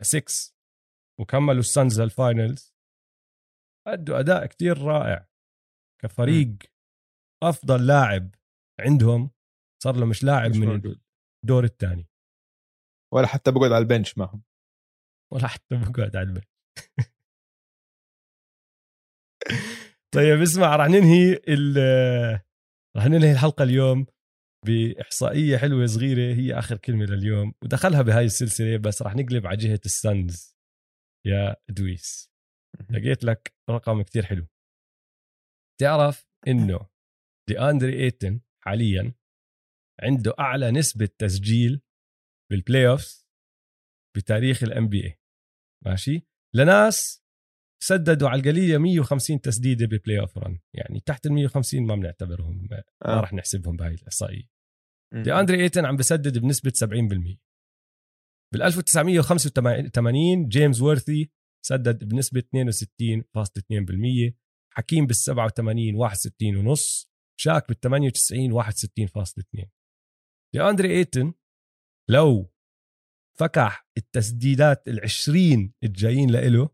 6 0.02 0.54
وكملوا 1.20 1.60
السانز 1.60 2.00
لل 2.00 2.19
finals 2.19 2.74
أدوا 3.86 4.20
أداء 4.20 4.46
كتير 4.46 4.78
رائع. 4.82 5.28
كفريق 6.02 6.56
أفضل 7.42 7.86
لاعب 7.86 8.34
عندهم 8.80 9.30
صار 9.82 9.96
له 9.96 10.06
مش 10.06 10.24
لاعب 10.24 10.50
مش 10.50 10.56
من 10.56 10.96
الدور 11.44 11.64
الثاني 11.64 12.08
ولا 13.14 13.26
حتى 13.26 13.50
بقعد 13.50 13.72
على 13.72 13.82
ال 13.82 13.88
bench 13.88 14.18
معهم. 14.18 14.42
ولا 15.32 15.48
حتى 15.48 15.76
بقعد 15.76 16.16
على 16.16 16.28
البنش. 16.28 16.44
طيب 20.14 20.40
اسمع 20.42 20.76
رح 20.76 20.86
ننهي 20.86 21.34
رح 22.96 23.06
ننهي 23.06 23.32
الحلقة 23.32 23.62
اليوم 23.62 24.06
بإحصائية 24.66 25.56
حلوة 25.56 25.86
صغيرة 25.86 26.34
هي 26.34 26.58
آخر 26.58 26.76
كلمة 26.76 27.04
لليوم 27.04 27.54
ودخلها 27.62 28.02
بهاي 28.02 28.24
السلسلة 28.24 28.76
بس 28.76 29.02
رح 29.02 29.14
نقلب 29.14 29.46
على 29.46 29.56
جهة 29.56 29.80
السنز 29.84 30.56
يا 31.26 31.56
دويس 31.68 32.30
لقيت 32.90 33.24
لك 33.24 33.54
رقم 33.70 34.02
كتير 34.02 34.24
حلو. 34.26 34.46
تعرف 35.80 36.26
إنه 36.48 36.88
دي 37.48 37.60
اندري 37.60 38.04
إيتن 38.04 38.40
حاليا 38.64 39.14
عنده 40.02 40.34
أعلى 40.40 40.70
نسبة 40.70 41.08
تسجيل 41.18 41.82
بال 42.54 42.88
playoff 42.88 43.26
بتاريخ 44.16 44.62
ال 44.62 44.88
NBA 44.88 45.20
ماشي؟ 45.86 46.26
لناس 46.54 47.24
سددوا 47.82 48.28
على 48.28 48.40
القليله 48.40 48.78
150 48.78 49.40
تسديدة 49.40 49.86
ب 49.86 50.20
playoff 50.20 50.38
run 50.38 50.58
يعني 50.74 51.00
تحت 51.00 51.26
ال 51.26 51.32
150 51.32 51.86
ما 51.86 51.94
بنعتبرهم 51.94 52.68
ما 52.70 52.82
آه. 53.04 53.20
راح 53.20 53.32
نحسبهم 53.32 53.76
بهاي 53.76 53.94
الإحصائية. 53.94 54.48
دي 55.14 55.32
اندري 55.32 55.62
ايتن 55.62 55.84
عم 55.84 55.96
بسدد 55.96 56.38
بنسبة 56.38 56.72
70% 56.84 56.84
بال 58.52 58.62
1985 58.62 60.48
جيمس 60.48 60.80
وورثي 60.80 61.30
سدد 61.66 62.04
بنسبة 62.04 62.40
62.2% 62.40 64.34
حكيم 64.72 65.06
بال 65.06 65.16
87 65.16 65.94
61 65.94 66.56
ونص. 66.56 67.10
شاك 67.40 67.68
بال 67.68 67.80
98 67.80 68.62
61.2 68.62 69.68
دي 70.54 70.62
اندري 70.62 70.98
ايتن 70.98 71.34
لو 72.10 72.52
فكح 73.38 73.88
التسديدات 73.96 74.88
ال 74.88 75.00
20 75.02 75.72
الجايين 75.84 76.30
له 76.30 76.68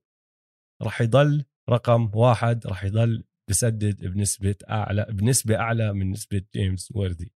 راح 0.83 1.01
يضل 1.01 1.45
رقم 1.71 2.11
واحد 2.15 2.67
راح 2.67 2.85
يضل 2.85 3.25
بسدد 3.51 4.07
بنسبة 4.07 4.57
أعلى 4.71 5.07
بنسبة 5.11 5.57
أعلى 5.57 5.93
من 5.93 6.11
نسبة 6.11 6.43
جيمس 6.55 6.93
وورثي 6.93 7.33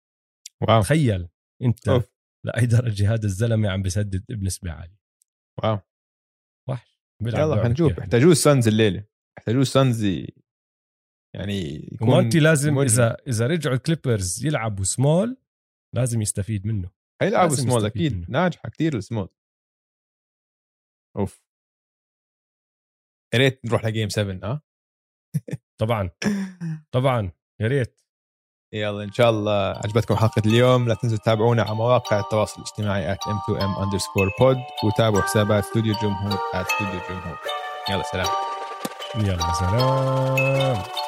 wow. 0.63 0.83
تخيل 0.83 1.29
أنت 1.63 1.89
أوف. 1.89 2.13
لأي 2.47 2.67
درجة 2.67 3.15
هذا 3.15 3.27
الزلمة 3.27 3.71
عم 3.71 3.83
بسدد 3.83 4.25
بنسبة 4.29 4.71
عالية. 4.71 5.01
wow. 5.63 5.79
وحش. 6.69 7.01
يلا 7.23 7.65
حنشوف. 7.65 7.93
كيف. 7.93 7.99
يحتاجوه 7.99 8.33
السانز 8.33 8.69
الليلة. 8.69 9.05
يحتاجوه 9.39 9.63
السانز 9.63 10.05
يعني 11.35 11.89
يكون 11.93 12.09
ومونتي 12.09 12.41
لازم 12.41 12.75
مجرم. 12.75 12.85
إذا 12.85 13.17
إذا 13.27 13.47
رجعوا 13.47 13.77
الكليبرز 13.77 14.47
يلعبوا 14.47 14.85
سمول 14.85 15.37
لازم 15.95 16.23
يستفيد 16.23 16.67
منه. 16.67 16.91
حيلعبوا 17.21 17.49
لازم 17.49 17.69
سمول 17.69 17.87
أكيد. 17.87 18.31
ناجحة 18.31 18.69
كثير 18.69 18.97
السمول. 18.97 19.29
أوف. 21.17 21.43
يا 23.35 23.39
ريت 23.39 23.61
نروح 23.65 23.85
ل 23.85 23.90
game 23.90 24.09
7 24.09 24.41
آه 24.43 24.63
طبعا. 25.81 26.11
طبعا. 26.95 27.33
يا 27.61 27.67
ريت. 27.67 28.01
يلا 28.75 29.05
إن 29.05 29.13
شاء 29.13 29.31
الله 29.31 29.69
عجبتكم 29.71 30.17
حلقة 30.17 30.43
اليوم. 30.47 30.89
لا 30.89 30.95
تنسوا 30.95 31.19
تتابعونا 31.19 31.63
على 31.63 31.75
مواقع 31.75 32.21
التواصل 32.21 32.63
الاجتماعي 32.63 33.15
at 33.15 33.19
m2m 33.19 33.79
underscore 33.79 34.31
pod 34.41 34.85
وتابعوا 34.85 35.23
حسابات 35.23 35.65
استوديو 35.65 35.95
الجمهور 35.95 36.33
at 36.33 36.57
استوديو 36.57 37.01
الجمهور 37.01 37.39
يلا 37.91 38.03
سلام. 38.03 38.27
يلا 39.17 39.53
سلام. 39.53 41.00